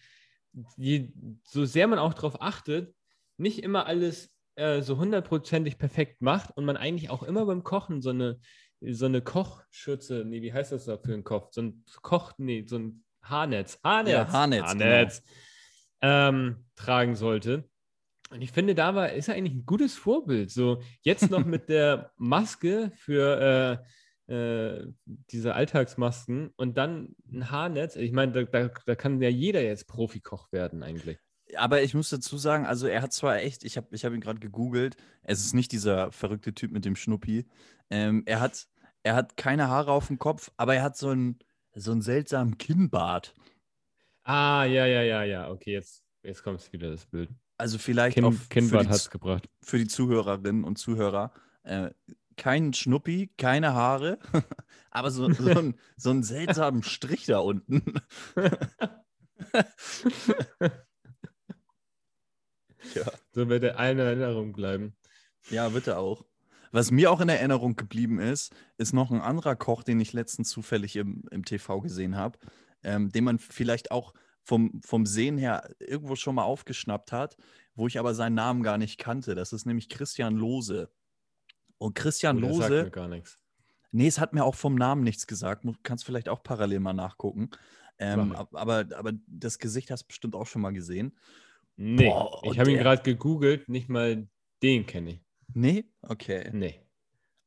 je, 0.77 1.11
so 1.43 1.65
sehr 1.65 1.87
man 1.87 1.99
auch 1.99 2.13
darauf 2.13 2.41
achtet, 2.41 2.93
nicht 3.37 3.63
immer 3.63 3.85
alles 3.85 4.31
äh, 4.55 4.81
so 4.81 4.97
hundertprozentig 4.97 5.77
perfekt 5.77 6.21
macht 6.21 6.55
und 6.55 6.65
man 6.65 6.77
eigentlich 6.77 7.09
auch 7.09 7.23
immer 7.23 7.45
beim 7.45 7.63
Kochen 7.63 8.01
so 8.01 8.09
eine, 8.11 8.39
so 8.81 9.05
eine 9.05 9.21
Kochschürze, 9.21 10.23
nee, 10.25 10.41
wie 10.41 10.53
heißt 10.53 10.71
das 10.71 10.85
da 10.85 10.97
für 10.97 11.13
einen 11.13 11.23
Kopf? 11.23 11.49
So 11.51 11.61
ein 11.61 11.83
Koch, 12.01 12.33
nee, 12.37 12.63
so 12.67 12.77
ein 12.77 13.03
Haarnetz. 13.21 13.79
Haarnetz. 13.83 14.13
Ja, 14.13 14.31
Haarnetz, 14.31 14.71
genau. 14.71 14.85
Haarnetz 14.85 15.23
ähm, 16.01 16.65
tragen 16.75 17.15
sollte. 17.15 17.69
Und 18.29 18.41
ich 18.41 18.51
finde, 18.51 18.75
da 18.75 18.95
war, 18.95 19.11
ist 19.11 19.29
er 19.29 19.35
eigentlich 19.35 19.55
ein 19.55 19.65
gutes 19.65 19.95
Vorbild. 19.95 20.51
So, 20.51 20.81
jetzt 21.01 21.29
noch 21.29 21.45
mit 21.45 21.69
der 21.69 22.11
Maske 22.17 22.91
für 22.95 23.81
äh, 24.27 24.33
äh, 24.33 24.87
diese 25.05 25.55
Alltagsmasken 25.55 26.53
und 26.57 26.77
dann 26.77 27.15
ein 27.31 27.49
Haarnetz. 27.49 27.95
Ich 27.95 28.11
meine, 28.11 28.33
da, 28.33 28.43
da, 28.43 28.69
da 28.85 28.95
kann 28.95 29.21
ja 29.21 29.29
jeder 29.29 29.61
jetzt 29.61 29.87
Profikoch 29.87 30.51
werden, 30.51 30.83
eigentlich. 30.83 31.17
Aber 31.55 31.81
ich 31.81 31.93
muss 31.93 32.09
dazu 32.09 32.37
sagen, 32.37 32.65
also 32.65 32.87
er 32.87 33.01
hat 33.01 33.13
zwar 33.13 33.37
echt, 33.37 33.63
ich 33.63 33.77
habe 33.77 33.87
ich 33.91 34.03
hab 34.03 34.11
ihn 34.11 34.19
gerade 34.19 34.39
gegoogelt, 34.39 34.97
es 35.23 35.39
ist 35.39 35.53
nicht 35.53 35.71
dieser 35.71 36.11
verrückte 36.11 36.53
Typ 36.53 36.71
mit 36.71 36.83
dem 36.83 36.97
Schnuppi. 36.97 37.47
Ähm, 37.89 38.23
er, 38.25 38.41
hat, 38.41 38.67
er 39.03 39.15
hat 39.15 39.37
keine 39.37 39.69
Haare 39.69 39.91
auf 39.91 40.07
dem 40.07 40.19
Kopf, 40.19 40.51
aber 40.57 40.75
er 40.75 40.83
hat 40.83 40.97
so 40.97 41.07
einen, 41.09 41.39
so 41.73 41.91
einen 41.91 42.01
seltsamen 42.01 42.57
Kinnbart. 42.57 43.33
Ah, 44.23 44.65
ja, 44.65 44.85
ja, 44.85 45.03
ja, 45.03 45.23
ja. 45.23 45.49
Okay, 45.49 45.71
jetzt, 45.71 46.03
jetzt 46.21 46.43
kommt 46.43 46.73
wieder 46.73 46.91
das 46.91 47.05
Bild. 47.05 47.29
Also 47.57 47.77
vielleicht 47.79 48.21
auch 48.21 48.33
Kind, 48.49 48.69
für 48.69 48.83
die, 48.83 49.39
für 49.61 49.77
die 49.79 49.87
Zuhörerinnen 49.87 50.63
und 50.63 50.77
Zuhörer. 50.77 51.31
Äh, 51.63 51.89
kein 52.37 52.71
Schnuppi, 52.73 53.31
keine 53.37 53.73
Haare, 53.73 54.19
aber 54.91 55.09
so, 55.11 55.31
so, 55.33 55.49
ein, 55.49 55.75
so 55.97 56.11
einen 56.11 56.23
seltsamen 56.23 56.83
Strich 56.83 57.25
da 57.25 57.39
unten. 57.39 57.83
ja. 62.93 63.11
So 63.31 63.49
wird 63.49 63.63
er 63.63 63.79
allen 63.79 63.97
in 63.97 64.05
Erinnerung 64.05 64.53
bleiben. 64.53 64.95
Ja, 65.49 65.73
er 65.87 65.97
auch. 65.97 66.25
Was 66.71 66.91
mir 66.91 67.11
auch 67.11 67.21
in 67.21 67.29
Erinnerung 67.29 67.75
geblieben 67.75 68.19
ist, 68.19 68.53
ist 68.77 68.93
noch 68.93 69.09
ein 69.09 69.21
anderer 69.21 69.55
Koch, 69.55 69.81
den 69.83 69.99
ich 69.99 70.13
letztens 70.13 70.49
zufällig 70.49 70.95
im, 70.95 71.23
im 71.31 71.43
TV 71.43 71.81
gesehen 71.81 72.15
habe, 72.15 72.37
ähm, 72.83 73.11
den 73.11 73.23
man 73.23 73.39
vielleicht 73.39 73.89
auch 73.89 74.13
vom, 74.47 74.81
vom 74.81 75.05
Sehen 75.05 75.37
her 75.37 75.69
irgendwo 75.79 76.15
schon 76.15 76.35
mal 76.35 76.43
aufgeschnappt 76.43 77.11
hat, 77.11 77.35
wo 77.75 77.85
ich 77.87 77.99
aber 77.99 78.15
seinen 78.15 78.35
Namen 78.35 78.63
gar 78.63 78.77
nicht 78.77 78.97
kannte. 78.97 79.35
Das 79.35 79.51
ist 79.51 79.65
nämlich 79.65 79.89
Christian 79.89 80.35
Lose. 80.37 80.89
Und 81.77 81.95
Christian 81.95 82.37
Oh, 82.37 82.41
der 82.41 82.53
sagt 82.53 82.69
Lose, 82.69 82.83
mir 82.85 82.89
gar 82.91 83.07
nichts. 83.09 83.37
nee, 83.91 84.07
es 84.07 84.19
hat 84.19 84.33
mir 84.33 84.45
auch 84.45 84.55
vom 84.55 84.75
Namen 84.75 85.03
nichts 85.03 85.27
gesagt, 85.27 85.65
du 85.65 85.75
kannst 85.83 86.05
vielleicht 86.05 86.29
auch 86.29 86.41
parallel 86.43 86.79
mal 86.79 86.93
nachgucken. 86.93 87.49
Ähm, 87.99 88.33
aber, 88.53 88.85
aber 88.95 89.11
das 89.27 89.59
Gesicht 89.59 89.91
hast 89.91 90.03
du 90.03 90.07
bestimmt 90.07 90.35
auch 90.35 90.47
schon 90.47 90.61
mal 90.61 90.71
gesehen. 90.71 91.17
Nee, 91.75 92.05
Boah, 92.09 92.41
ich 92.49 92.57
habe 92.57 92.71
ihn 92.71 92.77
gerade 92.77 93.03
gegoogelt, 93.03 93.67
nicht 93.67 93.89
mal 93.89 94.27
den 94.63 94.85
kenne 94.85 95.11
ich. 95.11 95.19
Nee? 95.53 95.85
Okay. 96.01 96.49
Nee. 96.53 96.79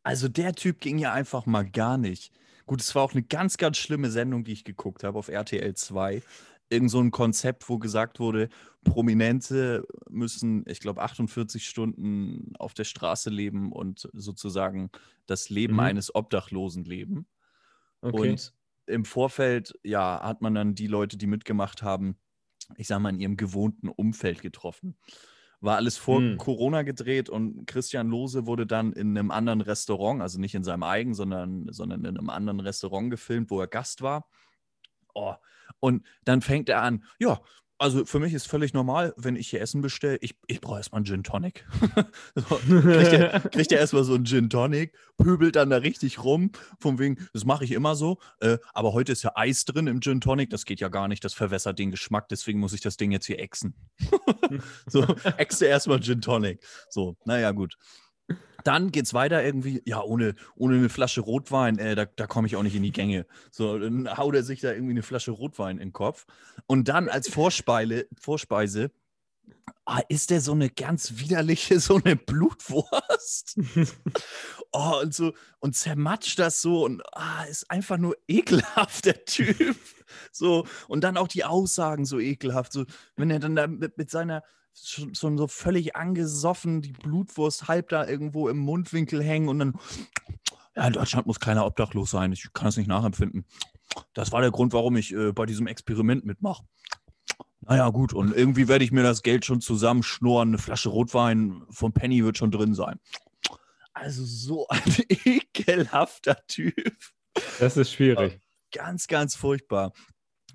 Also 0.03 0.29
der 0.29 0.55
Typ 0.55 0.81
ging 0.81 0.99
ja 0.99 1.13
einfach 1.13 1.47
mal 1.47 1.69
gar 1.69 1.97
nicht. 1.99 2.33
Gut, 2.67 2.81
es 2.81 2.95
war 2.95 3.03
auch 3.03 3.13
eine 3.13 3.23
ganz, 3.23 3.57
ganz 3.57 3.79
schlimme 3.79 4.11
Sendung, 4.11 4.45
die 4.45 4.53
ich 4.53 4.65
geguckt 4.65 5.03
habe 5.03 5.19
auf 5.19 5.29
RTL 5.29 5.75
2. 5.75 6.23
Irgend 6.71 6.91
so 6.91 7.01
ein 7.01 7.11
Konzept, 7.11 7.69
wo 7.69 7.79
gesagt 7.79 8.21
wurde, 8.21 8.49
Prominente 8.85 9.85
müssen, 10.09 10.65
ich 10.69 10.81
glaube, 10.81 11.03
48 11.03 11.67
Stunden 11.67 12.53
auf 12.59 12.75
der 12.75 12.85
Straße 12.85 13.29
leben 13.31 13.73
und 13.73 14.09
sozusagen 14.13 14.91
das 15.27 15.51
Leben 15.51 15.75
Mhm. 15.75 15.81
eines 15.81 16.15
Obdachlosen 16.15 16.85
leben. 16.85 17.27
Okay. 18.03 18.31
Und 18.31 18.55
im 18.87 19.05
Vorfeld, 19.05 19.75
ja, 19.85 20.21
hat 20.23 20.43
man 20.43 20.55
dann 20.55 20.75
die 20.75 20.87
Leute, 20.87 21.17
die 21.17 21.27
mitgemacht 21.27 21.83
haben, 21.83 22.17
ich 22.77 22.87
sag 22.89 23.01
mal, 23.01 23.11
in 23.11 23.21
ihrem 23.21 23.37
gewohnten 23.37 23.89
Umfeld 23.89 24.43
getroffen. 24.43 24.97
War 25.61 25.77
alles 25.77 25.99
vor 25.99 26.21
Hm. 26.21 26.39
Corona 26.39 26.83
gedreht 26.83 27.29
und 27.29 27.67
Christian 27.67 28.09
Lose 28.09 28.47
wurde 28.47 28.67
dann 28.67 28.93
in 28.95 29.17
einem 29.17 29.31
anderen 29.31 29.61
Restaurant, 29.61 30.23
also 30.23 30.41
nicht 30.41 30.55
in 30.55 30.65
seinem 30.65 30.83
eigenen, 30.85 31.15
sondern, 31.15 31.67
sondern 31.71 32.05
in 32.05 32.17
einem 32.17 32.31
anderen 32.31 32.61
Restaurant 32.61 33.11
gefilmt, 33.11 33.51
wo 33.51 33.61
er 33.61 33.67
Gast 33.69 34.03
war. 34.03 34.27
Oh, 35.15 35.35
und 35.81 36.07
dann 36.25 36.43
fängt 36.43 36.69
er 36.69 36.83
an, 36.83 37.05
ja, 37.19 37.41
also 37.81 38.05
für 38.05 38.21
mich 38.21 38.35
ist 38.35 38.47
völlig 38.47 38.75
normal, 38.75 39.15
wenn 39.17 39.37
ich 39.37 39.49
hier 39.49 39.63
Essen 39.63 39.81
bestelle, 39.81 40.19
ich, 40.21 40.35
ich 40.47 40.61
brauche 40.61 40.77
erstmal 40.77 40.99
einen 40.99 41.07
Gin 41.07 41.23
Tonic. 41.23 41.67
so, 42.35 42.57
kriegt 42.57 43.13
er, 43.15 43.41
kriegt 43.53 43.73
er 43.73 43.79
erstmal 43.79 44.05
so 44.05 44.15
einen 44.15 44.27
Gin 44.27 44.51
Tonic, 44.51 44.93
pöbelt 45.17 45.57
dann 45.57 45.71
da 45.71 45.79
richtig 45.79 46.23
rum, 46.23 46.51
von 46.79 46.99
wegen, 46.99 47.27
das 47.33 47.47
mache 47.47 47.65
ich 47.65 47.73
immer 47.73 47.95
so, 47.97 48.19
äh, 48.41 48.59
aber 48.75 48.93
heute 48.93 49.13
ist 49.13 49.23
ja 49.23 49.33
Eis 49.35 49.65
drin 49.65 49.87
im 49.87 50.03
Gin 50.03 50.21
Tonic, 50.21 50.51
das 50.51 50.67
geht 50.67 50.81
ja 50.81 50.89
gar 50.89 51.09
nicht, 51.09 51.25
das 51.25 51.33
verwässert 51.33 51.79
den 51.79 51.91
Geschmack, 51.91 52.29
deswegen 52.29 52.61
muss 52.61 52.75
ich 52.75 52.83
das 52.83 52.99
Ding 52.99 53.13
jetzt 53.13 53.25
hier 53.25 53.39
exen. 53.39 53.75
so, 54.87 55.07
exe 55.39 55.65
erstmal 55.65 56.01
Gin 56.01 56.21
Tonic. 56.21 56.63
So, 56.91 57.17
naja, 57.25 57.51
gut. 57.53 57.79
Dann 58.65 58.91
geht's 58.93 59.15
weiter 59.15 59.43
irgendwie, 59.43 59.83
ja, 59.87 60.03
ohne, 60.03 60.35
ohne 60.57 60.77
eine 60.77 60.89
Flasche 60.89 61.21
Rotwein, 61.21 61.79
äh, 61.79 61.95
da, 61.95 62.05
da 62.05 62.27
komme 62.27 62.47
ich 62.47 62.57
auch 62.57 62.63
nicht 62.63 62.77
in 62.77 62.83
die 62.83 62.93
Gänge. 62.93 63.27
So, 63.51 63.79
dann 63.79 64.17
haut 64.17 64.35
er 64.35 64.43
sich 64.43 64.61
da 64.61 64.73
irgendwie 64.73 64.93
eine 64.93 65.03
Flasche 65.03 65.33
Rotwein 65.33 65.79
in 65.79 65.89
den 65.89 65.93
Kopf. 65.93 66.27
Und 66.67 66.89
dann 66.89 67.09
als 67.09 67.29
Vorspeise, 67.29 68.07
Vorspeise 68.19 68.91
ah, 69.85 70.01
ist 70.09 70.31
der 70.31 70.41
so 70.41 70.53
eine 70.53 70.71
ganz 70.71 71.19
widerliche, 71.19 71.81
so 71.81 72.01
eine 72.03 72.17
Blutwurst. 72.17 73.59
oh, 74.73 75.01
und 75.03 75.15
so, 75.15 75.33
und 75.59 75.75
zermatscht 75.75 76.39
das 76.39 76.63
so 76.63 76.85
und 76.85 77.03
ah, 77.13 77.45
ist 77.45 77.71
einfach 77.71 77.99
nur 77.99 78.17
ekelhaft, 78.29 79.05
der 79.07 79.25
Typ. 79.25 79.77
So, 80.33 80.67
und 80.89 81.03
dann 81.03 81.17
auch 81.17 81.29
die 81.29 81.45
Aussagen 81.45 82.05
so 82.05 82.19
ekelhaft. 82.19 82.73
So, 82.73 82.85
wenn 83.17 83.31
er 83.31 83.39
dann 83.39 83.57
da 83.57 83.67
mit, 83.67 83.97
mit 83.97 84.11
seiner 84.11 84.43
schon, 84.75 85.15
schon 85.15 85.39
so 85.39 85.47
völlig 85.49 85.97
angesoffen, 85.97 86.83
die 86.83 86.93
Blutwurst 86.93 87.69
halb 87.69 87.89
da 87.89 88.07
irgendwo 88.07 88.49
im 88.49 88.59
Mundwinkel 88.59 89.23
hängen 89.23 89.49
und 89.49 89.59
dann, 89.59 89.75
ja, 90.77 90.87
in 90.87 90.93
Deutschland 90.93 91.27
muss 91.27 91.41
keiner 91.41 91.67
obdachlos 91.67 92.11
sein. 92.11 92.33
Ich 92.33 92.53
kann 92.53 92.67
das 92.67 92.77
nicht 92.77 92.87
nachempfinden. 92.87 93.45
Das 94.15 94.33
war 94.33 94.41
der 94.41 94.51
Grund, 94.51 94.73
warum 94.73 94.97
ich 94.97 95.13
äh, 95.13 95.33
bei 95.33 95.47
diesem 95.47 95.67
Experiment 95.67 96.25
mitmache. 96.25 96.65
Naja, 97.61 97.91
gut, 97.91 98.13
und 98.13 98.35
irgendwie 98.35 98.69
werde 98.69 98.85
ich 98.85 98.93
mir 98.93 99.03
das 99.03 99.23
Geld 99.23 99.45
schon 99.45 99.61
zusammenschnurren. 99.61 100.51
Eine 100.51 100.59
Flasche 100.59 100.89
Rotwein 100.89 101.63
von 101.71 101.93
Penny 101.93 102.25
wird 102.25 102.39
schon 102.39 102.51
drin 102.51 102.75
sein. 102.75 102.99
Also 103.93 104.25
so 104.25 104.67
ein 104.69 104.81
ekelhafter 105.09 106.39
Typ. 106.47 106.75
Das 107.59 107.77
ist 107.77 107.93
schwierig. 107.93 108.41
Ganz, 108.73 109.07
ganz 109.09 109.35
furchtbar. 109.35 109.93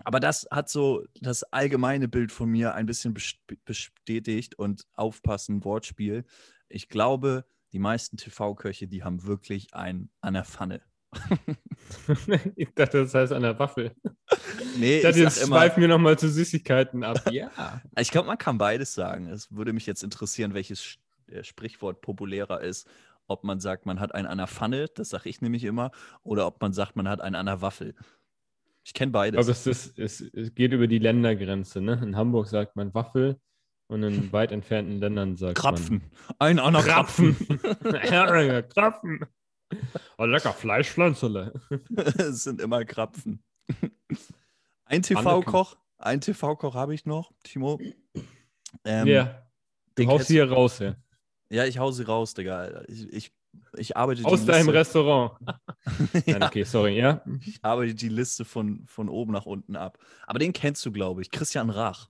Aber 0.04 0.20
das 0.20 0.48
hat 0.52 0.70
so 0.70 1.04
das 1.22 1.44
allgemeine 1.44 2.08
Bild 2.08 2.32
von 2.32 2.50
mir 2.50 2.74
ein 2.76 2.86
bisschen 2.86 3.14
best- 3.14 3.40
bestätigt 3.66 4.56
und 4.60 4.86
aufpassen, 4.94 5.64
Wortspiel. 5.64 6.26
Ich 6.70 6.90
glaube, 6.90 7.46
die 7.74 7.80
meisten 7.80 8.18
TV-Köche, 8.18 8.88
die 8.88 9.04
haben 9.04 9.24
wirklich 9.26 9.74
ein 9.74 10.10
an 10.22 10.34
der 10.34 10.46
Pfanne. 10.46 10.82
ich 12.56 12.74
dachte, 12.76 13.04
das 13.04 13.14
heißt 13.14 13.32
an 13.34 13.42
der 13.44 13.58
Waffel. 13.60 13.96
Nee, 14.78 14.98
Ich 14.98 15.04
dachte, 15.04 15.18
ich, 15.20 15.24
jetzt 15.24 15.42
immer, 15.42 15.58
schweifen 15.58 15.82
wir 15.82 15.88
nochmal 15.88 16.20
zu 16.20 16.28
Süßigkeiten 16.30 17.04
ab. 17.04 17.22
Ja. 17.32 17.82
ich 17.98 18.12
glaube, 18.12 18.28
man 18.28 18.38
kann 18.38 18.58
beides 18.58 18.94
sagen. 18.94 19.28
Es 19.28 19.52
würde 19.56 19.72
mich 19.72 19.86
jetzt 19.86 20.04
interessieren, 20.04 20.54
welches 20.54 20.98
äh, 21.28 21.44
Sprichwort 21.44 22.02
populärer 22.02 22.62
ist. 22.62 22.88
Ob 23.28 23.44
man 23.44 23.60
sagt, 23.60 23.86
man 23.86 24.00
hat 24.00 24.14
einen 24.14 24.28
an 24.28 24.38
der 24.38 24.48
Pfanne, 24.48 24.88
das 24.94 25.10
sage 25.10 25.30
ich 25.30 25.42
nämlich 25.42 25.64
immer, 25.64 25.92
oder 26.24 26.46
ob 26.46 26.62
man 26.62 26.74
sagt, 26.74 26.96
man 26.96 27.08
hat 27.08 27.22
einen 27.22 27.36
an 27.36 27.46
der 27.46 27.62
Waffel. 27.62 27.96
Ich 28.86 28.94
kenne 28.94 29.12
beides. 29.12 29.40
glaube, 29.40 29.50
es, 29.50 29.66
ist, 29.66 29.98
es, 29.98 30.22
es 30.22 30.54
geht 30.54 30.72
über 30.72 30.86
die 30.86 31.00
Ländergrenze. 31.00 31.82
Ne? 31.82 32.00
In 32.04 32.16
Hamburg 32.16 32.48
sagt 32.48 32.76
man 32.76 32.94
Waffel 32.94 33.40
und 33.88 34.04
in 34.04 34.32
weit 34.32 34.52
entfernten 34.52 35.00
Ländern 35.00 35.36
sagt 35.36 35.58
Krapfen. 35.58 36.04
Ein 36.38 36.60
an 36.60 36.74
man 36.74 36.84
der 36.86 36.94
Krapfen. 36.94 37.36
Krapfen. 37.36 38.70
Krapfen. 38.70 39.26
Oh, 40.20 40.26
lecker 40.26 40.54
Fleischpflanzerle. 40.54 41.60
es 42.18 42.44
sind 42.44 42.62
immer 42.62 42.86
Krapfen. 42.86 43.44
Ein 44.86 45.02
TV-Koch, 45.02 45.78
ein 45.98 46.22
TV-Koch 46.22 46.76
habe 46.76 46.94
ich 46.94 47.08
noch, 47.08 47.32
Timo. 47.44 47.80
Ähm, 48.84 49.08
ja, 49.08 49.48
du 49.96 50.06
haust 50.06 50.28
sie 50.28 50.36
hier 50.36 50.52
raus, 50.52 50.78
ja. 50.78 50.96
Ja, 51.50 51.66
ich 51.66 51.80
hau 51.80 51.90
sie 51.90 52.04
raus, 52.04 52.36
Digga. 52.36 52.84
Ich, 52.88 53.12
ich, 53.12 53.34
ich 53.78 53.96
arbeite 53.98 54.22
die 54.22 54.26
Aus 54.26 54.46
deinem 54.46 54.68
Liste, 54.68 54.74
Restaurant. 54.74 55.34
Nein, 56.26 56.42
ja, 56.42 56.48
okay, 56.48 56.64
sorry, 56.64 56.98
ja. 56.98 57.22
ich 57.46 57.60
arbeite 57.64 57.94
die 57.94 58.10
Liste 58.10 58.46
von, 58.46 58.84
von 58.88 59.10
oben 59.10 59.32
nach 59.34 59.46
unten 59.46 59.76
ab. 59.76 59.98
Aber 60.28 60.40
den 60.40 60.54
kennst 60.54 60.86
du, 60.86 60.92
glaube 60.92 61.22
ich. 61.22 61.32
Christian 61.32 61.70
Rach. 61.70 62.10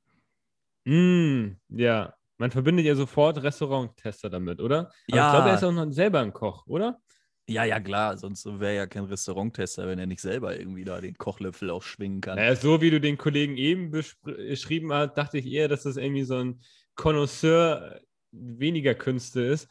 Mm, 0.86 1.54
ja, 1.70 2.14
man 2.38 2.52
verbindet 2.52 2.86
ja 2.86 2.96
sofort 2.96 3.42
Restauranttester 3.42 4.30
damit, 4.30 4.62
oder? 4.62 4.80
Aber 4.80 5.18
Ja. 5.18 5.28
ich 5.28 5.34
glaube, 5.34 5.50
er 5.50 5.56
ist 5.56 5.64
auch 5.64 5.72
noch 5.72 5.92
selber 5.92 6.20
ein 6.20 6.34
Koch, 6.34 6.68
oder? 6.68 7.00
Ja, 7.48 7.64
ja, 7.64 7.80
klar. 7.80 8.18
Sonst 8.18 8.46
wäre 8.46 8.68
er 8.68 8.74
ja 8.74 8.88
kein 8.88 9.06
Restauranttester, 9.06 9.88
wenn 9.88 10.00
er 10.00 10.08
nicht 10.08 10.22
selber 10.22 10.58
irgendwie 10.58 10.84
da 10.84 11.00
den 11.00 11.16
Kochlöffel 11.16 11.70
auch 11.70 11.84
schwingen 11.84 12.22
kann. 12.22 12.38
Naja, 12.38 12.56
so 12.56 12.82
wie 12.82 12.90
du 12.90 13.00
den 13.00 13.18
Kollegen 13.18 13.56
eben 13.58 13.92
beschrieben 13.92 14.92
hast, 14.92 15.14
dachte 15.14 15.38
ich 15.38 15.46
eher, 15.46 15.68
dass 15.68 15.84
das 15.84 15.98
irgendwie 15.98 16.24
so 16.24 16.38
ein 16.38 16.62
Connoisseur 16.96 18.02
weniger 18.32 18.96
Künste 18.96 19.42
ist 19.42 19.70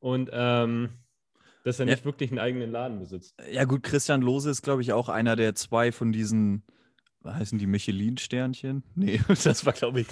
und 0.00 0.30
ähm, 0.32 0.90
dass 1.64 1.80
er 1.80 1.86
Ja. 1.86 1.92
nicht 1.94 2.04
wirklich 2.04 2.30
einen 2.30 2.38
eigenen 2.38 2.70
Laden 2.70 3.00
besitzt. 3.00 3.34
Ja, 3.50 3.64
gut, 3.64 3.82
Christian 3.82 4.22
Lose 4.22 4.48
ist, 4.50 4.62
glaube 4.62 4.82
ich, 4.82 4.92
auch 4.92 5.08
einer 5.08 5.34
der 5.34 5.54
zwei 5.56 5.90
von 5.90 6.12
diesen, 6.12 6.62
heißen 7.24 7.58
die 7.58 7.66
Michelin-Sternchen? 7.66 8.84
Nee, 8.94 9.20
das 9.44 9.66
war, 9.66 9.72
glaube 9.72 10.00
ich, 10.02 10.06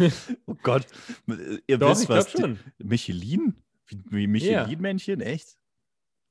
oh 0.47 0.57
Gott, 0.63 0.87
ihr 1.69 1.79
Doch, 1.79 1.91
wisst 1.91 2.09
was. 2.09 2.31
schon. 2.33 2.59
Michelin? 2.79 3.55
Wie, 3.87 4.01
wie 4.11 4.27
Michelin-Männchen? 4.27 5.21
Echt? 5.21 5.57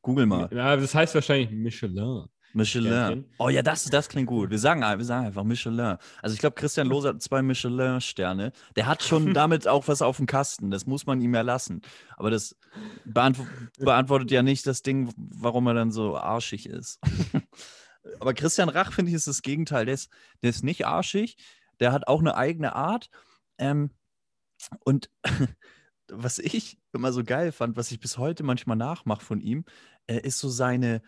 Google 0.01 0.25
mal. 0.25 0.49
Ja, 0.51 0.75
das 0.75 0.93
heißt 0.95 1.13
wahrscheinlich 1.15 1.51
Michelin. 1.51 2.25
Michelin. 2.53 3.25
Oh 3.37 3.49
ja, 3.49 3.61
das, 3.61 3.85
das 3.85 4.09
klingt 4.09 4.27
gut. 4.27 4.49
Wir 4.49 4.59
sagen, 4.59 4.81
wir 4.81 5.05
sagen 5.05 5.27
einfach 5.27 5.43
Michelin. 5.43 5.97
Also 6.21 6.33
ich 6.33 6.39
glaube, 6.39 6.55
Christian 6.55 6.87
Lose 6.87 7.09
hat 7.09 7.21
zwei 7.21 7.41
Michelin-Sterne. 7.41 8.51
Der 8.75 8.85
hat 8.87 9.03
schon 9.03 9.33
damit 9.33 9.67
auch 9.67 9.87
was 9.87 10.01
auf 10.01 10.17
dem 10.17 10.25
Kasten. 10.25 10.71
Das 10.71 10.85
muss 10.85 11.05
man 11.05 11.21
ihm 11.21 11.33
ja 11.33 11.41
lassen. 11.41 11.81
Aber 12.17 12.29
das 12.29 12.55
beantw 13.05 13.45
beantwortet 13.79 14.31
ja 14.31 14.43
nicht 14.43 14.67
das 14.67 14.81
Ding, 14.81 15.13
warum 15.15 15.67
er 15.67 15.73
dann 15.73 15.91
so 15.91 16.17
arschig 16.17 16.67
ist. 16.67 16.99
Aber 18.19 18.33
Christian 18.33 18.69
Rach, 18.69 18.93
finde 18.93 19.09
ich, 19.09 19.15
ist 19.15 19.27
das 19.27 19.41
Gegenteil. 19.41 19.85
Der 19.85 19.93
ist, 19.93 20.09
der 20.41 20.49
ist 20.49 20.63
nicht 20.63 20.85
arschig. 20.85 21.37
Der 21.79 21.91
hat 21.91 22.07
auch 22.07 22.19
eine 22.19 22.35
eigene 22.35 22.75
Art. 22.75 23.09
Ähm, 23.57 23.91
und 24.83 25.09
was 26.07 26.39
ich 26.39 26.79
immer 26.93 27.13
so 27.13 27.23
geil 27.23 27.51
fand, 27.51 27.77
was 27.77 27.91
ich 27.91 27.99
bis 27.99 28.17
heute 28.17 28.43
manchmal 28.43 28.77
nachmache 28.77 29.23
von 29.23 29.39
ihm, 29.39 29.65
äh, 30.07 30.19
ist 30.19 30.39
so 30.39 30.49
seine 30.49 31.01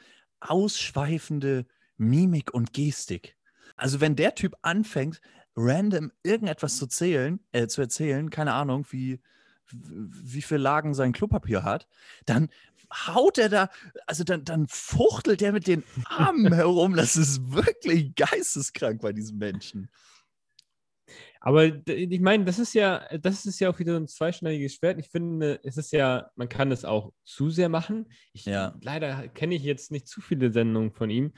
ausschweifende 0.50 1.66
Mimik 1.98 2.54
und 2.54 2.74
Gestik. 2.74 3.38
Also 3.76 4.02
wenn 4.02 4.16
der 4.16 4.36
Typ 4.36 4.56
anfängt, 4.62 5.22
random 5.56 6.12
irgendetwas 6.24 6.78
zu 6.78 6.88
zählen, 6.88 7.40
äh, 7.52 7.68
zu 7.68 7.82
erzählen, 7.82 8.30
keine 8.30 8.54
Ahnung, 8.54 8.86
wie, 8.90 9.22
wie 9.72 10.42
viele 10.42 10.60
Lagen 10.62 10.94
sein 10.94 11.14
Klopapier 11.14 11.64
hat, 11.64 11.88
dann 12.26 12.50
haut 12.92 13.38
er 13.38 13.50
da, 13.50 13.70
also 14.06 14.24
dann, 14.24 14.44
dann 14.44 14.68
fuchtelt 14.68 15.42
er 15.42 15.52
mit 15.52 15.68
den 15.68 15.84
Armen 16.06 16.54
herum. 16.54 16.96
Das 16.96 17.16
ist 17.16 17.52
wirklich 17.52 18.16
geisteskrank 18.16 19.02
bei 19.02 19.14
diesem 19.14 19.38
Menschen. 19.38 19.90
Aber 21.46 21.66
ich 21.66 22.22
meine, 22.22 22.46
das 22.46 22.58
ist 22.58 22.74
ja, 22.74 23.06
das 23.18 23.46
ist 23.46 23.60
ja 23.60 23.70
auch 23.70 23.78
wieder 23.78 23.92
so 23.92 24.00
ein 24.00 24.08
zweischneidiges 24.08 24.76
Schwert. 24.76 24.98
Ich 24.98 25.10
finde, 25.10 25.60
es 25.64 25.76
ist 25.76 25.92
ja, 25.92 26.32
man 26.38 26.48
kann 26.48 26.72
es 26.72 26.86
auch 26.86 27.12
zu 27.26 27.50
sehr 27.50 27.68
machen. 27.68 28.08
Ich, 28.32 28.46
Ja. 28.46 28.74
Leider 28.82 29.28
kenne 29.28 29.56
ich 29.56 29.64
jetzt 29.64 29.92
nicht 29.92 30.08
zu 30.08 30.22
viele 30.22 30.54
Sendungen 30.54 30.94
von 30.94 31.10
ihm. 31.10 31.34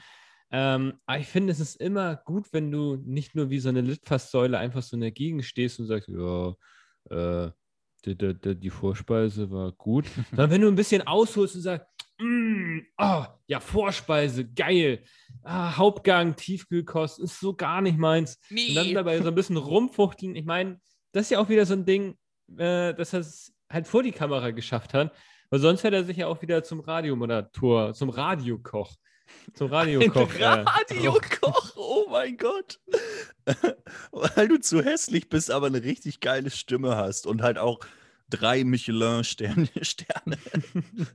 Ähm, 0.52 0.94
aber 1.08 1.18
ich 1.18 1.26
finde, 1.26 1.52
es 1.52 1.60
ist 1.60 1.82
immer 1.82 2.18
gut, 2.18 2.54
wenn 2.54 2.70
du 2.70 2.98
nicht 2.98 3.34
nur 3.34 3.50
wie 3.50 3.58
so 3.58 3.70
eine 3.70 3.82
Litfaßsäule 3.82 4.60
einfach 4.60 4.84
so 4.84 4.96
dagegen 4.96 5.42
stehst 5.42 5.80
und 5.80 5.88
sagst, 5.88 6.08
ja, 6.08 6.54
äh, 7.10 7.50
die, 8.06 8.16
die, 8.16 8.40
die, 8.40 8.56
die 8.56 8.70
Vorspeise 8.70 9.50
war 9.50 9.72
gut, 9.72 10.06
sondern 10.30 10.52
wenn 10.52 10.62
du 10.62 10.68
ein 10.68 10.76
bisschen 10.76 11.02
ausholst 11.08 11.56
und 11.56 11.62
sagst, 11.62 11.88
mm, 12.20 12.80
oh, 12.98 13.26
ja, 13.48 13.60
Vorspeise, 13.60 14.46
geil. 14.46 15.04
Ah, 15.44 15.76
Hauptgang, 15.78 16.36
Tiefkühlkost, 16.36 17.20
ist 17.20 17.40
so 17.40 17.54
gar 17.54 17.82
nicht 17.82 17.98
meins. 17.98 18.40
Nee. 18.50 18.70
Und 18.70 18.76
dann 18.76 18.94
dabei 18.94 19.22
so 19.22 19.28
ein 19.28 19.36
bisschen 19.36 19.58
rumfuchteln. 19.58 20.36
Ich 20.36 20.46
meine, 20.46 20.80
das 21.12 21.24
ist 21.24 21.32
ja 21.32 21.40
auch 21.40 21.50
wieder 21.50 21.66
so 21.66 21.74
ein 21.74 21.86
Ding, 21.86 22.18
äh, 22.58 22.94
dass 22.94 23.14
er 23.14 23.20
es 23.20 23.54
halt 23.70 23.88
vor 23.88 24.04
die 24.04 24.12
Kamera 24.12 24.52
geschafft 24.52 24.94
hat. 24.94 25.14
Weil 25.50 25.60
sonst 25.60 25.84
hätte 25.84 25.98
er 25.98 26.04
sich 26.04 26.18
ja 26.18 26.28
auch 26.28 26.42
wieder 26.42 26.64
zum 26.64 26.80
Radiomoderator, 26.80 27.94
zum 27.94 28.10
Radiokoch, 28.10 28.96
zum 29.54 29.70
Radiokoch. 29.70 30.34
Ein 30.40 30.68
Radiokoch, 30.68 31.74
oh 31.76 32.08
mein 32.10 32.38
Gott. 32.38 32.80
Weil 34.12 34.48
du 34.48 34.60
zu 34.60 34.84
hässlich 34.84 35.30
bist, 35.30 35.52
aber 35.52 35.68
eine 35.68 35.84
richtig 35.84 36.20
geile 36.20 36.50
Stimme 36.50 36.96
hast 36.96 37.28
und 37.28 37.42
halt 37.42 37.58
auch 37.58 37.80
drei 38.30 38.64
Michelin-Sterne. 38.64 39.70
Sterne. 39.82 40.38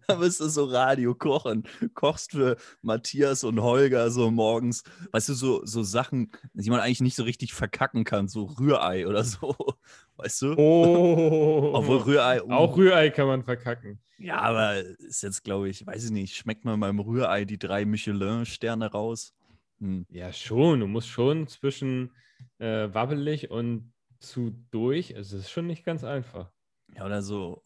da 0.07 0.15
bist 0.17 0.41
du 0.41 0.49
so 0.49 0.65
Radio 0.65 1.15
kochen. 1.15 1.65
Kochst 1.95 2.33
für 2.33 2.57
Matthias 2.83 3.45
und 3.45 3.61
Holger 3.61 4.11
so 4.11 4.31
morgens. 4.31 4.83
Weißt 5.13 5.29
du, 5.29 5.35
so, 5.35 5.65
so 5.65 5.83
Sachen, 5.83 6.31
die 6.53 6.71
man 6.71 6.81
eigentlich 6.81 7.01
nicht 7.01 7.17
so 7.17 7.25
richtig 7.25 7.53
verkacken 7.53 8.05
kann. 8.05 8.29
So 8.29 8.45
Rührei 8.45 9.07
oder 9.07 9.25
so. 9.25 9.57
Weißt 10.17 10.43
du? 10.43 10.55
Oh. 10.57 11.71
Obwohl 11.75 11.99
Rührei. 11.99 12.43
uh, 12.43 12.51
Auch 12.51 12.77
Rührei 12.77 13.11
kann 13.11 13.27
man 13.27 13.43
verkacken. 13.43 14.01
Ja, 14.19 14.39
aber 14.41 14.77
ist 14.77 15.23
jetzt, 15.23 15.45
glaube 15.45 15.71
ich, 15.71 15.87
weiß 15.87 16.05
ich 16.05 16.11
nicht, 16.11 16.37
schmeckt 16.37 16.65
man 16.67 16.79
beim 16.79 17.01
Rührei 17.01 17.47
die 17.47 17.59
drei 17.59 17.87
Michelin-Sterne 17.87 18.91
raus? 18.91 19.35
Hm. 19.81 20.05
Ja, 20.11 20.31
schon. 20.33 20.81
Du 20.81 20.87
musst 20.87 21.09
schon 21.09 21.47
zwischen 21.49 22.13
äh, 22.59 22.89
wabbelig 22.93 23.51
und 23.51 23.93
zu 24.19 24.51
durch. 24.71 25.13
Es 25.13 25.33
ist 25.33 25.51
schon 25.51 25.67
nicht 25.67 25.85
ganz 25.85 26.05
einfach. 26.05 26.53
Ja, 26.97 27.07
oder 27.07 27.23
so, 27.23 27.63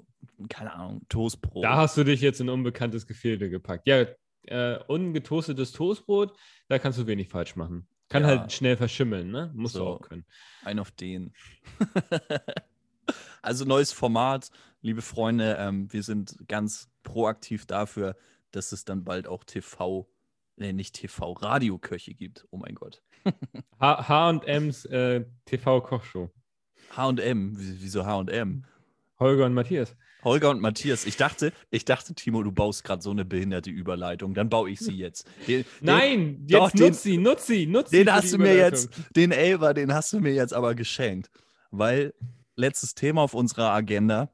keine 0.49 0.73
Ahnung, 0.73 1.07
Toastbrot. 1.09 1.65
Da 1.65 1.77
hast 1.77 1.97
du 1.97 2.05
dich 2.05 2.21
jetzt 2.21 2.41
in 2.41 2.49
unbekanntes 2.49 3.07
Gefilde 3.07 3.49
gepackt. 3.51 3.87
Ja, 3.87 4.07
äh, 4.47 4.79
ungetoastetes 4.89 5.73
Toastbrot, 5.73 6.37
da 6.69 6.79
kannst 6.79 6.99
du 6.99 7.07
wenig 7.07 7.29
falsch 7.29 7.57
machen. 7.57 7.89
Kann 8.09 8.23
Ja. 8.23 8.29
halt 8.29 8.53
schnell 8.53 8.77
verschimmeln, 8.77 9.31
ne? 9.31 9.51
Musst 9.55 9.75
du 9.75 9.79
So. 9.81 9.87
auch 9.87 10.01
können. 10.03 10.27
Ein 10.63 10.79
auf 10.79 10.91
den. 10.91 11.33
also 13.43 13.65
neues 13.65 13.93
Format, 13.93 14.51
liebe 14.83 15.03
Freunde. 15.03 15.57
Ähm, 15.59 15.93
wir 15.93 16.03
sind 16.03 16.37
ganz 16.49 16.91
proaktiv 17.03 17.67
dafür, 17.67 18.17
dass 18.51 18.73
es 18.73 18.85
dann 18.85 19.05
bald 19.05 19.27
auch 19.27 19.45
TV, 19.45 20.09
nee, 20.57 20.73
nicht 20.73 20.95
TV, 20.95 21.33
Radioköche 21.33 22.15
gibt. 22.15 22.47
Oh 22.51 22.59
mein 22.59 22.75
Gott. 22.75 23.03
H- 23.81 24.09
H&M's 24.09 24.85
äh, 24.87 25.25
TV-Kochshow. 25.47 26.31
H&M, 26.97 27.59
wie- 27.59 27.83
wieso 27.83 28.05
H&M? 28.07 28.65
Holger 29.25 29.47
und 29.47 29.55
Matthias. 29.55 29.97
Holger 30.23 30.51
und 30.51 30.61
Matthias, 30.61 31.05
ich 31.07 31.17
dachte, 31.17 31.53
ich 31.71 31.85
dachte, 31.85 32.15
Timo, 32.15 32.43
du 32.43 32.53
baust 32.53 32.85
gerade 32.85 33.03
so 33.03 33.11
eine 33.11 33.25
behinderte 33.25 33.71
Überleitung. 33.71 34.35
Dann 34.35 34.49
baue 34.49 34.71
ich 34.71 34.81
sie 34.81 34.93
jetzt. 34.97 35.27
Den, 35.49 35.63
den, 35.63 35.65
Nein, 35.81 36.47
doch, 36.47 36.71
jetzt 36.75 36.79
den- 36.79 36.87
nutz 36.89 37.03
sie, 37.03 37.17
nutz 37.19 37.47
sie, 37.47 37.67
nutz 37.67 37.91
sie. 37.91 37.99
Den 38.05 38.13
hast 38.13 38.33
du 38.33 38.39
mir 38.39 38.55
jetzt, 38.55 38.91
den 39.17 39.33
Elber, 39.33 39.75
den 39.75 39.93
hast 39.93 40.13
du 40.13 40.21
mir 40.21 40.33
jetzt 40.35 40.53
aber 40.55 40.75
geschenkt. 40.75 41.31
Weil 41.71 42.15
letztes 42.57 42.95
Thema 42.95 43.23
auf 43.23 43.35
unserer 43.35 43.71
Agenda 43.71 44.31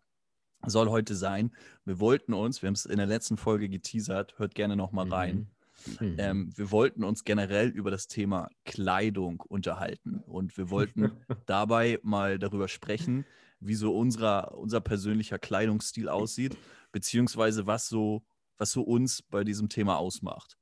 soll 0.67 0.89
heute 0.91 1.15
sein, 1.15 1.53
wir 1.85 1.99
wollten 2.01 2.35
uns, 2.35 2.63
wir 2.63 2.67
haben 2.69 2.75
es 2.75 2.85
in 2.85 2.99
der 2.99 3.07
letzten 3.07 3.37
Folge 3.37 3.69
geteasert, 3.69 4.39
hört 4.39 4.55
gerne 4.55 4.77
nochmal 4.77 5.09
rein. 5.09 5.51
Mhm. 5.99 6.17
Ähm, 6.19 6.51
wir 6.55 6.71
wollten 6.71 7.05
uns 7.05 7.25
generell 7.25 7.69
über 7.69 7.91
das 7.91 8.07
Thema 8.07 8.51
Kleidung 8.67 9.41
unterhalten 9.41 10.21
und 10.27 10.57
wir 10.59 10.69
wollten 10.71 11.13
dabei 11.47 11.99
mal 12.03 12.39
darüber 12.39 12.69
sprechen, 12.69 13.25
wie 13.61 13.75
so 13.75 13.95
unser, 13.97 14.57
unser 14.57 14.81
persönlicher 14.81 15.39
Kleidungsstil 15.39 16.09
aussieht, 16.09 16.57
beziehungsweise 16.93 17.67
was 17.67 17.89
so, 17.89 18.25
was 18.57 18.73
so 18.73 18.83
uns 18.83 19.23
bei 19.23 19.45
diesem 19.45 19.69
Thema 19.69 19.99
ausmacht. 19.99 20.57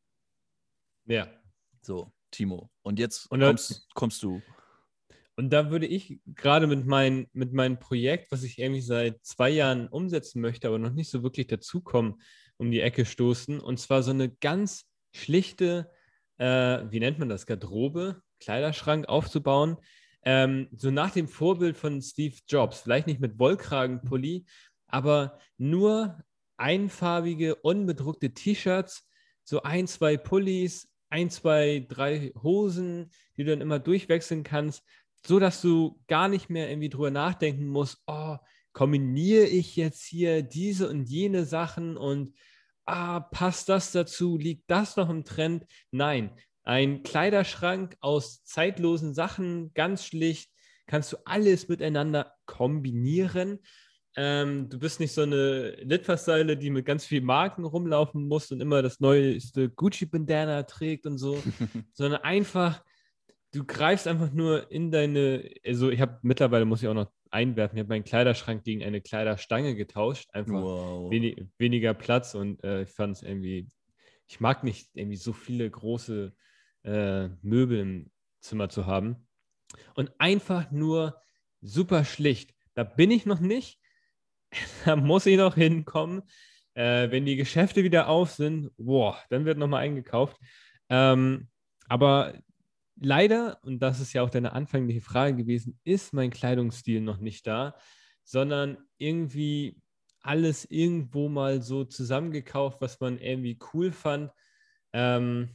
Ja. 1.06 1.28
So, 1.82 2.12
Timo. 2.30 2.70
Und 2.82 2.98
jetzt 2.98 3.30
Und 3.30 3.40
dann- 3.40 3.50
kommst, 3.50 3.88
kommst 3.94 4.22
du. 4.22 4.42
Und 5.37 5.50
da 5.50 5.70
würde 5.70 5.87
ich 5.87 6.18
gerade 6.26 6.66
mit, 6.66 6.84
mein, 6.84 7.28
mit 7.32 7.52
meinem 7.52 7.78
Projekt, 7.78 8.32
was 8.32 8.42
ich 8.42 8.58
irgendwie 8.58 8.80
seit 8.80 9.24
zwei 9.24 9.50
Jahren 9.50 9.87
umsetzen 9.87 10.40
möchte, 10.40 10.66
aber 10.66 10.80
noch 10.80 10.92
nicht 10.92 11.11
so 11.11 11.22
wirklich 11.22 11.46
dazukommen, 11.46 12.20
um 12.56 12.72
die 12.72 12.80
Ecke 12.80 13.06
stoßen. 13.06 13.61
Und 13.61 13.78
zwar 13.78 14.02
so 14.02 14.11
eine 14.11 14.30
ganz 14.30 14.87
schlichte, 15.14 15.92
äh, 16.38 16.44
wie 16.90 16.98
nennt 16.98 17.20
man 17.20 17.28
das, 17.28 17.46
Garderobe, 17.46 18.20
Kleiderschrank 18.40 19.08
aufzubauen. 19.08 19.76
Ähm, 20.29 20.69
so 20.77 20.91
nach 20.91 21.12
dem 21.12 21.27
Vorbild 21.27 21.79
von 21.79 22.03
Steve 22.03 22.37
Jobs. 22.47 22.81
Vielleicht 22.81 23.07
nicht 23.07 23.21
mit 23.21 23.38
Wollkragenpulli, 23.38 24.45
aber 24.88 25.38
nur 25.57 26.23
einfarbige, 26.59 27.55
unbedruckte 27.57 28.35
T-Shirts, 28.35 29.09
so 29.45 29.62
ein, 29.62 29.87
zwei 29.87 30.19
Pullis, 30.19 30.88
ein, 31.09 31.31
zwei, 31.31 31.87
drei 31.88 32.33
Hosen, 32.43 33.11
die 33.37 33.45
du 33.45 33.51
dann 33.53 33.62
immer 33.62 33.79
durchwechseln 33.79 34.43
kannst 34.43 34.83
so 35.27 35.38
dass 35.38 35.61
du 35.61 36.01
gar 36.07 36.29
nicht 36.29 36.51
mehr 36.51 36.69
irgendwie 36.69 36.88
drüber 36.88 37.11
nachdenken 37.11 37.67
musst, 37.67 38.03
oh, 38.07 38.37
kombiniere 38.73 39.47
ich 39.47 39.77
jetzt 39.77 40.05
hier 40.05 40.43
diese 40.43 40.88
und 40.88 41.09
jene 41.09 41.45
Sachen 41.45 41.97
und 41.97 42.33
ah, 42.87 43.21
passt 43.21 43.69
das 43.69 43.93
dazu, 43.93 44.37
liegt 44.37 44.71
das 44.71 44.97
noch 44.97 45.11
im 45.11 45.25
Trend? 45.25 45.67
Nein, 45.91 46.31
ein 46.68 47.02
Kleiderschrank 47.02 47.96
aus 48.00 48.44
zeitlosen 48.44 49.14
Sachen, 49.14 49.72
ganz 49.72 50.04
schlicht, 50.04 50.50
kannst 50.87 51.11
du 51.12 51.16
alles 51.24 51.66
miteinander 51.68 52.35
kombinieren. 52.44 53.61
Ähm, 54.16 54.68
du 54.68 54.78
bist 54.78 55.00
nicht 55.00 55.12
so 55.12 55.22
eine 55.22 55.70
Litfaßsäule, 55.83 56.59
die 56.59 56.68
mit 56.68 56.85
ganz 56.85 57.07
vielen 57.07 57.24
Marken 57.24 57.64
rumlaufen 57.64 58.28
muss 58.28 58.52
und 58.52 58.61
immer 58.61 58.83
das 58.83 59.00
neueste 59.00 59.70
Gucci-Bandana 59.70 60.64
trägt 60.64 61.07
und 61.07 61.16
so, 61.16 61.42
sondern 61.94 62.20
einfach 62.20 62.85
du 63.52 63.64
greifst 63.64 64.07
einfach 64.07 64.31
nur 64.31 64.70
in 64.70 64.90
deine, 64.90 65.50
also 65.64 65.88
ich 65.88 66.02
habe 66.02 66.18
mittlerweile, 66.20 66.66
muss 66.66 66.83
ich 66.83 66.88
auch 66.88 66.94
noch 66.94 67.11
einwerfen, 67.31 67.78
ich 67.78 67.81
habe 67.81 67.88
meinen 67.88 68.04
Kleiderschrank 68.04 68.62
gegen 68.62 68.83
eine 68.85 69.00
Kleiderstange 69.00 69.74
getauscht, 69.74 70.28
einfach 70.35 70.61
Wow. 70.61 71.11
wenig, 71.11 71.42
weniger 71.57 71.94
Platz 71.94 72.35
und 72.35 72.62
äh, 72.62 72.83
ich 72.83 72.90
fand 72.90 73.16
es 73.16 73.22
irgendwie, 73.22 73.70
ich 74.26 74.40
mag 74.40 74.64
nicht 74.64 74.90
irgendwie 74.92 75.16
so 75.16 75.33
viele 75.33 75.70
große 75.70 76.35
äh, 76.88 77.29
Möbel 77.42 77.81
im 77.81 78.11
Zimmer 78.40 78.68
zu 78.68 78.87
haben 78.87 79.29
und 79.94 80.12
einfach 80.18 80.70
nur 80.70 81.20
super 81.61 82.05
schlicht. 82.05 82.55
Da 82.74 82.85
bin 82.85 83.11
ich 83.11 83.27
noch 83.27 83.40
nicht, 83.40 83.81
da 84.85 84.96
muss 84.96 85.27
ich 85.27 85.37
noch 85.37 85.55
hinkommen. 85.55 86.22
Äh, 86.74 87.11
wenn 87.11 87.27
die 87.27 87.37
Geschäfte 87.37 87.83
wieder 87.83 88.09
auf 88.09 88.31
sind, 88.31 88.70
boah, 88.79 89.18
dann 89.31 89.44
wird 89.44 89.59
nochmal 89.59 89.83
eingekauft. 89.83 90.37
Ähm, 90.88 91.48
aber 91.88 92.35
leider, 92.96 93.59
und 93.62 93.81
das 93.81 94.01
ist 94.01 94.12
ja 94.12 94.22
auch 94.22 94.31
deine 94.31 94.53
anfängliche 94.53 95.01
Frage 95.01 95.37
gewesen, 95.37 95.79
ist 95.85 96.12
mein 96.12 96.31
Kleidungsstil 96.31 97.01
noch 97.01 97.18
nicht 97.18 97.46
da, 97.46 97.74
sondern 98.22 98.79
irgendwie 98.96 99.81
alles 100.20 100.64
irgendwo 100.70 101.29
mal 101.29 101.62
so 101.62 101.85
zusammengekauft, 101.85 102.81
was 102.81 103.01
man 103.01 103.18
irgendwie 103.18 103.59
cool 103.72 103.92
fand. 103.92 104.31
Ähm, 104.92 105.51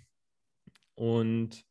und 0.95 1.65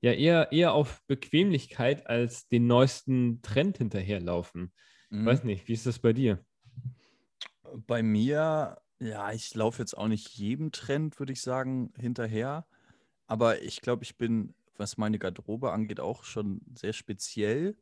ja, 0.00 0.12
eher, 0.12 0.52
eher 0.52 0.74
auf 0.74 1.02
Bequemlichkeit 1.06 2.06
als 2.06 2.46
den 2.48 2.66
neuesten 2.66 3.40
Trend 3.40 3.78
hinterherlaufen. 3.78 4.70
Mhm. 5.08 5.24
Weiß 5.24 5.44
nicht, 5.44 5.66
wie 5.66 5.72
ist 5.72 5.86
das 5.86 5.98
bei 5.98 6.12
dir? 6.12 6.44
Bei 7.86 8.02
mir, 8.02 8.82
ja, 8.98 9.32
ich 9.32 9.54
laufe 9.54 9.80
jetzt 9.80 9.96
auch 9.96 10.08
nicht 10.08 10.28
jedem 10.28 10.72
Trend, 10.72 11.18
würde 11.18 11.32
ich 11.32 11.40
sagen, 11.40 11.92
hinterher. 11.98 12.66
Aber 13.26 13.62
ich 13.62 13.80
glaube, 13.80 14.04
ich 14.04 14.18
bin, 14.18 14.54
was 14.76 14.98
meine 14.98 15.18
Garderobe 15.18 15.72
angeht, 15.72 16.00
auch 16.00 16.24
schon 16.24 16.60
sehr 16.74 16.92
speziell. 16.92 17.74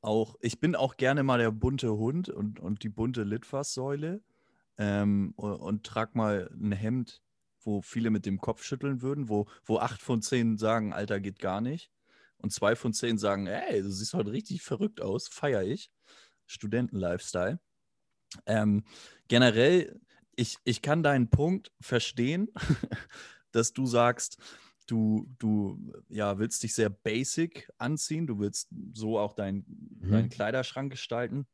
Auch, 0.00 0.34
ich 0.40 0.58
bin 0.58 0.74
auch 0.74 0.96
gerne 0.96 1.22
mal 1.22 1.38
der 1.38 1.52
bunte 1.52 1.96
Hund 1.96 2.28
und, 2.30 2.58
und 2.58 2.82
die 2.82 2.88
bunte 2.88 3.22
Litfaßsäule. 3.22 4.22
Ähm, 4.76 5.32
und, 5.36 5.52
und 5.52 5.86
trag 5.86 6.16
mal 6.16 6.50
ein 6.52 6.72
Hemd, 6.72 7.22
wo 7.64 7.80
viele 7.80 8.10
mit 8.10 8.26
dem 8.26 8.38
Kopf 8.40 8.62
schütteln 8.62 9.02
würden, 9.02 9.28
wo, 9.28 9.46
wo 9.64 9.78
acht 9.78 10.00
von 10.02 10.22
zehn 10.22 10.58
sagen, 10.58 10.92
Alter, 10.92 11.20
geht 11.20 11.38
gar 11.38 11.60
nicht. 11.60 11.90
Und 12.36 12.52
zwei 12.52 12.76
von 12.76 12.92
zehn 12.92 13.18
sagen, 13.18 13.46
ey, 13.46 13.82
du 13.82 13.90
siehst 13.90 14.14
heute 14.14 14.32
richtig 14.32 14.62
verrückt 14.62 15.00
aus, 15.00 15.28
feier 15.28 15.62
ich. 15.62 15.90
Studenten-Lifestyle. 16.46 17.58
Ähm, 18.46 18.84
generell, 19.28 20.00
ich, 20.36 20.58
ich 20.64 20.82
kann 20.82 21.02
deinen 21.02 21.30
Punkt 21.30 21.72
verstehen, 21.80 22.48
dass 23.52 23.72
du 23.72 23.86
sagst, 23.86 24.38
du, 24.86 25.26
du 25.38 25.92
ja, 26.08 26.38
willst 26.38 26.62
dich 26.62 26.74
sehr 26.74 26.90
basic 26.90 27.70
anziehen, 27.78 28.26
du 28.26 28.38
willst 28.38 28.68
so 28.92 29.18
auch 29.18 29.32
dein, 29.32 29.64
Mhm. 30.00 30.10
deinen 30.10 30.28
Kleiderschrank 30.28 30.90
gestalten. 30.92 31.46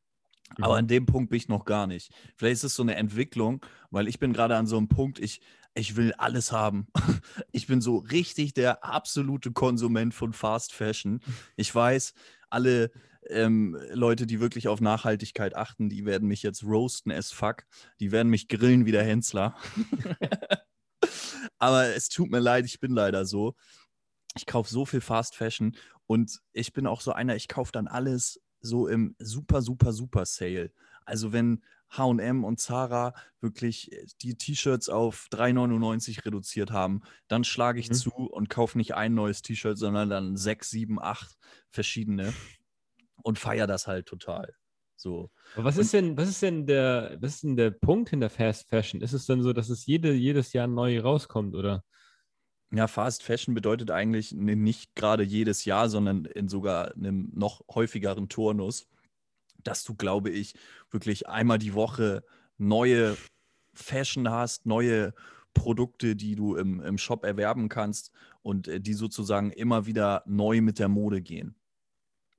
Aber 0.60 0.76
an 0.76 0.88
dem 0.88 1.06
Punkt 1.06 1.30
bin 1.30 1.36
ich 1.36 1.48
noch 1.48 1.64
gar 1.64 1.86
nicht. 1.86 2.12
Vielleicht 2.36 2.54
ist 2.54 2.64
es 2.64 2.74
so 2.74 2.82
eine 2.82 2.96
Entwicklung, 2.96 3.64
weil 3.90 4.08
ich 4.08 4.18
bin 4.18 4.32
gerade 4.32 4.56
an 4.56 4.66
so 4.66 4.76
einem 4.76 4.88
Punkt, 4.88 5.20
ich, 5.20 5.40
ich 5.74 5.96
will 5.96 6.12
alles 6.14 6.52
haben. 6.52 6.88
Ich 7.52 7.66
bin 7.66 7.80
so 7.80 7.98
richtig 7.98 8.54
der 8.54 8.84
absolute 8.84 9.52
Konsument 9.52 10.14
von 10.14 10.32
Fast 10.32 10.72
Fashion. 10.72 11.20
Ich 11.56 11.74
weiß, 11.74 12.14
alle, 12.48 12.90
ähm, 13.28 13.78
Leute, 13.92 14.26
die 14.26 14.40
wirklich 14.40 14.68
auf 14.68 14.80
Nachhaltigkeit 14.80 15.54
achten, 15.56 15.88
die 15.88 16.04
werden 16.04 16.28
mich 16.28 16.42
jetzt 16.42 16.64
roasten 16.64 17.12
as 17.12 17.32
fuck. 17.32 17.64
Die 17.98 18.12
werden 18.12 18.28
mich 18.28 18.48
grillen 18.48 18.86
wie 18.86 18.92
der 18.92 19.04
Hensler. 19.04 19.56
Aber 21.58 21.94
es 21.94 22.08
tut 22.08 22.30
mir 22.30 22.40
leid, 22.40 22.64
ich 22.66 22.80
bin 22.80 22.92
leider 22.92 23.24
so. 23.24 23.54
Ich 24.36 24.46
kaufe 24.46 24.70
so 24.70 24.86
viel 24.86 25.00
Fast 25.00 25.36
Fashion 25.36 25.76
und 26.06 26.40
ich 26.52 26.72
bin 26.72 26.86
auch 26.86 27.00
so 27.00 27.12
einer, 27.12 27.36
ich 27.36 27.48
kaufe 27.48 27.72
dann 27.72 27.88
alles 27.88 28.40
so 28.60 28.86
im 28.86 29.16
super, 29.18 29.62
super, 29.62 29.92
super 29.92 30.24
Sale. 30.24 30.72
Also 31.04 31.32
wenn 31.32 31.62
HM 31.90 32.44
und 32.44 32.60
Zara 32.60 33.14
wirklich 33.40 33.92
äh, 33.92 34.06
die 34.22 34.36
T-Shirts 34.36 34.88
auf 34.88 35.28
3,99 35.32 36.24
reduziert 36.24 36.70
haben, 36.70 37.02
dann 37.28 37.44
schlage 37.44 37.80
ich 37.80 37.90
mhm. 37.90 37.94
zu 37.94 38.12
und 38.12 38.48
kaufe 38.48 38.78
nicht 38.78 38.94
ein 38.94 39.14
neues 39.14 39.42
T-Shirt, 39.42 39.78
sondern 39.78 40.08
dann 40.08 40.36
sechs, 40.36 40.70
sieben, 40.70 41.00
acht 41.00 41.36
verschiedene 41.70 42.32
und 43.22 43.38
feiere 43.38 43.66
das 43.66 43.86
halt 43.86 44.06
total. 44.06 44.54
So. 44.96 45.30
Aber 45.54 45.64
was 45.64 45.78
ist 45.78 45.94
denn, 45.94 46.16
was 46.16 46.28
ist 46.28 46.42
denn 46.42 46.66
der, 46.66 47.16
was 47.20 47.36
ist 47.36 47.44
denn 47.44 47.56
der 47.56 47.70
Punkt 47.70 48.10
hinter 48.10 48.28
Fast 48.28 48.68
Fashion? 48.68 49.00
Ist 49.00 49.14
es 49.14 49.26
dann 49.26 49.42
so, 49.42 49.52
dass 49.52 49.70
es 49.70 49.86
jede, 49.86 50.12
jedes 50.12 50.52
Jahr 50.52 50.66
neu 50.66 51.00
rauskommt, 51.00 51.54
oder? 51.54 51.84
Ja, 52.72 52.86
Fast 52.86 53.22
Fashion 53.22 53.54
bedeutet 53.54 53.90
eigentlich 53.90 54.32
nicht 54.32 54.94
gerade 54.94 55.24
jedes 55.24 55.64
Jahr, 55.64 55.88
sondern 55.88 56.26
in 56.26 56.48
sogar 56.48 56.94
einem 56.94 57.30
noch 57.34 57.62
häufigeren 57.74 58.28
Turnus 58.28 58.88
dass 59.64 59.84
du, 59.84 59.94
glaube 59.94 60.30
ich, 60.30 60.54
wirklich 60.90 61.28
einmal 61.28 61.58
die 61.58 61.74
Woche 61.74 62.24
neue 62.58 63.16
Fashion 63.74 64.30
hast, 64.30 64.66
neue 64.66 65.14
Produkte, 65.54 66.16
die 66.16 66.36
du 66.36 66.56
im, 66.56 66.80
im 66.80 66.98
Shop 66.98 67.24
erwerben 67.24 67.68
kannst 67.68 68.12
und 68.42 68.68
äh, 68.68 68.80
die 68.80 68.94
sozusagen 68.94 69.50
immer 69.50 69.86
wieder 69.86 70.22
neu 70.26 70.60
mit 70.60 70.78
der 70.78 70.88
Mode 70.88 71.22
gehen. 71.22 71.56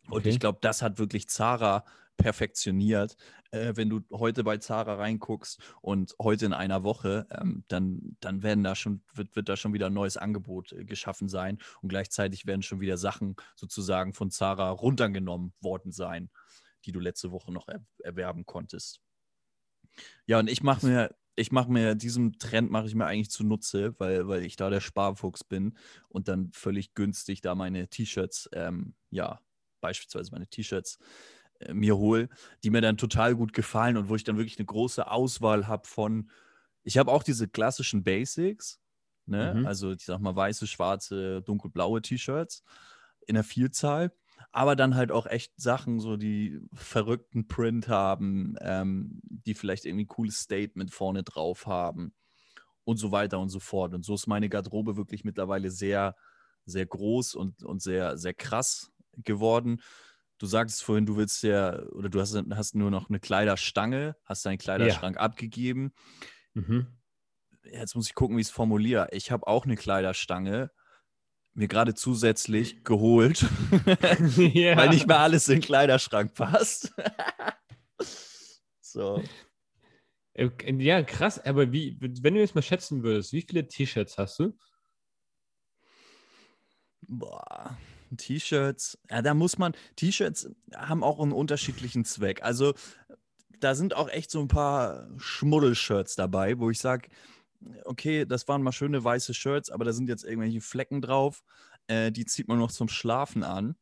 Und 0.07 0.21
okay. 0.21 0.29
ich 0.29 0.39
glaube, 0.39 0.59
das 0.61 0.81
hat 0.81 0.97
wirklich 0.97 1.29
Zara 1.29 1.85
perfektioniert. 2.17 3.17
Äh, 3.51 3.73
wenn 3.75 3.89
du 3.89 4.01
heute 4.11 4.43
bei 4.43 4.57
Zara 4.57 4.95
reinguckst 4.95 5.61
und 5.81 6.15
heute 6.21 6.45
in 6.45 6.53
einer 6.53 6.83
Woche, 6.83 7.27
ähm, 7.31 7.63
dann, 7.67 8.15
dann 8.19 8.43
werden 8.43 8.63
da 8.63 8.75
schon, 8.75 9.01
wird, 9.13 9.35
wird 9.35 9.49
da 9.49 9.57
schon 9.57 9.73
wieder 9.73 9.87
ein 9.87 9.93
neues 9.93 10.17
Angebot 10.17 10.71
äh, 10.71 10.85
geschaffen 10.85 11.27
sein 11.27 11.57
und 11.81 11.89
gleichzeitig 11.89 12.45
werden 12.45 12.61
schon 12.61 12.79
wieder 12.79 12.97
Sachen 12.97 13.35
sozusagen 13.55 14.13
von 14.13 14.31
Zara 14.31 14.69
runtergenommen 14.69 15.53
worden 15.59 15.91
sein 15.91 16.29
die 16.85 16.91
du 16.91 16.99
letzte 16.99 17.31
Woche 17.31 17.51
noch 17.51 17.67
er 17.67 17.85
erwerben 17.99 18.45
konntest. 18.45 19.01
Ja, 20.25 20.39
und 20.39 20.49
ich 20.49 20.63
mache 20.63 20.85
mir, 20.85 21.15
ich 21.35 21.51
mache 21.51 21.71
mir, 21.71 21.95
diesem 21.95 22.37
Trend 22.37 22.71
mache 22.71 22.87
ich 22.87 22.95
mir 22.95 23.05
eigentlich 23.05 23.31
zunutze, 23.31 23.95
weil, 23.99 24.27
weil 24.27 24.43
ich 24.43 24.55
da 24.55 24.69
der 24.69 24.81
Sparfuchs 24.81 25.43
bin 25.43 25.77
und 26.09 26.27
dann 26.27 26.51
völlig 26.53 26.93
günstig 26.93 27.41
da 27.41 27.55
meine 27.55 27.87
T-Shirts, 27.87 28.49
ähm, 28.53 28.95
ja, 29.09 29.39
beispielsweise 29.81 30.31
meine 30.31 30.47
T-Shirts 30.47 30.99
äh, 31.59 31.73
mir 31.73 31.97
hole, 31.97 32.29
die 32.63 32.69
mir 32.69 32.81
dann 32.81 32.97
total 32.97 33.35
gut 33.35 33.53
gefallen 33.53 33.97
und 33.97 34.09
wo 34.09 34.15
ich 34.15 34.23
dann 34.23 34.37
wirklich 34.37 34.59
eine 34.59 34.65
große 34.65 35.09
Auswahl 35.09 35.67
habe 35.67 35.87
von, 35.87 36.29
ich 36.83 36.97
habe 36.97 37.11
auch 37.11 37.23
diese 37.23 37.47
klassischen 37.47 38.03
Basics, 38.03 38.79
ne? 39.25 39.55
Mhm. 39.55 39.65
also 39.65 39.91
ich 39.91 40.05
sag 40.05 40.19
mal 40.19 40.35
weiße, 40.35 40.67
schwarze, 40.67 41.41
dunkelblaue 41.41 42.01
T-Shirts 42.01 42.63
in 43.27 43.35
der 43.35 43.43
Vielzahl 43.43 44.11
aber 44.51 44.75
dann 44.75 44.95
halt 44.95 45.11
auch 45.11 45.25
echt 45.25 45.53
Sachen, 45.57 45.99
so 45.99 46.17
die 46.17 46.59
verrückten 46.73 47.47
Print 47.47 47.87
haben, 47.87 48.55
ähm, 48.61 49.21
die 49.23 49.53
vielleicht 49.53 49.85
irgendwie 49.85 50.05
ein 50.05 50.09
cooles 50.09 50.39
Statement 50.39 50.91
vorne 50.91 51.23
drauf 51.23 51.67
haben 51.67 52.13
und 52.83 52.97
so 52.97 53.11
weiter 53.11 53.39
und 53.39 53.49
so 53.49 53.59
fort. 53.59 53.93
Und 53.93 54.03
so 54.03 54.15
ist 54.15 54.27
meine 54.27 54.49
Garderobe 54.49 54.97
wirklich 54.97 55.23
mittlerweile 55.23 55.71
sehr, 55.71 56.15
sehr 56.65 56.85
groß 56.85 57.35
und, 57.35 57.63
und 57.63 57.81
sehr, 57.81 58.17
sehr 58.17 58.33
krass 58.33 58.91
geworden. 59.17 59.81
Du 60.37 60.47
sagtest 60.47 60.83
vorhin, 60.83 61.05
du 61.05 61.17
willst 61.17 61.43
ja, 61.43 61.79
oder 61.91 62.09
du 62.09 62.19
hast, 62.19 62.35
hast 62.51 62.75
nur 62.75 62.89
noch 62.89 63.09
eine 63.09 63.19
Kleiderstange, 63.19 64.15
hast 64.25 64.45
deinen 64.45 64.57
Kleiderschrank 64.57 65.17
ja. 65.17 65.21
abgegeben. 65.21 65.93
Mhm. 66.53 66.87
Jetzt 67.63 67.95
muss 67.95 68.07
ich 68.07 68.15
gucken, 68.15 68.37
wie 68.37 68.41
ich 68.41 68.47
es 68.47 68.53
formuliere. 68.53 69.07
Ich 69.11 69.31
habe 69.31 69.45
auch 69.45 69.65
eine 69.65 69.75
Kleiderstange, 69.75 70.71
mir 71.53 71.67
gerade 71.67 71.93
zusätzlich 71.93 72.83
geholt, 72.83 73.41
ja. 74.37 74.77
weil 74.77 74.89
nicht 74.89 75.07
mehr 75.07 75.19
alles 75.19 75.47
in 75.49 75.55
den 75.55 75.61
Kleiderschrank 75.61 76.33
passt. 76.33 76.93
so. 78.81 79.21
Ja, 80.35 81.03
krass, 81.03 81.43
aber 81.43 81.71
wie, 81.71 81.97
wenn 81.99 82.33
du 82.33 82.39
jetzt 82.39 82.55
mal 82.55 82.61
schätzen 82.61 83.03
würdest, 83.03 83.33
wie 83.33 83.41
viele 83.41 83.67
T-Shirts 83.67 84.17
hast 84.17 84.39
du? 84.39 84.57
Boah, 87.01 87.77
T-Shirts, 88.15 88.97
ja, 89.09 89.21
da 89.21 89.33
muss 89.33 89.57
man, 89.57 89.73
T-Shirts 89.97 90.49
haben 90.73 91.03
auch 91.03 91.19
einen 91.19 91.33
unterschiedlichen 91.33 92.05
Zweck. 92.05 92.43
Also, 92.43 92.73
da 93.59 93.75
sind 93.75 93.95
auch 93.95 94.09
echt 94.09 94.31
so 94.31 94.39
ein 94.39 94.47
paar 94.47 95.09
Schmuddelshirts 95.17 96.15
dabei, 96.15 96.57
wo 96.57 96.69
ich 96.69 96.79
sage, 96.79 97.09
okay, 97.85 98.25
das 98.25 98.47
waren 98.47 98.63
mal 98.63 98.71
schöne 98.71 99.03
weiße 99.03 99.33
Shirts, 99.33 99.69
aber 99.69 99.85
da 99.85 99.93
sind 99.93 100.09
jetzt 100.09 100.23
irgendwelche 100.23 100.61
Flecken 100.61 101.01
drauf. 101.01 101.41
Äh, 101.87 102.11
die 102.11 102.25
zieht 102.25 102.47
man 102.47 102.59
noch 102.59 102.71
zum 102.71 102.87
Schlafen 102.87 103.43
an. 103.43 103.75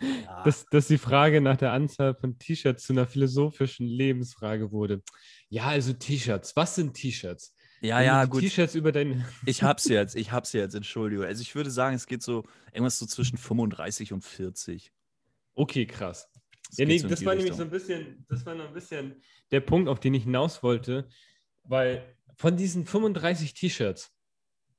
Ja. 0.00 0.42
Dass, 0.44 0.66
dass 0.66 0.88
die 0.88 0.98
Frage 0.98 1.40
nach 1.40 1.56
der 1.56 1.72
Anzahl 1.72 2.14
von 2.14 2.38
T-Shirts 2.38 2.84
zu 2.84 2.92
einer 2.92 3.06
philosophischen 3.06 3.86
Lebensfrage 3.86 4.70
wurde. 4.70 5.02
Ja, 5.48 5.68
also 5.68 5.92
T-Shirts. 5.92 6.54
Was 6.54 6.74
sind 6.74 6.94
T-Shirts? 6.94 7.54
Ja, 7.80 7.98
Wenn 7.98 8.06
ja, 8.06 8.24
gut. 8.26 8.42
T-Shirts 8.42 8.74
über 8.74 8.92
dein. 8.92 9.24
Ich 9.46 9.62
hab's 9.62 9.86
jetzt, 9.86 10.16
ich 10.16 10.32
hab's 10.32 10.52
jetzt, 10.52 10.74
Entschuldigung. 10.74 11.24
Also 11.24 11.40
ich 11.42 11.54
würde 11.54 11.70
sagen, 11.70 11.96
es 11.96 12.06
geht 12.06 12.22
so 12.22 12.44
irgendwas 12.72 12.98
so 12.98 13.06
zwischen 13.06 13.38
35 13.38 14.12
und 14.12 14.22
40. 14.22 14.92
Okay, 15.54 15.86
krass. 15.86 16.28
Das 16.68 16.78
ja, 16.78 16.86
nee, 16.86 16.98
so 16.98 17.08
das 17.08 17.24
war 17.24 17.32
Richtung. 17.32 17.44
nämlich 17.44 17.56
so 17.56 17.62
ein 17.62 17.70
bisschen, 17.70 18.26
das 18.28 18.44
war 18.44 18.54
noch 18.54 18.68
ein 18.68 18.74
bisschen 18.74 19.22
der 19.50 19.60
Punkt, 19.60 19.88
auf 19.88 20.00
den 20.00 20.14
ich 20.14 20.24
hinaus 20.24 20.62
wollte, 20.62 21.08
weil 21.62 22.15
von 22.36 22.56
diesen 22.56 22.86
35 22.86 23.54
T-Shirts, 23.54 24.12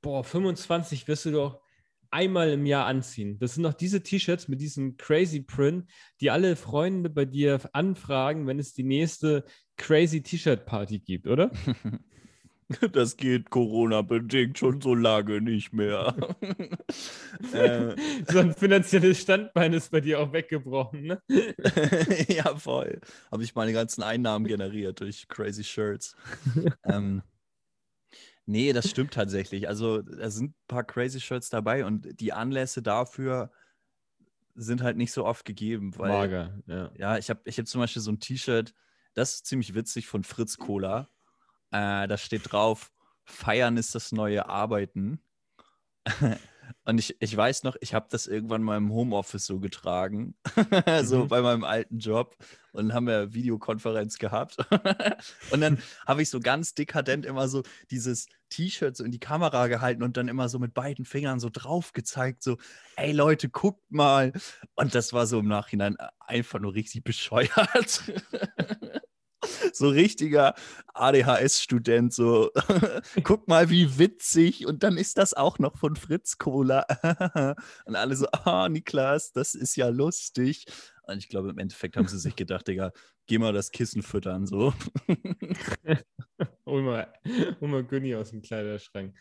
boah, 0.02 0.24
25 0.24 1.08
wirst 1.08 1.26
du 1.26 1.32
doch 1.32 1.62
einmal 2.10 2.52
im 2.52 2.66
Jahr 2.66 2.86
anziehen. 2.86 3.38
Das 3.40 3.56
sind 3.56 3.64
noch 3.64 3.74
diese 3.74 4.02
T-Shirts 4.02 4.48
mit 4.48 4.62
diesem 4.62 4.98
crazy 4.98 5.42
Print, 5.42 5.90
die 6.22 6.32
alle 6.32 6.56
Freunde 6.56 7.10
bei 7.10 7.26
dir 7.26 7.60
anfragen, 7.74 8.48
wenn 8.48 8.60
es 8.60 8.74
die 8.74 8.84
nächste 8.84 9.44
crazy 9.76 10.22
T-Shirt-Party 10.22 11.00
gibt, 11.00 11.28
oder? 11.28 11.52
Das 12.92 13.16
geht 13.16 13.50
Corona-bedingt 13.50 14.58
schon 14.58 14.82
so 14.82 14.94
lange 14.94 15.40
nicht 15.40 15.72
mehr. 15.72 16.14
äh, 17.54 17.96
so 18.28 18.40
ein 18.40 18.54
finanzielles 18.54 19.22
Standbein 19.22 19.72
ist 19.72 19.90
bei 19.90 20.02
dir 20.02 20.20
auch 20.20 20.34
weggebrochen, 20.34 21.04
ne? 21.04 21.22
ja, 22.28 22.56
voll. 22.58 23.00
Habe 23.32 23.44
ich 23.44 23.56
meine 23.56 23.72
ganzen 23.72 24.04
Einnahmen 24.04 24.46
generiert 24.48 25.00
durch 25.00 25.30
crazy 25.30 25.64
Shirts. 25.64 26.18
ähm, 26.84 27.22
Nee, 28.50 28.72
das 28.72 28.90
stimmt 28.90 29.14
tatsächlich. 29.14 29.68
Also, 29.68 30.02
da 30.02 30.30
sind 30.30 30.52
ein 30.52 30.56
paar 30.68 30.86
Crazy 30.86 31.20
Shirts 31.20 31.50
dabei 31.50 31.86
und 31.86 32.20
die 32.22 32.32
Anlässe 32.32 32.82
dafür 32.82 33.52
sind 34.56 34.82
halt 34.82 34.96
nicht 34.96 35.12
so 35.12 35.26
oft 35.26 35.44
gegeben. 35.44 35.98
Weil, 35.98 36.10
Mager, 36.10 36.64
ja. 36.66 36.92
Ja, 36.96 37.18
ich 37.18 37.30
habe 37.30 37.42
ich 37.44 37.60
hab 37.60 37.68
zum 37.68 37.82
Beispiel 37.82 38.02
so 38.02 38.10
ein 38.10 38.22
T-Shirt, 38.22 38.74
das 39.14 39.36
ist 39.36 39.46
ziemlich 39.48 39.76
witzig 39.76 40.08
von 40.08 40.24
Fritz 40.24 40.58
Cola. 40.58 41.10
Äh, 41.72 42.08
da 42.08 42.18
steht 42.18 42.52
drauf: 42.52 42.94
Feiern 43.26 43.76
ist 43.76 43.94
das 43.94 44.14
neue 44.14 44.48
Arbeiten. 44.48 45.22
Und 46.88 47.00
ich, 47.00 47.18
ich 47.20 47.36
weiß 47.36 47.64
noch, 47.64 47.76
ich 47.82 47.94
habe 47.94 48.08
das 48.10 48.28
irgendwann 48.28 48.64
mal 48.64 48.78
im 48.78 48.94
Homeoffice 48.94 49.46
so 49.46 49.60
getragen, 49.60 50.36
so 51.04 51.26
mhm. 51.26 51.28
bei 51.28 51.42
meinem 51.42 51.66
alten 51.66 52.00
Job. 52.00 52.38
Und 52.72 52.88
dann 52.88 52.94
haben 52.94 53.08
wir 53.08 53.34
Videokonferenz 53.34 54.18
gehabt. 54.20 54.56
und 55.52 55.60
dann 55.60 55.80
habe 56.06 56.22
ich 56.22 56.30
so 56.30 56.40
ganz 56.40 56.76
dekadent 56.76 57.26
immer 57.26 57.50
so 57.50 57.64
dieses 57.92 58.28
T-Shirt 58.52 58.96
so 58.96 59.04
in 59.04 59.12
die 59.12 59.20
Kamera 59.20 59.68
gehalten 59.68 60.02
und 60.02 60.16
dann 60.16 60.30
immer 60.30 60.48
so 60.48 60.60
mit 60.60 60.74
beiden 60.74 61.04
Fingern 61.04 61.42
so 61.42 61.50
drauf 61.52 61.92
gezeigt, 61.92 62.42
so, 62.42 62.56
ey 62.96 63.12
Leute, 63.12 63.50
guckt 63.50 63.92
mal. 63.92 64.32
Und 64.76 64.96
das 64.96 65.12
war 65.12 65.28
so 65.28 65.40
im 65.40 65.48
Nachhinein 65.50 65.98
einfach 66.20 66.62
nur 66.62 66.74
richtig 66.74 67.04
bescheuert 67.04 68.02
so 69.78 69.90
richtiger 69.90 70.56
ADHS-Student, 70.94 72.14
so, 72.14 72.52
guck 73.24 73.48
mal, 73.48 73.70
wie 73.70 73.98
witzig. 73.98 74.66
Und 74.66 74.84
dann 74.84 74.98
ist 74.98 75.18
das 75.18 75.34
auch 75.34 75.60
noch 75.60 75.78
von 75.78 75.96
Fritz 75.96 76.38
Cola. 76.38 76.86
und 77.86 77.96
alle 77.96 78.16
so, 78.16 78.28
ah, 78.32 78.70
Niklas, 78.70 79.32
das 79.32 79.56
ist 79.56 79.76
ja 79.76 79.90
lustig. 79.90 80.66
Und 81.08 81.20
ich 81.20 81.30
glaube, 81.30 81.50
im 81.50 81.58
Endeffekt 81.58 81.98
haben 81.98 82.08
sie 82.08 82.20
sich 82.20 82.36
gedacht, 82.36 82.68
Digga, 82.68 82.92
geh 83.28 83.38
mal 83.38 83.54
das 83.54 83.72
Kissen 83.72 84.04
füttern, 84.04 84.46
so. 84.46 84.74
hol 86.66 86.82
mal, 86.82 87.14
hol 87.62 87.68
mal 87.68 87.84
Günni 87.84 88.16
aus 88.16 88.32
dem 88.32 88.42
Kleiderschrank. 88.42 89.16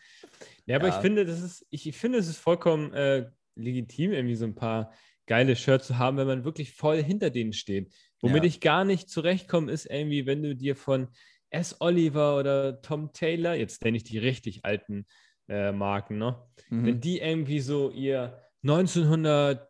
Ja, 0.65 0.77
aber 0.77 0.89
ja. 0.89 0.95
ich 0.95 1.01
finde, 1.01 1.25
das 1.25 1.41
ist, 1.41 1.65
ich, 1.69 1.87
ich 1.87 1.97
finde, 1.97 2.17
es 2.17 2.27
ist 2.27 2.37
vollkommen 2.37 2.93
äh, 2.93 3.29
legitim, 3.55 4.11
irgendwie 4.11 4.35
so 4.35 4.45
ein 4.45 4.55
paar 4.55 4.93
geile 5.27 5.55
Shirts 5.55 5.87
zu 5.87 5.97
haben, 5.97 6.17
wenn 6.17 6.27
man 6.27 6.45
wirklich 6.45 6.73
voll 6.73 7.03
hinter 7.03 7.29
denen 7.29 7.53
steht. 7.53 7.93
Womit 8.21 8.43
ja. 8.43 8.47
ich 8.47 8.61
gar 8.61 8.83
nicht 8.83 9.09
zurechtkomme, 9.09 9.71
ist 9.71 9.85
irgendwie, 9.85 10.25
wenn 10.25 10.43
du 10.43 10.55
dir 10.55 10.75
von 10.75 11.07
S. 11.49 11.77
Oliver 11.79 12.37
oder 12.37 12.81
Tom 12.81 13.13
Taylor, 13.13 13.53
jetzt 13.53 13.83
nenne 13.83 13.97
ich 13.97 14.03
die 14.03 14.17
richtig 14.17 14.65
alten 14.65 15.05
äh, 15.47 15.71
Marken, 15.71 16.17
ne? 16.17 16.41
Mhm. 16.69 16.85
Wenn 16.85 16.99
die 16.99 17.19
irgendwie 17.19 17.59
so 17.59 17.89
ihr 17.91 18.41
1970 18.63 19.67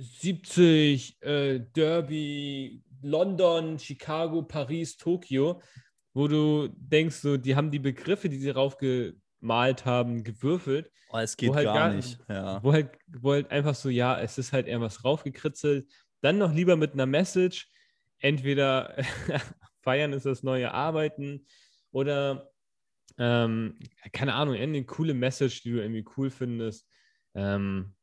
70, 0.00 1.22
äh, 1.22 1.60
Derby, 1.74 2.82
London, 3.02 3.78
Chicago, 3.78 4.42
Paris, 4.42 4.96
Tokio, 4.96 5.60
wo 6.12 6.28
du 6.28 6.68
denkst, 6.74 7.16
so, 7.16 7.36
die 7.36 7.54
haben 7.54 7.70
die 7.70 7.78
Begriffe, 7.78 8.28
die 8.28 8.38
sie 8.38 8.50
raufgemalt 8.50 9.84
haben, 9.84 10.24
gewürfelt. 10.24 10.90
Oh, 11.12 11.18
es 11.18 11.36
geht 11.36 11.52
halt 11.54 11.66
gar, 11.66 11.74
gar- 11.74 11.94
nicht. 11.94 12.18
Ja. 12.28 12.62
Wo 12.62 12.72
halt, 12.72 12.90
wo 13.06 13.32
halt 13.32 13.50
einfach 13.50 13.74
so, 13.74 13.88
ja, 13.88 14.20
es 14.20 14.38
ist 14.38 14.52
halt 14.52 14.66
eher 14.66 14.80
was 14.80 15.04
raufgekritzelt. 15.04 15.90
Dann 16.20 16.38
noch 16.38 16.52
lieber 16.52 16.76
mit 16.76 16.92
einer 16.92 17.06
Message. 17.06 17.68
Entweder 18.20 18.96
feiern 19.80 20.12
ist 20.12 20.26
das 20.26 20.42
neue 20.42 20.72
Arbeiten 20.72 21.46
oder 21.90 22.50
ähm, 23.18 23.78
keine 24.12 24.34
Ahnung, 24.34 24.54
eine 24.54 24.84
coole 24.84 25.14
Message, 25.14 25.62
die 25.62 25.72
du 25.72 25.80
irgendwie 25.80 26.04
cool 26.16 26.30
findest. 26.30 26.86
Ähm, 27.34 27.94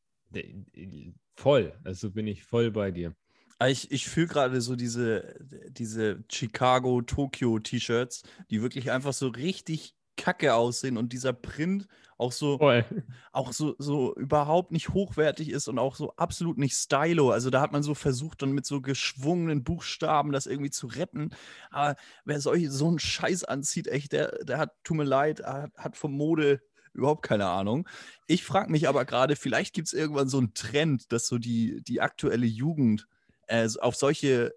voll, 1.36 1.80
also 1.84 2.12
bin 2.12 2.28
ich 2.28 2.44
voll 2.44 2.72
bei 2.72 2.92
dir. 2.92 3.16
Aber 3.60 3.70
Ich, 3.70 3.92
ich 3.92 4.08
fühle 4.08 4.28
gerade 4.28 4.62
so 4.62 4.76
diese, 4.76 5.36
diese 5.70 6.24
Chicago, 6.32 7.02
Tokio-T-Shirts, 7.02 8.24
die 8.52 8.62
wirklich 8.62 8.92
einfach 8.92 9.14
so 9.14 9.30
richtig 9.30 9.96
kacke 10.18 10.56
aussehen 10.56 10.98
und 10.98 11.14
dieser 11.14 11.34
Print 11.34 11.88
auch 12.18 12.32
so, 12.32 12.58
Voll. 12.58 12.84
auch 13.32 13.54
so, 13.54 13.76
so 13.78 14.16
überhaupt 14.16 14.72
nicht 14.72 14.90
hochwertig 14.90 15.50
ist 15.50 15.68
und 15.68 15.78
auch 15.80 15.96
so 15.96 16.14
absolut 16.16 16.58
nicht 16.58 16.76
stylo. 16.76 17.32
Also 17.32 17.50
da 17.50 17.62
hat 17.62 17.72
man 17.72 17.84
so 17.84 17.94
versucht, 17.94 18.42
dann 18.42 18.52
mit 18.52 18.66
so 18.66 18.82
geschwungenen 18.82 19.64
Buchstaben 19.64 20.32
das 20.32 20.48
irgendwie 20.48 20.72
zu 20.72 20.88
retten. 20.88 21.30
Aber 21.70 21.96
wer 22.26 22.42
solch, 22.42 22.70
so 22.70 22.88
einen 22.88 23.00
Scheiß 23.00 23.44
anzieht, 23.44 23.88
echt, 23.88 24.14
der, 24.14 24.44
der 24.44 24.58
hat, 24.58 24.72
tut 24.84 24.98
mir 24.98 25.04
leid, 25.04 25.44
hat, 25.44 25.72
hat 25.78 25.96
vom 25.96 26.14
Mode 26.14 26.62
überhaupt 26.94 27.24
keine 27.24 27.46
Ahnung. 27.46 27.88
Ich 28.26 28.44
frage 28.44 28.72
mich 28.72 28.88
aber 28.88 29.06
gerade, 29.06 29.36
vielleicht 29.36 29.76
gibt 29.76 29.88
es 29.88 29.94
irgendwann 29.94 30.28
so 30.30 30.40
einen 30.40 30.56
Trend, 30.56 31.12
dass 31.12 31.28
so 31.28 31.38
die, 31.38 31.84
die 31.84 32.02
aktuelle 32.02 32.48
Jugend 32.48 33.08
äh, 33.48 33.70
auf 33.80 33.96
solche 33.96 34.56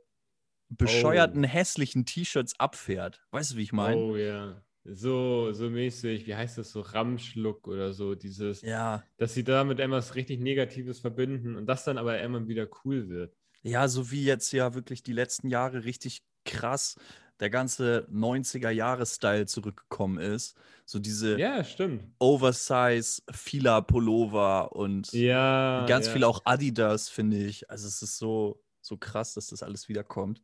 bescheuerten, 0.71 1.45
hässlichen 1.45 2.07
T-Shirts 2.07 2.59
abfährt. 2.59 3.21
Weißt 3.33 3.53
du, 3.53 3.57
wie 3.57 3.63
ich 3.63 3.73
meine? 3.73 3.97
Oh 3.97 4.17
ja. 4.17 4.63
So, 4.85 5.53
so 5.53 5.69
mäßig, 5.69 6.27
wie 6.27 6.35
heißt 6.35 6.57
das 6.59 6.71
so, 6.71 6.81
Ramschluck 6.81 7.69
oder 7.69 7.93
so, 7.93 8.15
dieses, 8.15 8.63
Ja. 8.63 9.05
dass 9.19 9.35
sie 9.35 9.45
damit 9.45 9.79
etwas 9.79 10.15
richtig 10.15 10.41
Negatives 10.41 11.01
verbinden 11.01 11.55
und 11.57 11.67
das 11.67 11.85
dann 11.85 11.99
aber 11.99 12.19
immer 12.21 12.49
wieder 12.49 12.67
cool 12.85 13.09
wird. 13.09 13.37
Ja, 13.63 13.89
so 13.89 14.11
wie 14.11 14.25
jetzt 14.25 14.53
ja 14.53 14.75
wirklich 14.75 15.03
die 15.03 15.13
letzten 15.13 15.49
Jahre 15.49 15.85
richtig 15.85 16.23
krass 16.47 16.97
der 17.41 17.51
ganze 17.51 18.07
90er-Jahre-Style 18.11 19.47
zurückgekommen 19.47 20.19
ist. 20.19 20.57
So 20.87 20.99
diese 20.99 21.39
Ja, 21.39 21.63
stimmt. 21.65 22.05
Oversize 22.19 23.23
Fila-Pullover 23.31 24.73
und 24.73 25.13
Ja. 25.13 25.85
ganz 25.87 26.07
ja. 26.07 26.13
viel 26.13 26.25
auch 26.25 26.43
Adidas, 26.45 27.09
finde 27.11 27.37
ich. 27.39 27.71
Also 27.71 27.87
es 27.87 28.01
ist 28.03 28.19
so, 28.19 28.63
so 28.81 28.97
krass, 28.97 29.35
dass 29.35 29.49
das 29.49 29.63
alles 29.63 29.89
wiederkommt. 29.89 30.43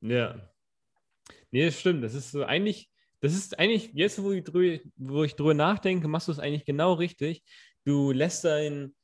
Ja. 0.00 0.50
Nee, 1.50 1.66
das 1.66 1.78
stimmt. 1.80 2.04
Das 2.04 2.14
ist 2.14 2.30
so 2.32 2.44
eigentlich, 2.44 2.90
das 3.24 3.34
ist 3.34 3.58
eigentlich, 3.58 3.90
jetzt 3.94 4.22
wo 4.22 4.32
ich 4.32 4.44
drüber, 4.44 4.78
wo 4.96 5.24
ich 5.24 5.34
drüber 5.34 5.54
nachdenke, 5.54 6.08
machst 6.08 6.28
du 6.28 6.32
es 6.32 6.38
eigentlich 6.38 6.64
genau 6.64 6.92
richtig. 6.92 7.42
Du 7.84 8.12
lässt 8.12 8.44
deinen 8.44 8.94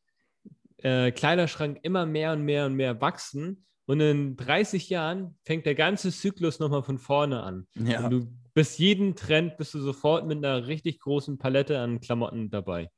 äh, 0.78 1.10
Kleiderschrank 1.10 1.78
immer 1.82 2.06
mehr 2.06 2.32
und 2.32 2.42
mehr 2.42 2.66
und 2.66 2.74
mehr 2.74 3.00
wachsen 3.00 3.64
und 3.86 4.00
in 4.00 4.36
30 4.36 4.88
Jahren 4.88 5.36
fängt 5.44 5.66
der 5.66 5.74
ganze 5.74 6.12
Zyklus 6.12 6.60
nochmal 6.60 6.82
von 6.82 6.98
vorne 6.98 7.42
an. 7.42 7.66
Ja. 7.74 8.04
Und 8.04 8.10
du 8.10 8.26
bist 8.54 8.78
jeden 8.78 9.16
Trend, 9.16 9.56
bist 9.56 9.74
du 9.74 9.80
sofort 9.80 10.26
mit 10.26 10.38
einer 10.38 10.66
richtig 10.66 11.00
großen 11.00 11.38
Palette 11.38 11.80
an 11.80 12.00
Klamotten 12.00 12.50
dabei. 12.50 12.90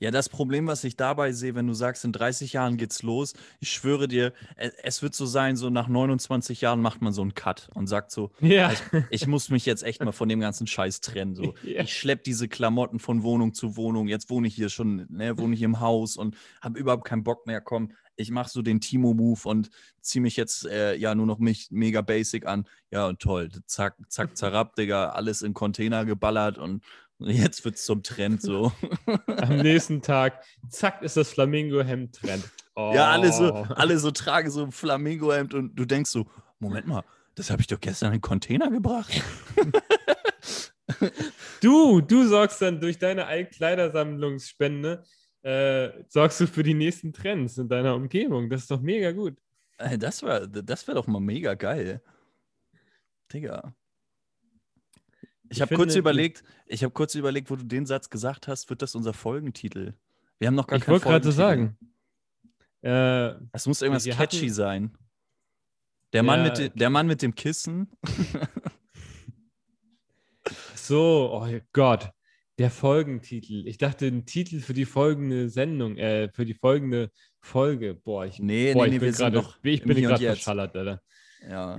Ja, 0.00 0.10
das 0.10 0.28
Problem, 0.28 0.66
was 0.66 0.84
ich 0.84 0.96
dabei 0.96 1.32
sehe, 1.32 1.54
wenn 1.54 1.66
du 1.66 1.74
sagst, 1.74 2.04
in 2.04 2.12
30 2.12 2.52
Jahren 2.52 2.76
geht's 2.76 3.02
los, 3.02 3.34
ich 3.60 3.70
schwöre 3.72 4.08
dir, 4.08 4.32
e- 4.56 4.70
es 4.82 5.02
wird 5.02 5.14
so 5.14 5.26
sein, 5.26 5.56
so 5.56 5.70
nach 5.70 5.88
29 5.88 6.60
Jahren 6.60 6.80
macht 6.80 7.00
man 7.02 7.12
so 7.12 7.22
einen 7.22 7.34
Cut 7.34 7.68
und 7.74 7.86
sagt 7.86 8.10
so, 8.10 8.30
Ja. 8.40 8.70
ich, 8.72 8.80
ich 9.10 9.26
muss 9.26 9.50
mich 9.50 9.66
jetzt 9.66 9.82
echt 9.82 10.02
mal 10.04 10.12
von 10.12 10.28
dem 10.28 10.40
ganzen 10.40 10.66
Scheiß 10.66 11.00
trennen. 11.00 11.34
So. 11.34 11.54
Ja. 11.62 11.82
Ich 11.82 11.96
schleppe 11.96 12.22
diese 12.24 12.48
Klamotten 12.48 12.98
von 12.98 13.22
Wohnung 13.22 13.52
zu 13.54 13.76
Wohnung. 13.76 14.08
Jetzt 14.08 14.30
wohne 14.30 14.46
ich 14.48 14.54
hier 14.54 14.68
schon, 14.68 15.06
ne, 15.10 15.36
wohne 15.38 15.54
ich 15.54 15.62
im 15.62 15.80
Haus 15.80 16.16
und 16.16 16.36
habe 16.60 16.78
überhaupt 16.78 17.04
keinen 17.04 17.24
Bock 17.24 17.46
mehr. 17.46 17.60
Komm, 17.60 17.92
ich 18.16 18.30
mache 18.30 18.50
so 18.50 18.62
den 18.62 18.80
Timo-Move 18.80 19.40
und 19.48 19.70
ziehe 20.00 20.22
mich 20.22 20.36
jetzt 20.36 20.66
äh, 20.66 20.94
ja 20.96 21.14
nur 21.14 21.26
noch 21.26 21.38
mich 21.38 21.68
mega 21.70 22.00
basic 22.00 22.46
an. 22.46 22.66
Ja, 22.90 23.06
und 23.06 23.20
toll. 23.20 23.50
Zack, 23.66 23.96
zack, 24.08 24.36
zerrapp, 24.36 24.74
Digga, 24.76 25.10
alles 25.10 25.42
in 25.42 25.54
Container 25.54 26.04
geballert 26.04 26.58
und 26.58 26.82
jetzt 27.18 27.64
wird's 27.64 27.84
zum 27.84 28.02
Trend 28.02 28.42
so. 28.42 28.72
Am 29.26 29.58
nächsten 29.58 30.02
Tag, 30.02 30.44
zack, 30.68 31.02
ist 31.02 31.16
das 31.16 31.30
Flamingo-Hemd 31.30 32.14
Trend. 32.14 32.44
Oh. 32.74 32.92
Ja, 32.94 33.10
alle 33.10 33.32
so, 33.32 33.52
alle 33.52 33.98
so 33.98 34.10
tragen 34.10 34.50
so 34.50 34.64
ein 34.64 34.72
Flamingo-Hemd 34.72 35.54
und 35.54 35.74
du 35.74 35.84
denkst 35.84 36.10
so, 36.10 36.26
Moment 36.58 36.86
mal, 36.86 37.04
das 37.34 37.50
habe 37.50 37.60
ich 37.60 37.66
doch 37.66 37.80
gestern 37.80 38.08
in 38.08 38.18
den 38.18 38.22
Container 38.22 38.70
gebracht. 38.70 39.12
Du, 41.60 42.00
du 42.00 42.26
sorgst 42.26 42.62
dann 42.62 42.80
durch 42.80 42.98
deine 42.98 43.26
Altkleidersammlungsspende, 43.26 45.04
äh, 45.42 45.90
sorgst 46.08 46.40
du 46.40 46.46
für 46.46 46.62
die 46.62 46.74
nächsten 46.74 47.12
Trends 47.12 47.58
in 47.58 47.68
deiner 47.68 47.94
Umgebung. 47.94 48.48
Das 48.48 48.62
ist 48.62 48.70
doch 48.70 48.80
mega 48.80 49.12
gut. 49.12 49.36
Ey, 49.78 49.98
Das 49.98 50.22
wäre 50.22 50.48
das 50.48 50.86
wär 50.86 50.94
doch 50.94 51.06
mal 51.06 51.20
mega 51.20 51.54
geil. 51.54 52.02
Digga. 53.32 53.74
Ich 55.50 55.56
Ich 55.56 55.62
habe 55.62 55.74
kurz 55.76 55.94
überlegt, 55.94 56.42
ich 56.66 56.82
habe 56.84 56.92
kurz 56.92 57.14
überlegt, 57.14 57.50
wo 57.50 57.56
du 57.56 57.64
den 57.64 57.86
Satz 57.86 58.10
gesagt 58.10 58.48
hast, 58.48 58.68
wird 58.70 58.82
das 58.82 58.94
unser 58.94 59.12
Folgentitel? 59.14 59.94
Wir 60.38 60.48
haben 60.48 60.54
noch 60.54 60.66
gar 60.66 60.78
ich 60.78 60.84
keinen 60.84 60.92
wollte 60.94 61.06
gerade 61.08 61.32
sagen. 61.32 61.78
Äh, 62.82 63.34
Es 63.52 63.66
muss 63.66 63.82
irgendwas 63.82 64.04
catchy 64.04 64.36
hatten- 64.40 64.52
sein. 64.52 64.98
Der 66.12 66.22
Mann, 66.22 66.40
Ja. 66.40 66.44
mit 66.46 66.58
de, 66.58 66.68
der 66.70 66.90
Mann 66.90 67.06
mit 67.06 67.22
dem 67.22 67.34
Kissen. 67.34 67.88
so, 70.74 71.30
oh 71.32 71.60
Gott, 71.72 72.10
der 72.58 72.70
Folgentitel. 72.70 73.66
Ich 73.66 73.78
dachte, 73.78 74.06
ein 74.06 74.24
Titel 74.24 74.60
für 74.60 74.74
die 74.74 74.84
folgende 74.86 75.48
Sendung, 75.50 75.96
äh, 75.96 76.30
für 76.32 76.44
die 76.46 76.54
folgende 76.54 77.10
Folge. 77.40 77.94
Boah, 77.94 78.24
ich, 78.26 78.38
Nee, 78.38 78.72
boah, 78.72 78.86
nee, 78.86 78.96
ich 78.96 79.02
nee, 79.02 79.06
bin 79.94 80.02
gerade, 80.02 80.14
ich 80.14 80.26
verschallert, 80.26 80.76
Alter. 80.76 81.02
Ja. 81.48 81.76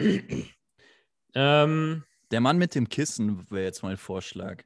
Ähm, 1.36 2.04
Der 2.32 2.42
Mann 2.42 2.58
mit 2.58 2.76
dem 2.76 2.90
Kissen 2.90 3.50
wäre 3.50 3.64
jetzt 3.66 3.84
mein 3.84 3.98
Vorschlag. 3.98 4.64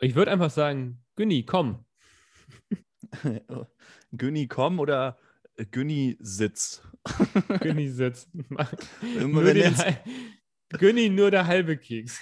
ich 0.00 0.14
würde 0.14 0.30
einfach 0.30 0.50
sagen, 0.50 1.02
Günni, 1.16 1.44
komm. 1.44 1.84
Günni 4.12 4.48
komm 4.48 4.78
oder 4.80 5.18
Günni 5.70 6.16
sitz. 6.20 6.82
Günni 7.60 7.88
sitzt. 7.88 8.30
Immer 9.18 9.42
nur 9.42 9.54
jetzt- 9.54 9.84
Günni 10.78 11.08
nur 11.10 11.30
der 11.32 11.46
halbe 11.46 11.76
Keks. 11.76 12.20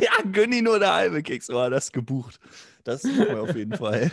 ja, 0.00 0.22
Günni 0.32 0.62
nur 0.62 0.78
der 0.78 0.94
halbe 0.94 1.22
Keks. 1.22 1.50
Oh, 1.50 1.68
das 1.68 1.92
gebucht. 1.92 2.40
Das 2.82 3.04
machen 3.04 3.18
wir 3.28 3.42
auf 3.42 3.54
jeden 3.54 3.76
Fall. 3.76 4.10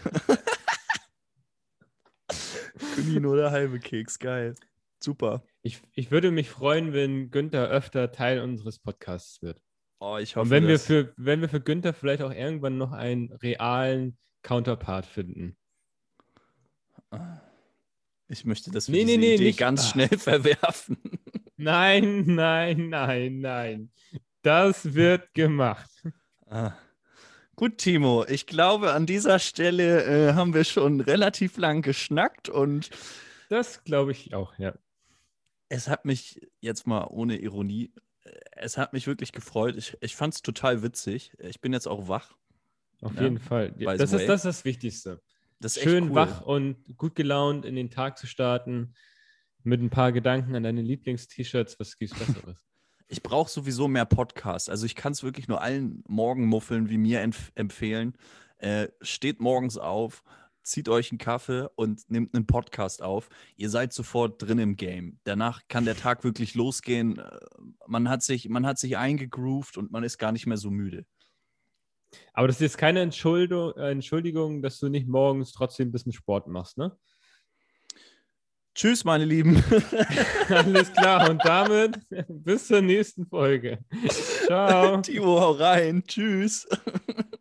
Günni 2.97 3.19
nur 3.21 3.37
der 3.37 3.51
halbe 3.51 3.79
Keks. 3.79 4.19
Geil. 4.19 4.55
Super. 5.05 5.43
Ich, 5.61 5.81
ich 5.93 6.09
würde 6.11 6.31
mich 6.31 6.49
freuen, 6.49 6.91
wenn 6.91 7.29
Günther 7.29 7.67
öfter 7.69 8.11
Teil 8.11 8.39
unseres 8.41 8.79
Podcasts 8.79 9.41
wird. 9.43 9.61
Oh, 9.99 10.17
ich 10.17 10.35
hoffe, 10.35 10.45
Und 10.45 10.49
wenn 10.49 10.67
wir, 10.67 10.79
für, 10.79 11.13
wenn 11.15 11.41
wir 11.41 11.47
für 11.49 11.61
Günther 11.61 11.93
vielleicht 11.93 12.21
auch 12.23 12.33
irgendwann 12.33 12.77
noch 12.77 12.91
einen 12.91 13.31
realen 13.31 14.17
Counterpart 14.41 15.05
finden. 15.05 15.55
ich 18.27 18.45
möchte 18.45 18.71
das 18.71 18.87
Nee, 18.89 19.03
nee, 19.03 19.17
nee, 19.17 19.17
nee, 19.17 19.35
Idee 19.35 19.43
nicht- 19.45 19.59
ganz 19.59 19.85
Ah. 19.85 19.89
schnell 19.91 20.09
verwerfen. 20.17 20.97
Nein, 21.57 22.25
nein, 22.25 22.89
nein, 22.89 23.39
nein. 23.39 23.91
Das 24.41 24.93
wird 24.93 25.33
gemacht. 25.33 25.89
Ah. 26.47 26.73
Gut, 27.55 27.77
Timo, 27.77 28.25
ich 28.27 28.47
glaube, 28.47 28.91
an 28.93 29.05
dieser 29.05 29.39
Stelle 29.39 30.03
äh, 30.29 30.33
haben 30.33 30.53
wir 30.53 30.65
schon 30.65 30.99
relativ 30.99 31.57
lang 31.57 31.81
geschnackt 31.81 32.49
und 32.49 32.89
Das 33.49 33.83
glaube 33.85 34.11
ich 34.11 34.33
auch, 34.33 34.57
ja. 34.57 34.73
Es 35.75 35.87
hat 35.87 36.05
mich 36.05 36.41
jetzt 36.61 36.87
mal 36.87 37.05
ohne 37.09 37.37
Ironie, 37.37 37.93
äh, 38.23 38.31
es 38.53 38.77
hat 38.77 38.93
mich 38.93 39.07
wirklich 39.07 39.31
gefreut. 39.31 39.75
Ich, 39.75 39.97
ich 40.01 40.15
fand 40.15 40.33
es 40.33 40.41
total 40.41 40.81
witzig. 40.83 41.33
Ich 41.39 41.61
bin 41.61 41.73
jetzt 41.73 41.87
auch 41.87 42.07
wach. 42.07 42.35
Auf 43.01 43.15
Ja, 43.15 43.23
jeden 43.23 43.39
Fall. 43.39 43.71
das, 43.71 44.13
ist, 44.13 44.27
das 44.27 44.41
ist 44.41 44.45
das 44.45 44.65
Wichtigste. 44.65 45.21
Das 45.59 45.77
ist 45.77 45.83
Schön 45.83 46.09
cool. 46.09 46.15
wach 46.15 46.41
und 46.41 46.97
gut 46.97 47.15
gelaunt 47.15 47.65
in 47.65 47.75
den 47.75 47.89
Tag 47.89 48.17
zu 48.17 48.27
starten. 48.27 48.93
Mit 49.63 49.81
ein 49.81 49.89
paar 49.89 50.11
Gedanken 50.11 50.55
an 50.55 50.63
deine 50.63 50.81
Lieblings-T-Shirts. 50.81 51.79
Was 51.79 51.97
gibt's 51.97 52.17
Besseres? 52.17 52.63
Ich 53.07 53.21
brauche 53.21 53.51
sowieso 53.51 53.87
mehr 53.87 54.05
Podcasts. 54.05 54.67
Also 54.67 54.87
ich 54.87 54.95
kann 54.95 55.11
es 55.11 55.21
wirklich 55.21 55.47
nur 55.47 55.61
allen 55.61 56.03
Morgenmuffeln 56.07 56.89
wie 56.89 56.97
mir 56.97 57.21
empf 57.21 57.51
empfehlen. 57.53 58.17
Äh, 58.57 58.87
steht 58.99 59.39
morgens 59.39 59.77
auf, 59.77 60.23
zieht 60.65 60.89
euch 60.89 61.11
einen 61.11 61.17
Kaffee 61.19 61.69
und 61.75 62.09
nehmt 62.09 62.35
einen 62.35 62.47
Podcast 62.47 63.01
auf. 63.01 63.29
Ihr 63.55 63.69
seid 63.69 63.93
sofort 63.93 64.41
drin 64.41 64.59
im 64.59 64.75
Game. 64.75 65.19
Danach 65.23 65.61
kann 65.67 65.85
der 65.85 65.95
Tag 65.95 66.23
wirklich 66.23 66.55
losgehen. 66.55 67.19
Äh, 67.19 67.39
Man 67.87 68.09
hat 68.09 68.23
sich, 68.23 68.49
man 68.49 68.65
hat 68.65 68.79
sich 68.79 68.97
eingegroovt 68.97 69.77
und 69.77 69.91
man 69.91 70.03
ist 70.03 70.17
gar 70.17 70.31
nicht 70.31 70.47
mehr 70.47 70.57
so 70.57 70.71
müde. 70.71 71.05
Aber 72.33 72.47
das 72.47 72.57
ist 72.57 72.61
jetzt 72.61 72.77
keine 72.77 73.01
Entschuldigung, 73.01 73.73
äh, 73.77 73.91
Entschuldigung, 73.91 74.61
dass 74.61 74.79
du 74.79 74.89
nicht 74.89 75.07
morgens 75.07 75.51
trotzdem 75.53 75.89
ein 75.89 75.91
bisschen 75.91 76.13
Sport 76.13 76.47
machst, 76.47 76.77
ne? 76.77 76.97
Tschüss, 78.73 79.05
meine 79.05 79.23
Lieben. 79.23 79.63
Alles 80.49 80.91
klar. 80.91 81.29
Und 81.29 81.43
damit 81.45 81.97
bis 82.27 82.67
zur 82.67 82.81
nächsten 82.81 83.25
Folge. 83.25 83.79
Ciao. 84.45 84.97
Timo, 85.01 85.39
hau 85.39 85.51
rein. 85.51 86.03
Tschüss. 86.05 86.67